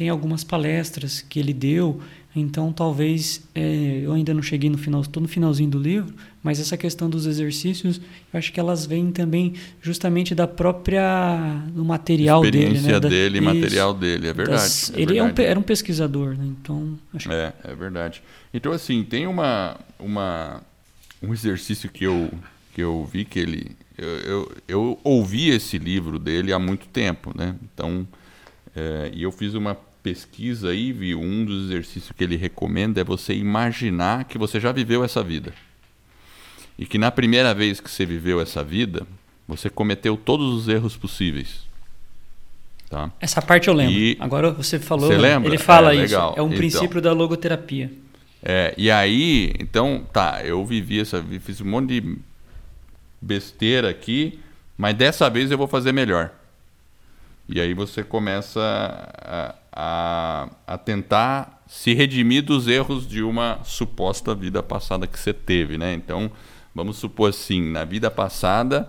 tem 0.00 0.08
algumas 0.08 0.42
palestras 0.42 1.20
que 1.20 1.38
ele 1.38 1.52
deu 1.52 2.00
então, 2.34 2.72
talvez 2.72 3.42
é, 3.54 4.02
eu 4.04 4.12
ainda 4.12 4.32
não 4.32 4.40
cheguei 4.42 4.70
no 4.70 4.78
final, 4.78 5.00
estou 5.00 5.20
no 5.20 5.28
finalzinho 5.28 5.68
do 5.68 5.78
livro, 5.78 6.14
mas 6.42 6.60
essa 6.60 6.76
questão 6.76 7.10
dos 7.10 7.26
exercícios, 7.26 8.00
eu 8.32 8.38
acho 8.38 8.52
que 8.52 8.60
elas 8.60 8.86
vêm 8.86 9.10
também 9.10 9.54
justamente 9.82 10.32
da 10.32 10.46
própria 10.46 11.60
do 11.72 11.84
material 11.84 12.44
Experiência 12.44 13.00
dele, 13.00 13.02
né? 13.02 13.10
dele, 13.10 13.40
da, 13.40 13.46
material 13.52 13.90
isso, 13.90 14.00
dele, 14.00 14.28
é 14.28 14.32
verdade. 14.32 14.60
Das, 14.60 14.90
é 14.90 14.94
ele 14.94 15.14
verdade. 15.14 15.42
É 15.42 15.44
um, 15.44 15.48
era 15.48 15.58
um 15.58 15.62
pesquisador, 15.62 16.36
né? 16.36 16.44
Então, 16.46 16.96
acho 17.12 17.32
é, 17.32 17.52
é 17.64 17.74
verdade. 17.74 18.22
Então, 18.54 18.70
assim, 18.70 19.02
tem 19.02 19.26
uma, 19.26 19.76
uma 19.98 20.62
um 21.20 21.32
exercício 21.32 21.90
que 21.90 22.04
eu 22.04 22.30
que 22.72 22.80
eu 22.80 23.04
vi 23.12 23.24
que 23.24 23.40
ele 23.40 23.72
eu, 23.98 24.08
eu, 24.08 24.52
eu 24.68 25.00
ouvi 25.02 25.48
esse 25.48 25.78
livro 25.78 26.16
dele 26.16 26.52
há 26.52 26.60
muito 26.60 26.86
tempo, 26.86 27.36
né? 27.36 27.56
Então, 27.60 28.06
é, 28.74 29.10
e 29.12 29.24
eu 29.24 29.32
fiz 29.32 29.54
uma 29.54 29.76
pesquisa 30.02 30.70
aí, 30.70 30.92
viu, 30.92 31.20
um 31.20 31.44
dos 31.44 31.66
exercícios 31.66 32.12
que 32.16 32.24
ele 32.24 32.36
recomenda 32.36 33.00
é 33.00 33.04
você 33.04 33.34
imaginar 33.34 34.24
que 34.24 34.38
você 34.38 34.58
já 34.58 34.72
viveu 34.72 35.04
essa 35.04 35.22
vida. 35.22 35.52
E 36.78 36.86
que 36.86 36.98
na 36.98 37.10
primeira 37.10 37.54
vez 37.54 37.80
que 37.80 37.90
você 37.90 38.06
viveu 38.06 38.40
essa 38.40 38.64
vida, 38.64 39.06
você 39.46 39.68
cometeu 39.68 40.16
todos 40.16 40.54
os 40.54 40.68
erros 40.68 40.96
possíveis. 40.96 41.68
Tá? 42.88 43.10
Essa 43.20 43.40
parte 43.40 43.68
eu 43.68 43.74
lembro. 43.74 43.94
E 43.94 44.16
Agora 44.18 44.50
você 44.50 44.78
falou, 44.78 45.06
você 45.06 45.16
lembra? 45.16 45.48
ele 45.48 45.58
fala 45.58 45.92
é, 45.92 45.96
isso. 45.96 46.14
Legal. 46.14 46.34
É 46.36 46.42
um 46.42 46.46
então, 46.46 46.58
princípio 46.58 47.00
da 47.00 47.12
logoterapia. 47.12 47.92
É, 48.42 48.74
e 48.76 48.90
aí, 48.90 49.52
então, 49.60 50.06
tá, 50.12 50.42
eu 50.44 50.64
vivi 50.64 51.00
essa, 51.00 51.22
fiz 51.40 51.60
um 51.60 51.66
monte 51.66 52.00
de 52.00 52.18
besteira 53.20 53.90
aqui, 53.90 54.40
mas 54.78 54.96
dessa 54.96 55.28
vez 55.28 55.50
eu 55.50 55.58
vou 55.58 55.68
fazer 55.68 55.92
melhor. 55.92 56.32
E 57.48 57.60
aí 57.60 57.74
você 57.74 58.02
começa 58.02 58.60
a, 58.60 59.54
a, 59.72 60.48
a 60.66 60.78
tentar 60.78 61.62
se 61.66 61.94
redimir 61.94 62.42
dos 62.42 62.66
erros 62.66 63.06
de 63.06 63.22
uma 63.22 63.60
suposta 63.64 64.34
vida 64.34 64.62
passada 64.62 65.06
que 65.06 65.18
você 65.18 65.32
teve, 65.32 65.78
né? 65.78 65.94
Então, 65.94 66.30
vamos 66.74 66.96
supor 66.96 67.30
assim, 67.30 67.70
na 67.70 67.84
vida 67.84 68.10
passada, 68.10 68.88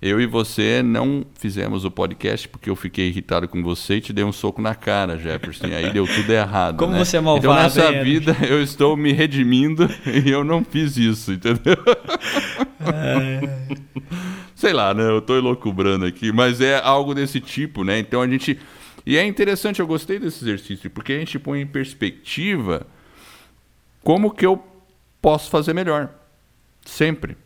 eu 0.00 0.20
e 0.20 0.26
você 0.26 0.82
não 0.82 1.24
fizemos 1.38 1.84
o 1.84 1.90
podcast 1.90 2.48
porque 2.48 2.70
eu 2.70 2.74
fiquei 2.74 3.08
irritado 3.08 3.46
com 3.46 3.62
você 3.62 3.96
e 3.96 4.00
te 4.00 4.12
dei 4.12 4.24
um 4.24 4.32
soco 4.32 4.60
na 4.60 4.74
cara, 4.74 5.18
Jefferson. 5.18 5.66
E 5.66 5.74
aí 5.74 5.92
deu 5.92 6.06
tudo 6.06 6.30
errado. 6.32 6.78
Como 6.78 6.92
né? 6.92 7.04
você 7.04 7.18
é 7.18 7.20
malvado. 7.20 7.46
Então 7.46 7.62
nessa 7.62 8.02
vida 8.02 8.36
eu 8.48 8.62
estou 8.62 8.96
me 8.96 9.12
redimindo 9.12 9.88
e 10.26 10.30
eu 10.30 10.42
não 10.42 10.64
fiz 10.64 10.96
isso, 10.96 11.32
entendeu? 11.32 11.76
É 12.80 13.82
sei 14.62 14.72
lá, 14.72 14.94
né? 14.94 15.02
Eu 15.02 15.20
tô 15.20 15.36
elocubrando 15.36 16.06
aqui, 16.06 16.30
mas 16.30 16.60
é 16.60 16.78
algo 16.78 17.12
desse 17.14 17.40
tipo, 17.40 17.82
né? 17.82 17.98
Então 17.98 18.22
a 18.22 18.28
gente. 18.28 18.56
E 19.04 19.16
é 19.16 19.26
interessante, 19.26 19.80
eu 19.80 19.86
gostei 19.86 20.18
desse 20.18 20.44
exercício, 20.44 20.88
porque 20.90 21.12
a 21.12 21.18
gente 21.18 21.38
põe 21.38 21.60
em 21.60 21.66
perspectiva 21.66 22.86
como 24.02 24.30
que 24.30 24.46
eu 24.46 24.62
posso 25.20 25.50
fazer 25.50 25.72
melhor. 25.72 26.10
Sempre. 26.84 27.36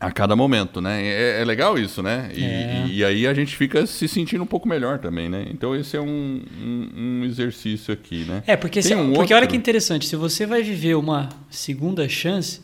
A 0.00 0.12
cada 0.12 0.36
momento, 0.36 0.80
né? 0.80 1.04
É, 1.04 1.40
é 1.40 1.44
legal 1.44 1.76
isso, 1.76 2.00
né? 2.02 2.30
E, 2.32 2.44
é. 2.44 2.86
e, 2.86 3.04
aí 3.04 3.26
a 3.26 3.34
gente 3.34 3.56
fica 3.56 3.84
se 3.84 4.06
sentindo 4.06 4.44
um 4.44 4.46
pouco 4.46 4.68
melhor 4.68 5.00
também, 5.00 5.28
né? 5.28 5.46
Então 5.50 5.74
esse 5.74 5.96
é 5.96 6.00
um, 6.00 6.40
um, 6.62 6.90
um 6.96 7.24
exercício 7.24 7.92
aqui, 7.92 8.24
né? 8.24 8.44
É, 8.46 8.56
porque, 8.56 8.80
se, 8.80 8.94
um 8.94 9.08
porque 9.08 9.18
outro... 9.18 9.36
olha 9.36 9.46
que 9.48 9.56
interessante, 9.56 10.06
se 10.06 10.14
você 10.14 10.46
vai 10.46 10.62
viver 10.62 10.94
uma 10.94 11.28
segunda 11.50 12.08
chance, 12.08 12.60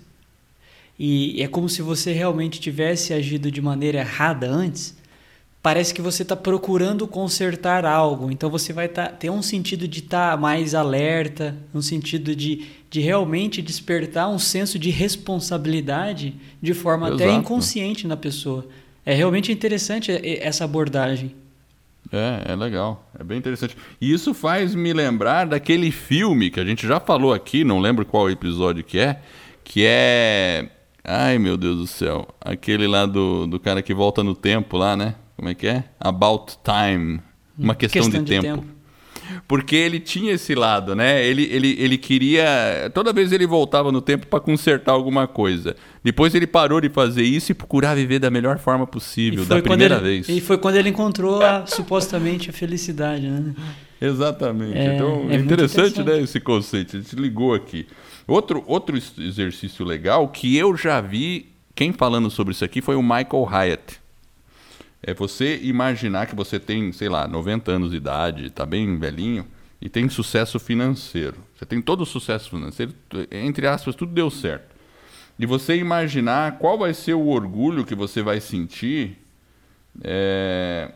e 0.96 1.42
é 1.42 1.48
como 1.48 1.68
se 1.68 1.82
você 1.82 2.12
realmente 2.12 2.60
tivesse 2.60 3.12
agido 3.12 3.50
de 3.50 3.60
maneira 3.60 3.98
errada 3.98 4.48
antes, 4.48 4.96
parece 5.64 5.94
que 5.94 6.02
você 6.02 6.20
está 6.20 6.36
procurando 6.36 7.08
consertar 7.08 7.86
algo. 7.86 8.30
Então 8.30 8.50
você 8.50 8.70
vai 8.70 8.86
tá, 8.86 9.06
ter 9.06 9.30
um 9.30 9.40
sentido 9.40 9.88
de 9.88 10.00
estar 10.00 10.32
tá 10.32 10.36
mais 10.36 10.74
alerta, 10.74 11.56
um 11.74 11.80
sentido 11.80 12.36
de, 12.36 12.66
de 12.90 13.00
realmente 13.00 13.62
despertar 13.62 14.28
um 14.28 14.38
senso 14.38 14.78
de 14.78 14.90
responsabilidade 14.90 16.34
de 16.60 16.74
forma 16.74 17.08
Exato. 17.08 17.22
até 17.22 17.32
inconsciente 17.32 18.06
na 18.06 18.14
pessoa. 18.14 18.66
É 19.06 19.14
realmente 19.14 19.50
interessante 19.50 20.12
essa 20.38 20.64
abordagem. 20.64 21.34
É, 22.12 22.52
é 22.52 22.54
legal. 22.54 23.10
É 23.18 23.24
bem 23.24 23.38
interessante. 23.38 23.74
E 23.98 24.12
isso 24.12 24.34
faz 24.34 24.74
me 24.74 24.92
lembrar 24.92 25.46
daquele 25.46 25.90
filme 25.90 26.50
que 26.50 26.60
a 26.60 26.64
gente 26.64 26.86
já 26.86 27.00
falou 27.00 27.32
aqui, 27.32 27.64
não 27.64 27.80
lembro 27.80 28.04
qual 28.04 28.30
episódio 28.30 28.84
que 28.84 28.98
é, 28.98 29.18
que 29.64 29.82
é 29.86 30.68
Ai, 31.02 31.38
meu 31.38 31.56
Deus 31.56 31.78
do 31.78 31.86
céu. 31.86 32.28
Aquele 32.38 32.86
lá 32.86 33.06
do, 33.06 33.46
do 33.46 33.58
cara 33.58 33.80
que 33.80 33.94
volta 33.94 34.22
no 34.22 34.34
tempo 34.34 34.76
lá, 34.76 34.94
né? 34.94 35.14
Como 35.44 35.50
é 35.50 35.54
que 35.54 35.66
é? 35.66 35.84
About 36.00 36.54
Time. 36.64 37.20
Uma 37.58 37.74
questão, 37.74 38.00
questão 38.00 38.24
de, 38.24 38.34
de 38.34 38.40
tempo. 38.40 38.62
tempo. 38.62 38.74
Porque 39.46 39.76
ele 39.76 40.00
tinha 40.00 40.32
esse 40.32 40.54
lado, 40.54 40.94
né? 40.94 41.22
Ele, 41.22 41.42
ele, 41.52 41.76
ele 41.78 41.98
queria. 41.98 42.90
Toda 42.94 43.12
vez 43.12 43.30
ele 43.30 43.46
voltava 43.46 43.92
no 43.92 44.00
tempo 44.00 44.26
para 44.26 44.40
consertar 44.40 44.92
alguma 44.92 45.26
coisa. 45.28 45.76
Depois 46.02 46.34
ele 46.34 46.46
parou 46.46 46.80
de 46.80 46.88
fazer 46.88 47.24
isso 47.24 47.52
e 47.52 47.54
procurar 47.54 47.94
viver 47.94 48.18
da 48.18 48.30
melhor 48.30 48.58
forma 48.58 48.86
possível, 48.86 49.44
da 49.44 49.60
primeira 49.60 49.96
ele, 49.96 50.02
vez. 50.02 50.28
E 50.30 50.40
foi 50.40 50.56
quando 50.56 50.76
ele 50.76 50.88
encontrou 50.88 51.42
a, 51.42 51.66
supostamente 51.66 52.48
a 52.48 52.52
felicidade, 52.54 53.28
né? 53.28 53.54
Exatamente. 54.00 54.78
É, 54.78 54.94
então, 54.94 55.26
é 55.28 55.36
interessante, 55.36 55.90
interessante, 55.90 56.02
né? 56.04 56.22
Esse 56.22 56.40
conceito. 56.40 56.96
A 56.96 57.00
gente 57.00 57.14
ligou 57.16 57.52
aqui. 57.52 57.86
Outro, 58.26 58.64
outro 58.66 58.96
exercício 58.96 59.84
legal 59.84 60.26
que 60.28 60.56
eu 60.56 60.74
já 60.74 61.02
vi, 61.02 61.52
quem 61.74 61.92
falando 61.92 62.30
sobre 62.30 62.54
isso 62.54 62.64
aqui 62.64 62.80
foi 62.80 62.96
o 62.96 63.02
Michael 63.02 63.46
Hyatt. 63.46 64.03
É 65.06 65.12
você 65.12 65.60
imaginar 65.62 66.26
que 66.26 66.34
você 66.34 66.58
tem, 66.58 66.90
sei 66.90 67.10
lá, 67.10 67.28
90 67.28 67.70
anos 67.70 67.90
de 67.90 67.98
idade, 67.98 68.46
está 68.46 68.64
bem 68.64 68.98
velhinho, 68.98 69.46
e 69.80 69.88
tem 69.88 70.08
sucesso 70.08 70.58
financeiro. 70.58 71.36
Você 71.54 71.66
tem 71.66 71.82
todo 71.82 72.00
o 72.00 72.06
sucesso 72.06 72.48
financeiro, 72.48 72.94
entre 73.30 73.66
aspas, 73.66 73.94
tudo 73.94 74.12
deu 74.12 74.30
certo. 74.30 74.74
E 75.38 75.44
você 75.44 75.76
imaginar 75.76 76.58
qual 76.58 76.78
vai 76.78 76.94
ser 76.94 77.12
o 77.12 77.26
orgulho 77.26 77.84
que 77.84 77.94
você 77.94 78.22
vai 78.22 78.40
sentir 78.40 79.18
é, 80.02 80.90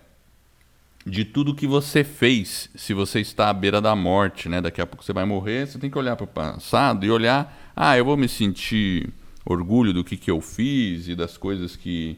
de 1.04 1.26
tudo 1.26 1.54
que 1.54 1.66
você 1.66 2.02
fez, 2.02 2.70
se 2.74 2.94
você 2.94 3.20
está 3.20 3.50
à 3.50 3.52
beira 3.52 3.78
da 3.78 3.94
morte, 3.94 4.48
né? 4.48 4.60
Daqui 4.62 4.80
a 4.80 4.86
pouco 4.86 5.04
você 5.04 5.12
vai 5.12 5.26
morrer, 5.26 5.66
você 5.66 5.78
tem 5.78 5.90
que 5.90 5.98
olhar 5.98 6.16
para 6.16 6.24
o 6.24 6.28
passado 6.28 7.04
e 7.04 7.10
olhar, 7.10 7.72
ah, 7.76 7.98
eu 7.98 8.06
vou 8.06 8.16
me 8.16 8.28
sentir 8.28 9.10
orgulho 9.44 9.92
do 9.92 10.02
que, 10.02 10.16
que 10.16 10.30
eu 10.30 10.40
fiz 10.40 11.08
e 11.08 11.14
das 11.14 11.36
coisas 11.36 11.76
que, 11.76 12.16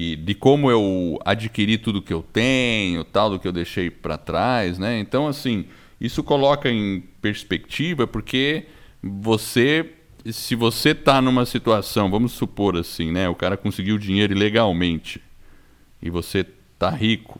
que 0.00 0.16
de 0.16 0.34
como 0.34 0.70
eu 0.70 1.18
adquiri 1.26 1.76
tudo 1.76 2.00
que 2.00 2.10
eu 2.10 2.22
tenho, 2.22 3.04
tal 3.04 3.28
do 3.28 3.38
que 3.38 3.46
eu 3.46 3.52
deixei 3.52 3.90
para 3.90 4.16
trás, 4.16 4.78
né? 4.78 4.98
Então 4.98 5.28
assim, 5.28 5.66
isso 6.00 6.24
coloca 6.24 6.70
em 6.70 7.02
perspectiva 7.20 8.06
porque 8.06 8.64
você 9.02 9.92
se 10.24 10.54
você 10.54 10.92
está 10.92 11.20
numa 11.20 11.44
situação, 11.44 12.10
vamos 12.10 12.32
supor 12.32 12.78
assim, 12.78 13.12
né, 13.12 13.28
o 13.28 13.34
cara 13.34 13.58
conseguiu 13.58 13.98
dinheiro 13.98 14.32
ilegalmente 14.32 15.20
e 16.00 16.08
você 16.08 16.46
tá 16.78 16.88
rico, 16.88 17.38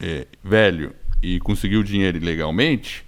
é, 0.00 0.26
velho 0.42 0.92
e 1.22 1.38
conseguiu 1.38 1.84
dinheiro 1.84 2.16
ilegalmente, 2.16 3.04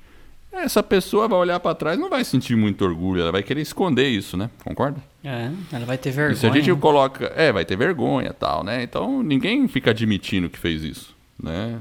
essa 0.52 0.84
pessoa 0.84 1.26
vai 1.26 1.38
olhar 1.38 1.58
para 1.58 1.74
trás 1.74 1.98
não 1.98 2.08
vai 2.08 2.22
sentir 2.22 2.54
muito 2.54 2.84
orgulho, 2.84 3.22
ela 3.22 3.32
vai 3.32 3.42
querer 3.42 3.60
esconder 3.60 4.08
isso, 4.08 4.36
né? 4.36 4.50
Concorda? 4.62 5.02
É, 5.26 5.50
ela 5.72 5.84
vai 5.84 5.98
ter 5.98 6.12
vergonha. 6.12 6.34
E 6.34 6.38
se 6.38 6.46
a 6.46 6.52
gente 6.52 6.72
coloca, 6.80 7.32
é, 7.34 7.50
vai 7.50 7.64
ter 7.64 7.76
vergonha, 7.76 8.32
tal, 8.32 8.62
né? 8.62 8.84
Então 8.84 9.24
ninguém 9.24 9.66
fica 9.66 9.90
admitindo 9.90 10.48
que 10.48 10.56
fez 10.56 10.84
isso, 10.84 11.16
né? 11.42 11.80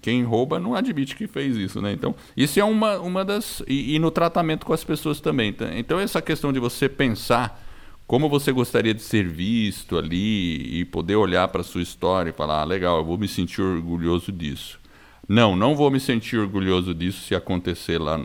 Quem 0.00 0.22
rouba 0.22 0.58
não 0.58 0.74
admite 0.74 1.14
que 1.14 1.26
fez 1.26 1.56
isso, 1.56 1.82
né? 1.82 1.92
Então, 1.92 2.14
isso 2.34 2.58
é 2.58 2.64
uma, 2.64 2.98
uma 2.98 3.22
das 3.22 3.62
e, 3.68 3.96
e 3.96 3.98
no 3.98 4.10
tratamento 4.10 4.64
com 4.64 4.72
as 4.72 4.82
pessoas 4.82 5.20
também. 5.20 5.52
Tá? 5.52 5.68
Então, 5.74 6.00
essa 6.00 6.22
questão 6.22 6.52
de 6.52 6.58
você 6.58 6.88
pensar 6.88 7.62
como 8.06 8.28
você 8.28 8.50
gostaria 8.50 8.94
de 8.94 9.02
ser 9.02 9.28
visto 9.28 9.98
ali 9.98 10.80
e 10.80 10.84
poder 10.84 11.16
olhar 11.16 11.48
para 11.48 11.62
sua 11.62 11.82
história 11.82 12.30
e 12.30 12.32
falar, 12.32 12.62
ah, 12.62 12.64
legal, 12.64 12.98
eu 12.98 13.04
vou 13.04 13.18
me 13.18 13.28
sentir 13.28 13.62
orgulhoso 13.62 14.32
disso. 14.32 14.80
Não, 15.28 15.54
não 15.54 15.76
vou 15.76 15.90
me 15.90 16.00
sentir 16.00 16.38
orgulhoso 16.38 16.94
disso 16.94 17.26
se 17.26 17.34
acontecer 17.34 17.98
lá. 17.98 18.18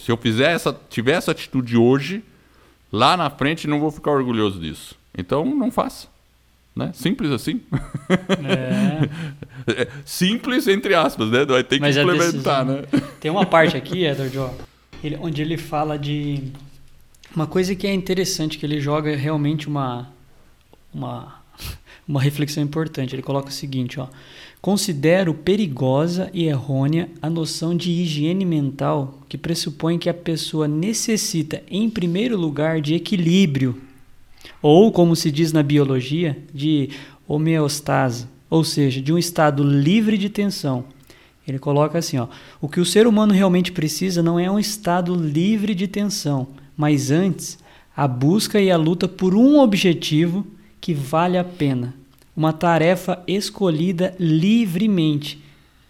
Se 0.00 0.10
eu 0.10 0.16
fizer 0.16 0.52
essa, 0.52 0.78
tiver 0.88 1.12
essa 1.12 1.30
atitude 1.30 1.76
hoje, 1.76 2.24
lá 2.92 3.16
na 3.16 3.30
frente 3.30 3.66
não 3.66 3.80
vou 3.80 3.90
ficar 3.90 4.10
orgulhoso 4.10 4.60
disso. 4.60 4.94
Então 5.16 5.44
não 5.44 5.70
faça. 5.70 6.08
Né? 6.74 6.92
Simples 6.94 7.30
assim. 7.32 7.60
É. 8.46 9.88
Simples 10.04 10.68
entre 10.68 10.94
aspas, 10.94 11.28
né? 11.30 11.44
Vai 11.44 11.64
ter 11.64 11.76
que 11.76 11.80
Mas 11.80 11.96
implementar, 11.96 12.64
né? 12.64 12.84
Tem 13.20 13.30
uma 13.30 13.44
parte 13.44 13.76
aqui, 13.76 14.04
Edward, 14.06 14.38
ó, 14.38 14.50
ele, 15.02 15.18
onde 15.20 15.42
ele 15.42 15.56
fala 15.56 15.98
de 15.98 16.52
uma 17.34 17.46
coisa 17.46 17.74
que 17.74 17.86
é 17.86 17.92
interessante 17.92 18.56
que 18.56 18.64
ele 18.64 18.80
joga 18.80 19.14
realmente 19.16 19.68
uma 19.68 20.08
uma 20.92 21.39
uma 22.10 22.20
reflexão 22.20 22.62
importante. 22.62 23.14
Ele 23.14 23.22
coloca 23.22 23.48
o 23.48 23.52
seguinte, 23.52 24.00
ó: 24.00 24.08
Considero 24.60 25.32
perigosa 25.32 26.28
e 26.34 26.44
errônea 26.44 27.08
a 27.22 27.30
noção 27.30 27.74
de 27.74 27.90
higiene 27.90 28.44
mental 28.44 29.20
que 29.28 29.38
pressupõe 29.38 29.96
que 29.96 30.10
a 30.10 30.14
pessoa 30.14 30.66
necessita, 30.66 31.62
em 31.70 31.88
primeiro 31.88 32.36
lugar, 32.36 32.80
de 32.80 32.94
equilíbrio, 32.94 33.80
ou, 34.60 34.90
como 34.90 35.14
se 35.14 35.30
diz 35.30 35.52
na 35.52 35.62
biologia, 35.62 36.36
de 36.52 36.90
homeostase, 37.28 38.26
ou 38.50 38.64
seja, 38.64 39.00
de 39.00 39.12
um 39.12 39.18
estado 39.18 39.62
livre 39.62 40.18
de 40.18 40.28
tensão. 40.28 40.84
Ele 41.46 41.60
coloca 41.60 41.96
assim: 41.96 42.18
ó, 42.18 42.26
o 42.60 42.68
que 42.68 42.80
o 42.80 42.84
ser 42.84 43.06
humano 43.06 43.32
realmente 43.32 43.70
precisa 43.70 44.20
não 44.20 44.38
é 44.38 44.50
um 44.50 44.58
estado 44.58 45.14
livre 45.14 45.76
de 45.76 45.86
tensão, 45.86 46.48
mas 46.76 47.12
antes 47.12 47.56
a 47.96 48.08
busca 48.08 48.60
e 48.60 48.68
a 48.68 48.76
luta 48.76 49.06
por 49.06 49.32
um 49.34 49.60
objetivo 49.60 50.44
que 50.80 50.92
vale 50.92 51.38
a 51.38 51.44
pena 51.44 51.99
uma 52.36 52.52
tarefa 52.52 53.22
escolhida 53.26 54.14
livremente, 54.18 55.42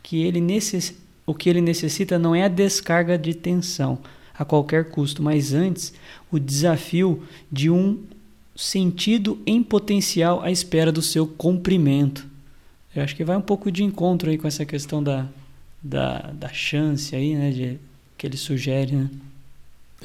que 0.03 0.23
ele 0.23 0.41
necess... 0.41 0.95
o 1.27 1.35
que 1.35 1.49
ele 1.49 1.61
necessita 1.61 2.19
não 2.19 2.35
é 2.35 2.45
a 2.45 2.49
descarga 2.49 3.19
de 3.19 3.35
tensão 3.35 3.99
a 4.39 4.45
qualquer 4.45 4.91
custo, 4.91 5.23
mas 5.23 5.53
antes 5.53 5.93
o 6.31 6.39
desafio 6.39 7.23
de 7.53 7.69
um 7.69 7.99
sentido 8.57 9.39
em 9.47 9.63
potencial 9.63 10.43
à 10.43 10.51
espera 10.51 10.91
do 10.91 11.03
seu 11.03 11.27
cumprimento. 11.27 12.27
Eu 12.95 13.03
acho 13.03 13.15
que 13.15 13.25
vai 13.25 13.37
um 13.37 13.43
pouco 13.43 13.71
de 13.71 13.85
encontro 13.85 14.31
aí 14.31 14.39
com 14.39 14.49
essa 14.49 14.65
questão 14.65 15.03
da, 15.03 15.27
da, 15.83 16.33
da 16.33 16.49
chance 16.49 17.15
aí, 17.15 17.35
né, 17.35 17.51
de, 17.51 17.79
que 18.19 18.27
ele 18.27 18.37
sugere, 18.37 18.97
né? 18.97 19.11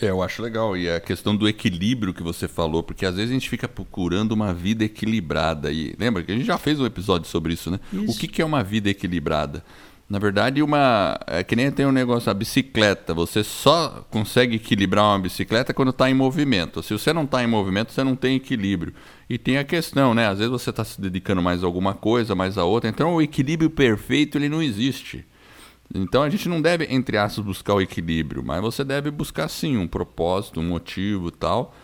É, 0.02 0.10
eu 0.10 0.22
acho 0.22 0.42
legal. 0.42 0.76
E 0.76 0.90
a 0.90 1.00
questão 1.00 1.36
do 1.36 1.48
equilíbrio 1.48 2.14
que 2.14 2.24
você 2.24 2.48
falou, 2.48 2.84
porque 2.84 3.06
às 3.06 3.16
vezes 3.16 3.32
a 3.32 3.34
gente 3.34 3.50
fica 3.50 3.68
procurando 3.68 4.34
uma 4.34 4.54
vida 4.54 4.84
equilibrada. 4.84 5.72
E 5.72 5.96
lembra 5.98 6.24
que 6.24 6.32
a 6.32 6.36
gente 6.36 6.46
já 6.46 6.58
fez 6.58 6.80
um 6.80 6.86
episódio 6.86 7.30
sobre 7.30 7.54
isso, 7.54 7.72
né? 7.72 7.80
Isso. 7.94 8.12
O 8.12 8.18
que, 8.18 8.28
que 8.28 8.42
é 8.42 8.46
uma 8.46 8.64
vida 8.64 8.90
equilibrada? 8.90 9.64
Na 10.08 10.20
verdade, 10.20 10.62
uma. 10.62 11.20
É 11.26 11.44
que 11.44 11.56
nem 11.56 11.72
tem 11.72 11.86
um 11.86 11.92
negócio, 11.92 12.30
a 12.30 12.34
bicicleta. 12.34 13.12
Você 13.14 13.44
só 13.44 14.06
consegue 14.12 14.58
equilibrar 14.58 15.06
uma 15.06 15.20
bicicleta 15.20 15.74
quando 15.74 15.90
está 15.90 16.10
em 16.10 16.14
movimento. 16.14 16.84
Se 16.84 16.94
você 16.94 17.12
não 17.12 17.24
está 17.24 17.44
em 17.44 17.48
movimento, 17.48 17.92
você 17.92 18.04
não 18.04 18.16
tem 18.16 18.36
equilíbrio. 18.36 18.94
E 19.28 19.40
tem 19.40 19.58
a 19.58 19.64
questão, 19.64 20.14
né? 20.14 20.28
Às 20.28 20.38
vezes 20.38 20.52
você 20.52 20.70
está 20.70 20.84
se 20.84 21.02
dedicando 21.02 21.42
mais 21.42 21.64
a 21.64 21.66
alguma 21.66 21.96
coisa, 21.96 22.36
mais 22.36 22.56
a 22.56 22.64
outra. 22.64 22.88
Então 22.88 23.16
o 23.16 23.22
equilíbrio 23.22 23.70
perfeito 23.70 24.38
ele 24.38 24.48
não 24.48 24.62
existe. 24.62 25.26
Então 25.94 26.24
a 26.24 26.30
gente 26.30 26.50
não 26.50 26.62
deve, 26.62 26.86
entre 26.90 27.18
aspas, 27.18 27.46
buscar 27.46 27.76
o 27.76 27.82
equilíbrio, 27.82 28.44
mas 28.44 28.62
você 28.62 28.84
deve 28.84 29.12
buscar 29.12 29.48
sim 29.48 29.78
um 29.78 29.88
propósito, 29.88 30.60
um 30.60 30.68
motivo 30.68 31.32
tal. 31.32 31.76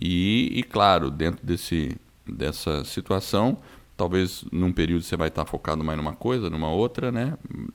E, 0.00 0.50
e 0.54 0.62
claro, 0.62 1.10
dentro 1.10 1.44
desse, 1.44 1.96
dessa 2.26 2.84
situação, 2.84 3.58
talvez 3.96 4.44
num 4.50 4.72
período 4.72 5.02
você 5.02 5.14
vai 5.14 5.28
estar 5.28 5.44
focado 5.44 5.84
mais 5.84 5.98
numa 5.98 6.14
coisa, 6.14 6.48
numa 6.48 6.70
outra, 6.70 7.12
né? 7.12 7.34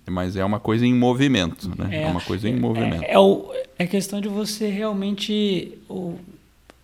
Mas 0.10 0.36
é 0.36 0.44
uma 0.44 0.60
coisa 0.60 0.86
em 0.86 0.94
movimento, 0.94 1.70
né? 1.78 1.90
É, 1.92 2.04
é 2.04 2.08
uma 2.08 2.22
coisa 2.22 2.50
em 2.50 2.60
movimento. 2.60 3.04
É, 3.04 3.12
é, 3.12 3.20
o, 3.20 3.52
é 3.78 3.86
questão 3.86 4.20
de 4.20 4.28
você 4.28 4.68
realmente 4.70 5.78
o, 5.88 6.18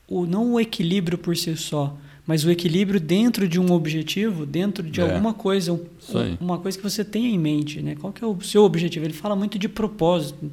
o 0.07 0.27
não 0.27 0.53
o 0.53 0.59
equilíbrio 0.59 1.17
por 1.17 1.35
si 1.35 1.57
só, 1.57 1.97
mas 2.25 2.45
o 2.45 2.51
equilíbrio 2.51 2.99
dentro 2.99 3.47
de 3.47 3.59
um 3.59 3.71
objetivo, 3.71 4.45
dentro 4.45 4.83
de 4.83 5.01
é, 5.01 5.03
alguma 5.03 5.33
coisa, 5.33 5.73
um, 5.73 5.79
uma 6.39 6.57
coisa 6.59 6.77
que 6.77 6.83
você 6.83 7.03
tenha 7.03 7.27
em 7.27 7.37
mente, 7.37 7.81
né? 7.81 7.95
Qual 7.99 8.13
que 8.13 8.23
é 8.23 8.27
o 8.27 8.39
seu 8.41 8.63
objetivo? 8.63 9.05
Ele 9.05 9.13
fala 9.13 9.35
muito 9.35 9.57
de 9.57 9.67
propósito. 9.67 10.51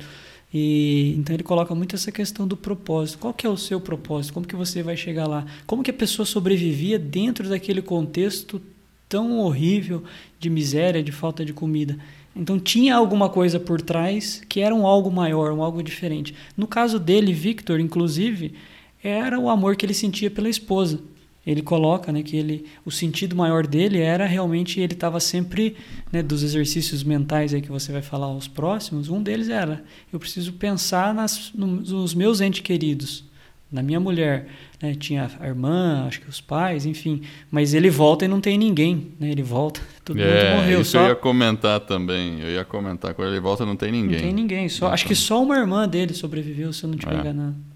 E 0.53 1.14
então 1.19 1.35
ele 1.35 1.43
coloca 1.43 1.75
muito 1.75 1.95
essa 1.95 2.11
questão 2.11 2.49
do 2.49 2.57
propósito. 2.57 3.19
Qual 3.19 3.35
que 3.35 3.47
é 3.47 3.51
o 3.51 3.57
seu 3.57 3.79
propósito? 3.81 4.33
Como 4.33 4.47
que 4.47 4.57
você 4.57 4.83
vai 4.83 4.97
chegar 4.97 5.27
lá? 5.27 5.45
Como 5.66 5.83
que 5.83 5.91
a 5.91 5.95
pessoa 5.95 6.25
sobrevivia 6.25 6.99
dentro 6.99 7.49
daquele 7.49 7.83
contexto 7.83 8.61
tão 9.07 9.39
horrível 9.41 10.03
de 10.41 10.49
miséria, 10.49 11.03
de 11.03 11.12
falta 11.12 11.45
de 11.45 11.53
comida? 11.53 11.99
Então 12.35 12.59
tinha 12.59 12.95
alguma 12.95 13.29
coisa 13.29 13.61
por 13.61 13.83
trás 13.83 14.41
que 14.49 14.61
era 14.61 14.75
um 14.75 14.87
algo 14.87 15.11
maior, 15.11 15.53
um 15.53 15.62
algo 15.62 15.83
diferente. 15.83 16.35
No 16.57 16.66
caso 16.66 16.99
dele, 16.99 17.33
Victor, 17.35 17.79
inclusive, 17.79 18.55
era 19.03 19.39
o 19.39 19.51
amor 19.51 19.77
que 19.77 19.85
ele 19.85 19.95
sentia 19.95 20.31
pela 20.31 20.49
esposa 20.49 20.99
ele 21.49 21.62
coloca 21.62 22.12
né, 22.12 22.22
que 22.22 22.36
ele, 22.36 22.66
o 22.84 22.90
sentido 22.90 23.34
maior 23.34 23.66
dele 23.66 23.99
era 24.01 24.26
realmente 24.26 24.80
ele 24.80 24.92
estava 24.92 25.18
sempre 25.18 25.76
né, 26.12 26.22
dos 26.22 26.42
exercícios 26.42 27.03
mentais 27.03 27.55
aí 27.55 27.62
que 27.62 27.70
você 27.70 27.90
vai 27.90 28.03
falar 28.03 28.26
aos 28.26 28.46
próximos 28.46 29.09
um 29.09 29.22
deles 29.22 29.49
era 29.49 29.82
eu 30.12 30.18
preciso 30.18 30.53
pensar 30.53 31.14
nas, 31.14 31.51
nos 31.55 32.14
meus 32.14 32.42
entes 32.42 32.61
queridos 32.61 33.24
na 33.72 33.82
minha 33.82 33.99
mulher 33.99 34.49
né, 34.82 34.94
tinha 34.94 35.30
a 35.40 35.46
irmã 35.46 36.05
acho 36.07 36.20
que 36.20 36.28
os 36.28 36.38
pais 36.38 36.84
enfim 36.84 37.22
mas 37.51 37.72
ele 37.72 37.88
volta 37.88 38.26
e 38.26 38.28
não 38.28 38.42
tem 38.42 38.59
ninguém 38.59 39.12
né, 39.18 39.30
ele 39.30 39.42
volta 39.42 39.80
todo 40.05 40.20
é, 40.20 40.51
mundo 40.51 40.61
morreu 40.61 40.82
isso 40.82 40.90
só... 40.90 41.05
eu 41.05 41.09
ia 41.09 41.16
comentar 41.16 41.80
também 41.80 42.40
eu 42.40 42.51
ia 42.51 42.64
comentar 42.64 43.14
quando 43.14 43.30
ele 43.30 43.40
volta 43.40 43.64
não 43.64 43.74
tem 43.74 43.90
ninguém 43.90 44.16
não 44.16 44.24
tem 44.26 44.34
ninguém. 44.34 44.68
só 44.68 44.88
acho 44.88 45.07
que 45.07 45.14
só 45.14 45.42
uma 45.42 45.57
irmã 45.57 45.88
dele 45.88 46.12
sobreviveu 46.12 46.74
se 46.74 46.84
eu 46.84 46.88
não 46.88 46.96
estiver 46.96 47.16
é. 47.16 47.20
enganado 47.20 47.68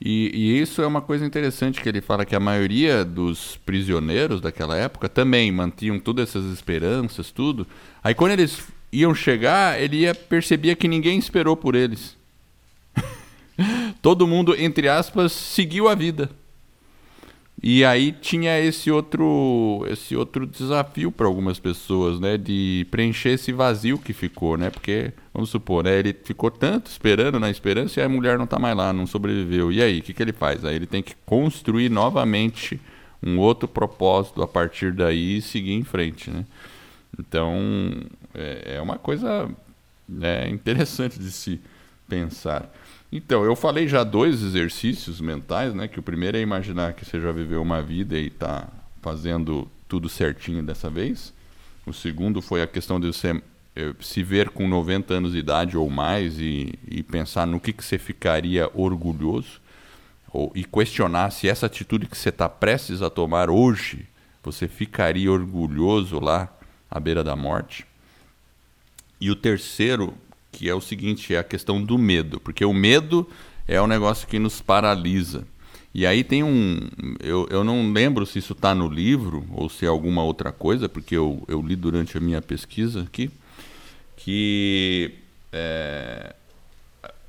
e, 0.00 0.30
e, 0.34 0.60
isso 0.60 0.82
é 0.82 0.86
uma 0.86 1.00
coisa 1.00 1.24
interessante 1.24 1.80
que 1.80 1.88
ele 1.88 2.02
fala 2.02 2.26
que 2.26 2.36
a 2.36 2.40
maioria 2.40 3.02
dos 3.04 3.56
prisioneiros 3.64 4.40
daquela 4.42 4.76
época 4.76 5.08
também 5.08 5.50
mantinham 5.50 5.98
todas 5.98 6.28
essas 6.28 6.52
esperanças, 6.52 7.30
tudo. 7.30 7.66
Aí 8.04 8.14
quando 8.14 8.32
eles 8.32 8.62
iam 8.92 9.14
chegar, 9.14 9.80
ele 9.80 10.00
ia 10.00 10.14
percebia 10.14 10.76
que 10.76 10.86
ninguém 10.86 11.18
esperou 11.18 11.56
por 11.56 11.74
eles. 11.74 12.16
Todo 14.02 14.26
mundo, 14.26 14.54
entre 14.54 14.88
aspas, 14.88 15.32
seguiu 15.32 15.88
a 15.88 15.94
vida. 15.94 16.30
E 17.62 17.84
aí 17.84 18.12
tinha 18.12 18.58
esse 18.60 18.90
outro, 18.90 19.84
esse 19.90 20.14
outro 20.14 20.46
desafio 20.46 21.10
para 21.10 21.26
algumas 21.26 21.58
pessoas, 21.58 22.20
né, 22.20 22.36
de 22.36 22.86
preencher 22.90 23.30
esse 23.30 23.50
vazio 23.50 23.98
que 23.98 24.12
ficou, 24.12 24.58
né? 24.58 24.68
Porque 24.68 25.12
vamos 25.32 25.48
supor, 25.50 25.84
né, 25.84 25.98
ele 25.98 26.12
ficou 26.12 26.50
tanto 26.50 26.90
esperando 26.90 27.40
na 27.40 27.50
esperança 27.50 27.98
e 27.98 28.02
a 28.02 28.08
mulher 28.08 28.36
não 28.36 28.44
está 28.44 28.58
mais 28.58 28.76
lá, 28.76 28.92
não 28.92 29.06
sobreviveu. 29.06 29.72
E 29.72 29.82
aí, 29.82 30.00
o 30.00 30.02
que, 30.02 30.12
que 30.12 30.22
ele 30.22 30.32
faz? 30.34 30.64
Aí 30.64 30.76
ele 30.76 30.86
tem 30.86 31.02
que 31.02 31.14
construir 31.24 31.88
novamente 31.88 32.80
um 33.22 33.38
outro 33.38 33.66
propósito 33.66 34.42
a 34.42 34.48
partir 34.48 34.92
daí 34.92 35.38
e 35.38 35.42
seguir 35.42 35.72
em 35.72 35.82
frente, 35.82 36.30
né? 36.30 36.44
Então, 37.18 37.56
é, 38.34 38.76
é 38.76 38.80
uma 38.82 38.98
coisa 38.98 39.48
né, 40.08 40.48
interessante 40.48 41.18
de 41.18 41.30
se 41.32 41.60
pensar. 42.08 42.70
Então, 43.10 43.44
eu 43.44 43.54
falei 43.54 43.86
já 43.86 44.02
dois 44.02 44.42
exercícios 44.42 45.20
mentais, 45.20 45.72
né? 45.74 45.86
Que 45.86 45.98
o 45.98 46.02
primeiro 46.02 46.36
é 46.36 46.40
imaginar 46.40 46.92
que 46.94 47.04
você 47.04 47.20
já 47.20 47.30
viveu 47.32 47.62
uma 47.62 47.80
vida 47.80 48.18
e 48.18 48.26
está 48.26 48.68
fazendo 49.00 49.70
tudo 49.88 50.08
certinho 50.08 50.62
dessa 50.62 50.90
vez. 50.90 51.32
O 51.86 51.92
segundo 51.92 52.42
foi 52.42 52.62
a 52.62 52.66
questão 52.66 52.98
de 52.98 53.06
você 53.06 53.40
eh, 53.76 53.94
se 54.00 54.22
ver 54.22 54.50
com 54.50 54.66
90 54.66 55.14
anos 55.14 55.32
de 55.32 55.38
idade 55.38 55.76
ou 55.76 55.88
mais 55.88 56.38
e, 56.40 56.74
e 56.88 57.02
pensar 57.02 57.46
no 57.46 57.60
que, 57.60 57.72
que 57.72 57.84
você 57.84 57.96
ficaria 57.96 58.68
orgulhoso 58.74 59.60
ou, 60.32 60.50
e 60.54 60.64
questionar 60.64 61.30
se 61.30 61.48
essa 61.48 61.66
atitude 61.66 62.06
que 62.06 62.18
você 62.18 62.30
está 62.30 62.48
prestes 62.48 63.02
a 63.02 63.08
tomar 63.08 63.48
hoje 63.48 64.08
você 64.42 64.68
ficaria 64.68 65.30
orgulhoso 65.30 66.20
lá 66.20 66.48
à 66.90 67.00
beira 67.00 67.22
da 67.22 67.34
morte. 67.34 67.86
E 69.20 69.30
o 69.30 69.36
terceiro 69.36 70.14
que 70.56 70.70
é 70.70 70.74
o 70.74 70.80
seguinte, 70.80 71.34
é 71.34 71.38
a 71.38 71.44
questão 71.44 71.82
do 71.82 71.98
medo, 71.98 72.40
porque 72.40 72.64
o 72.64 72.72
medo 72.72 73.28
é 73.68 73.80
um 73.80 73.86
negócio 73.86 74.26
que 74.26 74.38
nos 74.38 74.62
paralisa. 74.62 75.46
E 75.94 76.06
aí 76.06 76.24
tem 76.24 76.42
um. 76.42 76.80
Eu, 77.22 77.46
eu 77.50 77.62
não 77.62 77.92
lembro 77.92 78.24
se 78.24 78.38
isso 78.38 78.54
está 78.54 78.74
no 78.74 78.88
livro 78.88 79.46
ou 79.52 79.68
se 79.68 79.84
é 79.84 79.88
alguma 79.88 80.24
outra 80.24 80.50
coisa, 80.50 80.88
porque 80.88 81.14
eu, 81.14 81.44
eu 81.46 81.60
li 81.60 81.76
durante 81.76 82.16
a 82.16 82.20
minha 82.20 82.40
pesquisa 82.40 83.02
aqui, 83.02 83.30
que 84.16 85.12
é, 85.52 86.34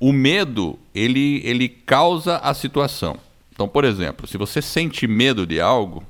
o 0.00 0.10
medo 0.10 0.78
ele, 0.94 1.42
ele 1.44 1.68
causa 1.68 2.38
a 2.38 2.54
situação. 2.54 3.18
Então, 3.52 3.68
por 3.68 3.84
exemplo, 3.84 4.26
se 4.26 4.38
você 4.38 4.62
sente 4.62 5.06
medo 5.06 5.46
de 5.46 5.60
algo, 5.60 6.02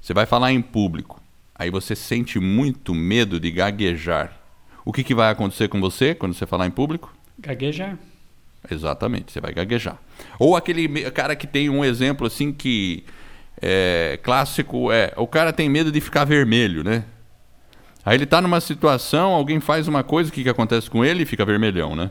você 0.00 0.14
vai 0.14 0.26
falar 0.26 0.52
em 0.52 0.62
público. 0.62 1.20
Aí 1.56 1.70
você 1.70 1.96
sente 1.96 2.38
muito 2.38 2.94
medo 2.94 3.40
de 3.40 3.50
gaguejar. 3.50 4.41
O 4.84 4.92
que, 4.92 5.04
que 5.04 5.14
vai 5.14 5.30
acontecer 5.30 5.68
com 5.68 5.80
você 5.80 6.14
quando 6.14 6.34
você 6.34 6.46
falar 6.46 6.66
em 6.66 6.70
público? 6.70 7.14
Gaguejar. 7.38 7.98
Exatamente, 8.70 9.32
você 9.32 9.40
vai 9.40 9.52
gaguejar. 9.52 9.98
Ou 10.38 10.56
aquele 10.56 11.10
cara 11.10 11.34
que 11.34 11.46
tem 11.46 11.68
um 11.68 11.84
exemplo 11.84 12.26
assim 12.26 12.52
que 12.52 13.04
é 13.60 14.18
clássico 14.22 14.90
é 14.92 15.12
o 15.16 15.26
cara 15.26 15.52
tem 15.52 15.68
medo 15.68 15.90
de 15.90 16.00
ficar 16.00 16.24
vermelho, 16.24 16.84
né? 16.84 17.04
Aí 18.04 18.16
ele 18.16 18.24
está 18.24 18.40
numa 18.40 18.60
situação, 18.60 19.32
alguém 19.32 19.60
faz 19.60 19.86
uma 19.86 20.02
coisa, 20.02 20.30
o 20.30 20.32
que, 20.32 20.42
que 20.42 20.48
acontece 20.48 20.90
com 20.90 21.04
ele? 21.04 21.24
Fica 21.24 21.44
vermelhão, 21.44 21.94
né? 21.94 22.10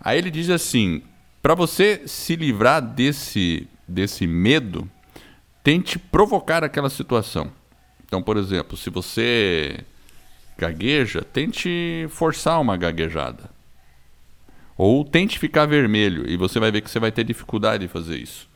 Aí 0.00 0.18
ele 0.18 0.30
diz 0.30 0.48
assim: 0.50 1.02
para 1.42 1.54
você 1.54 2.02
se 2.06 2.36
livrar 2.36 2.80
desse, 2.80 3.68
desse 3.86 4.26
medo, 4.26 4.88
tente 5.62 5.98
provocar 5.98 6.64
aquela 6.64 6.88
situação. 6.88 7.50
Então, 8.04 8.22
por 8.22 8.38
exemplo, 8.38 8.76
se 8.76 8.88
você 8.88 9.80
gagueja, 10.58 11.22
tente 11.22 12.06
forçar 12.10 12.60
uma 12.60 12.76
gaguejada. 12.76 13.48
Ou 14.76 15.04
tente 15.04 15.38
ficar 15.38 15.66
vermelho 15.66 16.28
e 16.28 16.36
você 16.36 16.58
vai 16.58 16.70
ver 16.70 16.80
que 16.80 16.90
você 16.90 16.98
vai 16.98 17.12
ter 17.12 17.24
dificuldade 17.24 17.86
de 17.86 17.92
fazer 17.92 18.16
isso. 18.16 18.48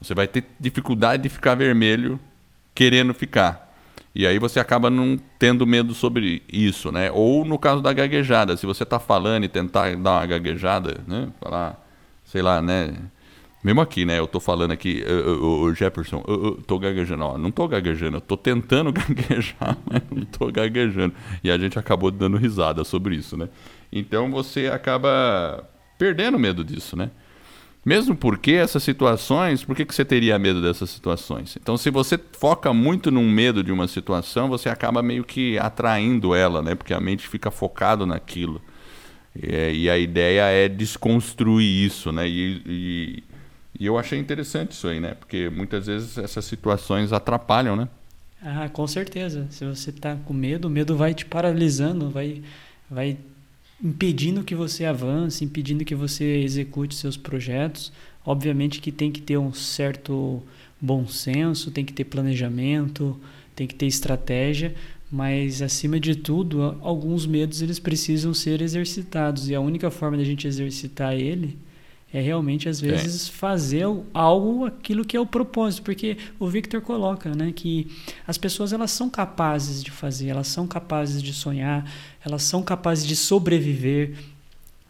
Você 0.00 0.14
vai 0.14 0.26
ter 0.26 0.44
dificuldade 0.58 1.24
de 1.24 1.28
ficar 1.28 1.54
vermelho 1.56 2.18
querendo 2.74 3.12
ficar. 3.12 3.68
E 4.14 4.26
aí 4.26 4.38
você 4.38 4.58
acaba 4.58 4.90
não 4.90 5.18
tendo 5.38 5.66
medo 5.66 5.94
sobre 5.94 6.42
isso, 6.52 6.90
né? 6.90 7.10
Ou 7.12 7.44
no 7.44 7.58
caso 7.58 7.80
da 7.82 7.92
gaguejada, 7.92 8.56
se 8.56 8.66
você 8.66 8.82
está 8.82 8.98
falando 8.98 9.44
e 9.44 9.48
tentar 9.48 9.94
dar 9.96 10.12
uma 10.18 10.26
gaguejada, 10.26 11.00
né? 11.06 11.28
Falar, 11.40 11.78
sei 12.24 12.42
lá, 12.42 12.60
né? 12.60 12.94
Mesmo 13.62 13.80
aqui, 13.80 14.06
né? 14.06 14.18
Eu 14.18 14.26
tô 14.26 14.40
falando 14.40 14.70
aqui, 14.70 15.04
o 15.42 15.74
Jefferson, 15.74 16.24
eu, 16.26 16.44
eu 16.44 16.52
tô 16.62 16.78
gaguejando. 16.78 17.24
Ó, 17.24 17.38
não 17.38 17.50
tô 17.50 17.68
gaguejando, 17.68 18.16
eu 18.16 18.20
tô 18.20 18.36
tentando 18.36 18.90
gaguejar, 18.92 19.76
mas 19.84 20.02
não 20.10 20.24
tô 20.24 20.50
gaguejando. 20.50 21.14
E 21.44 21.50
a 21.50 21.58
gente 21.58 21.78
acabou 21.78 22.10
dando 22.10 22.38
risada 22.38 22.84
sobre 22.84 23.16
isso, 23.16 23.36
né? 23.36 23.48
Então 23.92 24.30
você 24.30 24.68
acaba 24.68 25.68
perdendo 25.98 26.38
medo 26.38 26.64
disso, 26.64 26.96
né? 26.96 27.10
Mesmo 27.84 28.14
porque 28.14 28.52
essas 28.52 28.82
situações, 28.82 29.64
por 29.64 29.74
que, 29.74 29.86
que 29.86 29.94
você 29.94 30.04
teria 30.04 30.38
medo 30.38 30.60
dessas 30.60 30.90
situações? 30.90 31.56
Então, 31.60 31.78
se 31.78 31.90
você 31.90 32.20
foca 32.38 32.74
muito 32.74 33.10
num 33.10 33.28
medo 33.30 33.64
de 33.64 33.72
uma 33.72 33.88
situação, 33.88 34.50
você 34.50 34.68
acaba 34.68 35.02
meio 35.02 35.24
que 35.24 35.58
atraindo 35.58 36.34
ela, 36.34 36.60
né? 36.60 36.74
Porque 36.74 36.92
a 36.92 37.00
mente 37.00 37.26
fica 37.26 37.50
focado 37.50 38.04
naquilo. 38.04 38.60
E, 39.34 39.84
e 39.84 39.90
a 39.90 39.96
ideia 39.96 40.42
é 40.42 40.68
desconstruir 40.68 41.86
isso, 41.86 42.12
né? 42.12 42.28
E, 42.28 42.62
e, 42.66 43.24
e, 43.80 43.86
eu 43.86 43.96
achei 43.96 44.18
interessante 44.18 44.72
isso 44.72 44.86
aí, 44.86 45.00
né? 45.00 45.14
Porque 45.14 45.48
muitas 45.48 45.86
vezes 45.86 46.18
essas 46.18 46.44
situações 46.44 47.14
atrapalham, 47.14 47.74
né? 47.74 47.88
Ah, 48.42 48.68
com 48.68 48.86
certeza. 48.86 49.46
Se 49.50 49.64
você 49.64 49.88
está 49.88 50.16
com 50.16 50.34
medo, 50.34 50.68
o 50.68 50.70
medo 50.70 50.94
vai 50.94 51.14
te 51.14 51.24
paralisando, 51.24 52.10
vai, 52.10 52.42
vai 52.90 53.16
impedindo 53.82 54.44
que 54.44 54.54
você 54.54 54.84
avance, 54.84 55.42
impedindo 55.42 55.82
que 55.82 55.94
você 55.94 56.42
execute 56.42 56.94
seus 56.94 57.16
projetos. 57.16 57.90
Obviamente 58.22 58.82
que 58.82 58.92
tem 58.92 59.10
que 59.10 59.22
ter 59.22 59.38
um 59.38 59.52
certo 59.52 60.42
bom 60.78 61.06
senso, 61.06 61.70
tem 61.70 61.84
que 61.84 61.94
ter 61.94 62.04
planejamento, 62.04 63.18
tem 63.56 63.66
que 63.66 63.74
ter 63.74 63.86
estratégia, 63.86 64.74
mas 65.10 65.62
acima 65.62 65.98
de 65.98 66.16
tudo, 66.16 66.78
alguns 66.82 67.24
medos 67.24 67.62
eles 67.62 67.78
precisam 67.78 68.34
ser 68.34 68.60
exercitados 68.60 69.48
e 69.48 69.54
a 69.54 69.60
única 69.60 69.90
forma 69.90 70.18
da 70.18 70.24
gente 70.24 70.46
exercitar 70.46 71.14
ele 71.14 71.58
é 72.12 72.20
realmente 72.20 72.68
às 72.68 72.82
é. 72.82 72.86
vezes 72.86 73.28
é. 73.28 73.32
fazer 73.32 73.84
algo 74.12 74.66
aquilo 74.66 75.04
que 75.04 75.16
é 75.16 75.20
o 75.20 75.26
propósito, 75.26 75.82
porque 75.82 76.16
o 76.38 76.48
Victor 76.48 76.80
coloca, 76.80 77.34
né, 77.34 77.52
que 77.54 77.86
as 78.26 78.36
pessoas 78.36 78.72
elas 78.72 78.90
são 78.90 79.08
capazes 79.08 79.82
de 79.82 79.90
fazer, 79.90 80.28
elas 80.28 80.48
são 80.48 80.66
capazes 80.66 81.22
de 81.22 81.32
sonhar, 81.32 81.90
elas 82.24 82.42
são 82.42 82.62
capazes 82.62 83.06
de 83.06 83.14
sobreviver, 83.14 84.14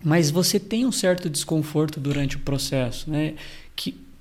mas 0.03 0.31
você 0.31 0.59
tem 0.59 0.87
um 0.87 0.93
certo 0.93 1.29
desconforto 1.29 2.01
durante 2.01 2.37
o 2.37 2.41
processo, 2.41 3.11
né, 3.11 3.35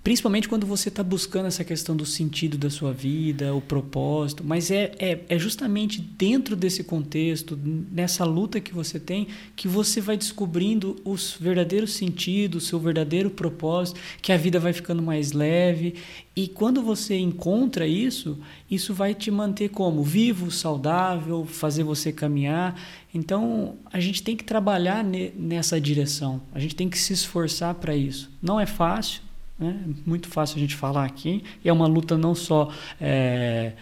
Principalmente 0.02 0.48
quando 0.48 0.66
você 0.66 0.88
está 0.88 1.04
buscando 1.04 1.48
essa 1.48 1.64
questão 1.64 1.94
do 1.94 2.06
sentido 2.06 2.58
da 2.58 2.70
sua 2.70 2.94
vida, 2.94 3.54
o 3.54 3.60
propósito, 3.60 4.46
mas 4.46 4.72
é, 4.72 4.94
é, 4.98 5.20
é, 5.28 5.38
justamente 5.38 6.00
dentro 6.00 6.56
desse 6.56 6.86
contexto, 6.86 7.60
nessa 7.92 8.24
luta 8.24 8.62
que 8.62 8.74
você 8.74 8.98
tem, 8.98 9.28
que 9.58 9.68
você 9.68 10.00
vai 10.00 10.16
descobrindo 10.16 10.96
os 11.04 11.36
verdadeiros 11.38 11.94
sentidos, 11.94 12.64
o 12.64 12.68
seu 12.68 12.80
verdadeiro 12.80 13.30
propósito, 13.30 14.00
que 14.22 14.32
a 14.32 14.38
vida 14.38 14.58
vai 14.58 14.72
ficando 14.72 15.02
mais 15.04 15.34
leve. 15.34 15.96
E 16.34 16.48
quando 16.48 16.82
você 16.82 17.18
encontra 17.18 17.86
isso, 17.86 18.40
isso 18.72 18.94
vai 18.94 19.14
te 19.14 19.30
manter 19.30 19.68
como? 19.68 20.02
Vivo, 20.02 20.50
saudável, 20.50 21.46
fazer 21.46 21.84
você 21.84 22.14
caminhar. 22.14 22.82
Então, 23.14 23.76
a 23.92 24.00
gente 24.00 24.24
tem 24.24 24.38
que 24.38 24.46
trabalhar 24.46 25.04
nessa 25.04 25.80
direção, 25.80 26.42
a 26.54 26.60
gente 26.60 26.74
tem 26.74 26.88
que 26.88 26.98
se 26.98 27.12
esforçar 27.12 27.76
para 27.76 27.94
isso. 27.94 28.32
Não 28.42 28.58
é 28.58 28.66
fácil 28.66 29.28
né? 29.60 29.78
Muito 30.06 30.30
fácil 30.30 30.58
a 30.58 30.60
gente 30.60 30.76
falar 30.76 31.06
aqui. 31.06 31.44
E 31.64 31.70
é 31.70 31.74
uma 31.74 31.86
luta 31.86 32.18
não 32.18 32.34
só 32.34 32.72
é, 33.00 33.74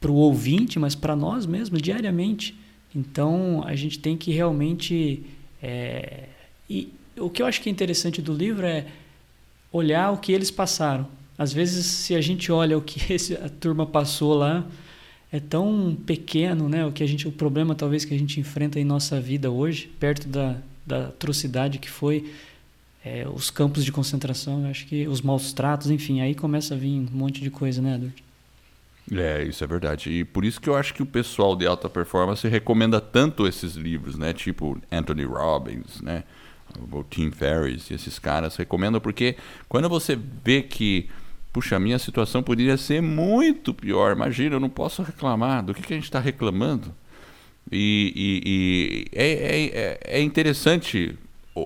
para 0.00 0.10
o 0.10 0.14
ouvinte, 0.14 0.78
mas 0.78 0.94
para 0.94 1.16
nós 1.16 1.44
mesmos, 1.44 1.82
diariamente. 1.82 2.54
Então, 2.94 3.62
a 3.66 3.74
gente 3.74 3.98
tem 3.98 4.16
que 4.16 4.30
realmente. 4.30 5.24
É, 5.62 6.28
e 6.68 6.92
o 7.18 7.28
que 7.28 7.42
eu 7.42 7.46
acho 7.46 7.60
que 7.60 7.68
é 7.68 7.72
interessante 7.72 8.22
do 8.22 8.32
livro 8.32 8.64
é 8.64 8.86
olhar 9.72 10.12
o 10.12 10.18
que 10.18 10.32
eles 10.32 10.50
passaram. 10.50 11.06
Às 11.36 11.52
vezes, 11.52 11.86
se 11.86 12.14
a 12.14 12.20
gente 12.20 12.52
olha 12.52 12.78
o 12.78 12.82
que 12.82 13.00
esse, 13.12 13.34
a 13.34 13.48
turma 13.48 13.84
passou 13.84 14.34
lá, 14.34 14.66
é 15.32 15.40
tão 15.40 15.96
pequeno, 16.06 16.68
né? 16.68 16.86
O 16.86 16.92
que 16.92 17.02
a 17.02 17.06
gente, 17.06 17.26
o 17.26 17.32
problema 17.32 17.74
talvez 17.74 18.04
que 18.04 18.14
a 18.14 18.18
gente 18.18 18.38
enfrenta 18.38 18.78
em 18.78 18.84
nossa 18.84 19.20
vida 19.20 19.50
hoje, 19.50 19.90
perto 19.98 20.28
da, 20.28 20.56
da 20.86 21.08
atrocidade 21.08 21.78
que 21.78 21.90
foi 21.90 22.32
é, 23.04 23.26
os 23.28 23.50
campos 23.50 23.84
de 23.84 23.92
concentração, 23.92 24.68
acho 24.68 24.86
que 24.86 25.08
os 25.08 25.22
maus 25.22 25.52
tratos, 25.52 25.90
enfim, 25.90 26.20
aí 26.20 26.34
começa 26.34 26.74
a 26.74 26.76
vir 26.76 26.90
um 26.90 27.08
monte 27.10 27.40
de 27.40 27.50
coisa, 27.50 27.80
né, 27.80 27.94
Edward? 27.94 28.22
É, 29.12 29.42
isso 29.42 29.64
é 29.64 29.66
verdade. 29.66 30.10
E 30.10 30.24
por 30.24 30.44
isso 30.44 30.60
que 30.60 30.68
eu 30.68 30.76
acho 30.76 30.94
que 30.94 31.02
o 31.02 31.06
pessoal 31.06 31.56
de 31.56 31.66
alta 31.66 31.88
performance 31.88 32.46
recomenda 32.46 33.00
tanto 33.00 33.46
esses 33.46 33.74
livros, 33.74 34.16
né? 34.16 34.32
Tipo 34.32 34.78
Anthony 34.90 35.24
Robbins, 35.24 36.00
né? 36.00 36.22
O 36.92 37.02
Tim 37.02 37.32
Ferriss, 37.32 37.90
esses 37.90 38.18
caras 38.20 38.54
recomendam 38.54 39.00
porque 39.00 39.36
quando 39.68 39.88
você 39.88 40.16
vê 40.44 40.62
que, 40.62 41.10
puxa, 41.52 41.74
a 41.74 41.80
minha 41.80 41.98
situação 41.98 42.40
poderia 42.40 42.76
ser 42.76 43.02
muito 43.02 43.74
pior, 43.74 44.12
imagina, 44.14 44.54
eu 44.54 44.60
não 44.60 44.70
posso 44.70 45.02
reclamar. 45.02 45.64
Do 45.64 45.74
que, 45.74 45.82
que 45.82 45.92
a 45.92 45.96
gente 45.96 46.04
está 46.04 46.20
reclamando? 46.20 46.94
E, 47.72 48.12
e, 48.14 48.42
e 48.46 49.18
é, 49.18 49.26
é, 49.26 49.64
é, 49.64 50.00
é 50.18 50.22
interessante 50.22 51.18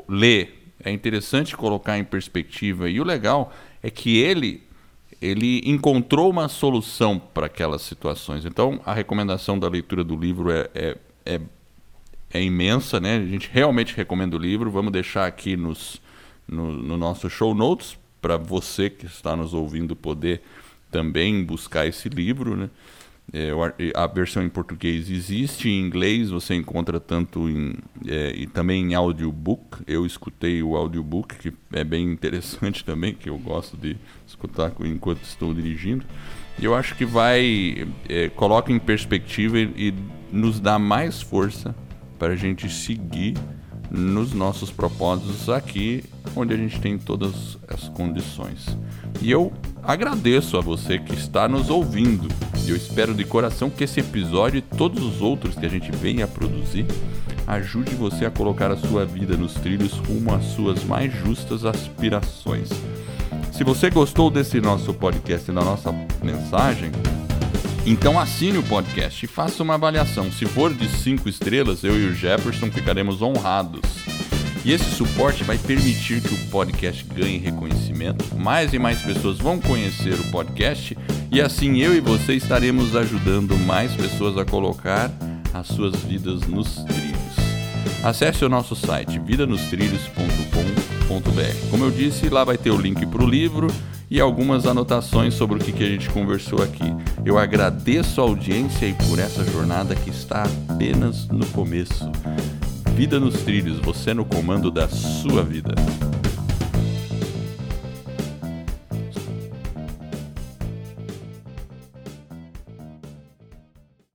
ler 0.08 0.63
é 0.84 0.90
interessante 0.90 1.56
colocar 1.56 1.98
em 1.98 2.04
perspectiva. 2.04 2.88
E 2.88 3.00
o 3.00 3.04
legal 3.04 3.52
é 3.82 3.90
que 3.90 4.18
ele 4.18 4.62
ele 5.20 5.62
encontrou 5.64 6.28
uma 6.28 6.48
solução 6.48 7.18
para 7.18 7.46
aquelas 7.46 7.80
situações. 7.80 8.44
Então, 8.44 8.80
a 8.84 8.92
recomendação 8.92 9.58
da 9.58 9.66
leitura 9.66 10.04
do 10.04 10.14
livro 10.14 10.50
é, 10.50 10.68
é, 10.74 10.98
é, 11.24 11.40
é 12.30 12.42
imensa, 12.42 13.00
né? 13.00 13.16
A 13.16 13.24
gente 13.24 13.48
realmente 13.50 13.96
recomenda 13.96 14.36
o 14.36 14.38
livro. 14.38 14.70
Vamos 14.70 14.92
deixar 14.92 15.26
aqui 15.26 15.56
nos, 15.56 15.98
no, 16.46 16.72
no 16.72 16.98
nosso 16.98 17.30
show 17.30 17.54
notes 17.54 17.96
para 18.20 18.36
você 18.36 18.90
que 18.90 19.06
está 19.06 19.34
nos 19.34 19.54
ouvindo 19.54 19.96
poder 19.96 20.42
também 20.90 21.42
buscar 21.42 21.86
esse 21.86 22.08
livro, 22.10 22.54
né? 22.54 22.68
É, 23.32 23.50
a 23.94 24.06
versão 24.06 24.42
em 24.44 24.48
português 24.48 25.10
existe, 25.10 25.68
em 25.68 25.80
inglês 25.80 26.30
você 26.30 26.54
encontra 26.54 27.00
tanto 27.00 27.48
em 27.48 27.74
é, 28.06 28.32
e 28.36 28.46
também 28.46 28.84
em 28.84 28.94
audiobook. 28.94 29.82
Eu 29.86 30.04
escutei 30.04 30.62
o 30.62 30.76
audiobook, 30.76 31.36
que 31.38 31.52
é 31.72 31.82
bem 31.82 32.12
interessante 32.12 32.84
também, 32.86 33.14
que 33.14 33.28
eu 33.28 33.38
gosto 33.38 33.76
de 33.76 33.96
escutar 34.26 34.72
enquanto 34.80 35.22
estou 35.22 35.54
dirigindo. 35.54 36.04
E 36.58 36.64
eu 36.64 36.74
acho 36.74 36.94
que 36.94 37.04
vai 37.04 37.88
é, 38.08 38.28
coloca 38.28 38.70
em 38.70 38.78
perspectiva 38.78 39.58
e, 39.58 39.88
e 39.88 39.94
nos 40.30 40.60
dá 40.60 40.78
mais 40.78 41.20
força 41.20 41.74
para 42.18 42.34
a 42.34 42.36
gente 42.36 42.68
seguir 42.68 43.34
nos 43.90 44.32
nossos 44.32 44.70
propósitos 44.70 45.48
aqui, 45.48 46.04
onde 46.34 46.54
a 46.54 46.56
gente 46.56 46.80
tem 46.80 46.98
todas 46.98 47.58
as 47.68 47.88
condições. 47.88 48.76
E 49.20 49.30
eu 49.30 49.52
agradeço 49.82 50.56
a 50.56 50.60
você 50.60 50.98
que 50.98 51.14
está 51.14 51.48
nos 51.48 51.70
ouvindo. 51.70 52.28
E 52.66 52.70
eu 52.70 52.76
espero 52.76 53.14
de 53.14 53.24
coração 53.24 53.70
que 53.70 53.84
esse 53.84 54.00
episódio 54.00 54.58
e 54.58 54.62
todos 54.62 55.02
os 55.02 55.20
outros 55.20 55.54
que 55.54 55.66
a 55.66 55.68
gente 55.68 55.90
venha 55.92 56.24
a 56.24 56.28
produzir 56.28 56.86
ajude 57.46 57.94
você 57.94 58.24
a 58.24 58.30
colocar 58.30 58.70
a 58.70 58.76
sua 58.76 59.04
vida 59.04 59.36
nos 59.36 59.54
trilhos 59.54 59.92
rumo 59.92 60.34
às 60.34 60.44
suas 60.46 60.82
mais 60.84 61.12
justas 61.12 61.64
aspirações. 61.64 62.70
Se 63.52 63.62
você 63.62 63.90
gostou 63.90 64.30
desse 64.30 64.60
nosso 64.60 64.92
podcast 64.94 65.50
e 65.50 65.54
da 65.54 65.62
nossa 65.62 65.92
mensagem, 66.22 66.90
Então 67.86 68.18
assine 68.18 68.56
o 68.56 68.62
podcast 68.62 69.24
e 69.24 69.28
faça 69.28 69.62
uma 69.62 69.74
avaliação. 69.74 70.32
Se 70.32 70.46
for 70.46 70.72
de 70.72 70.88
5 70.88 71.28
estrelas, 71.28 71.84
eu 71.84 72.00
e 72.00 72.06
o 72.06 72.14
Jefferson 72.14 72.70
ficaremos 72.70 73.20
honrados. 73.20 73.82
E 74.64 74.72
esse 74.72 74.90
suporte 74.92 75.44
vai 75.44 75.58
permitir 75.58 76.22
que 76.22 76.32
o 76.32 76.50
podcast 76.50 77.04
ganhe 77.04 77.36
reconhecimento, 77.36 78.34
mais 78.34 78.72
e 78.72 78.78
mais 78.78 79.02
pessoas 79.02 79.36
vão 79.36 79.60
conhecer 79.60 80.14
o 80.14 80.30
podcast 80.30 80.96
e 81.30 81.42
assim 81.42 81.82
eu 81.82 81.94
e 81.94 82.00
você 82.00 82.32
estaremos 82.32 82.96
ajudando 82.96 83.54
mais 83.58 83.94
pessoas 83.94 84.38
a 84.38 84.46
colocar 84.46 85.10
as 85.52 85.66
suas 85.66 85.94
vidas 85.96 86.40
nos 86.46 86.76
trilhos. 86.84 87.34
Acesse 88.02 88.42
o 88.42 88.48
nosso 88.48 88.74
site 88.74 89.18
vidanostrilhos.com.br. 89.18 91.70
Como 91.70 91.84
eu 91.84 91.90
disse, 91.90 92.30
lá 92.30 92.44
vai 92.44 92.56
ter 92.56 92.70
o 92.70 92.80
link 92.80 93.04
para 93.04 93.22
o 93.22 93.28
livro 93.28 93.66
e 94.10 94.20
algumas 94.20 94.66
anotações 94.66 95.34
sobre 95.34 95.56
o 95.56 95.58
que 95.58 95.82
a 95.82 95.88
gente 95.88 96.10
conversou 96.10 96.62
aqui. 96.62 96.84
Eu 97.24 97.38
agradeço 97.38 98.20
a 98.20 98.24
audiência 98.24 98.86
e 98.86 98.94
por 98.94 99.18
essa 99.18 99.44
jornada 99.44 99.94
que 99.94 100.10
está 100.10 100.44
apenas 100.68 101.26
no 101.28 101.46
começo. 101.46 102.10
Vida 102.94 103.18
nos 103.18 103.42
Trilhos, 103.42 103.78
você 103.80 104.14
no 104.14 104.24
comando 104.24 104.70
da 104.70 104.88
sua 104.88 105.42
vida. 105.42 105.74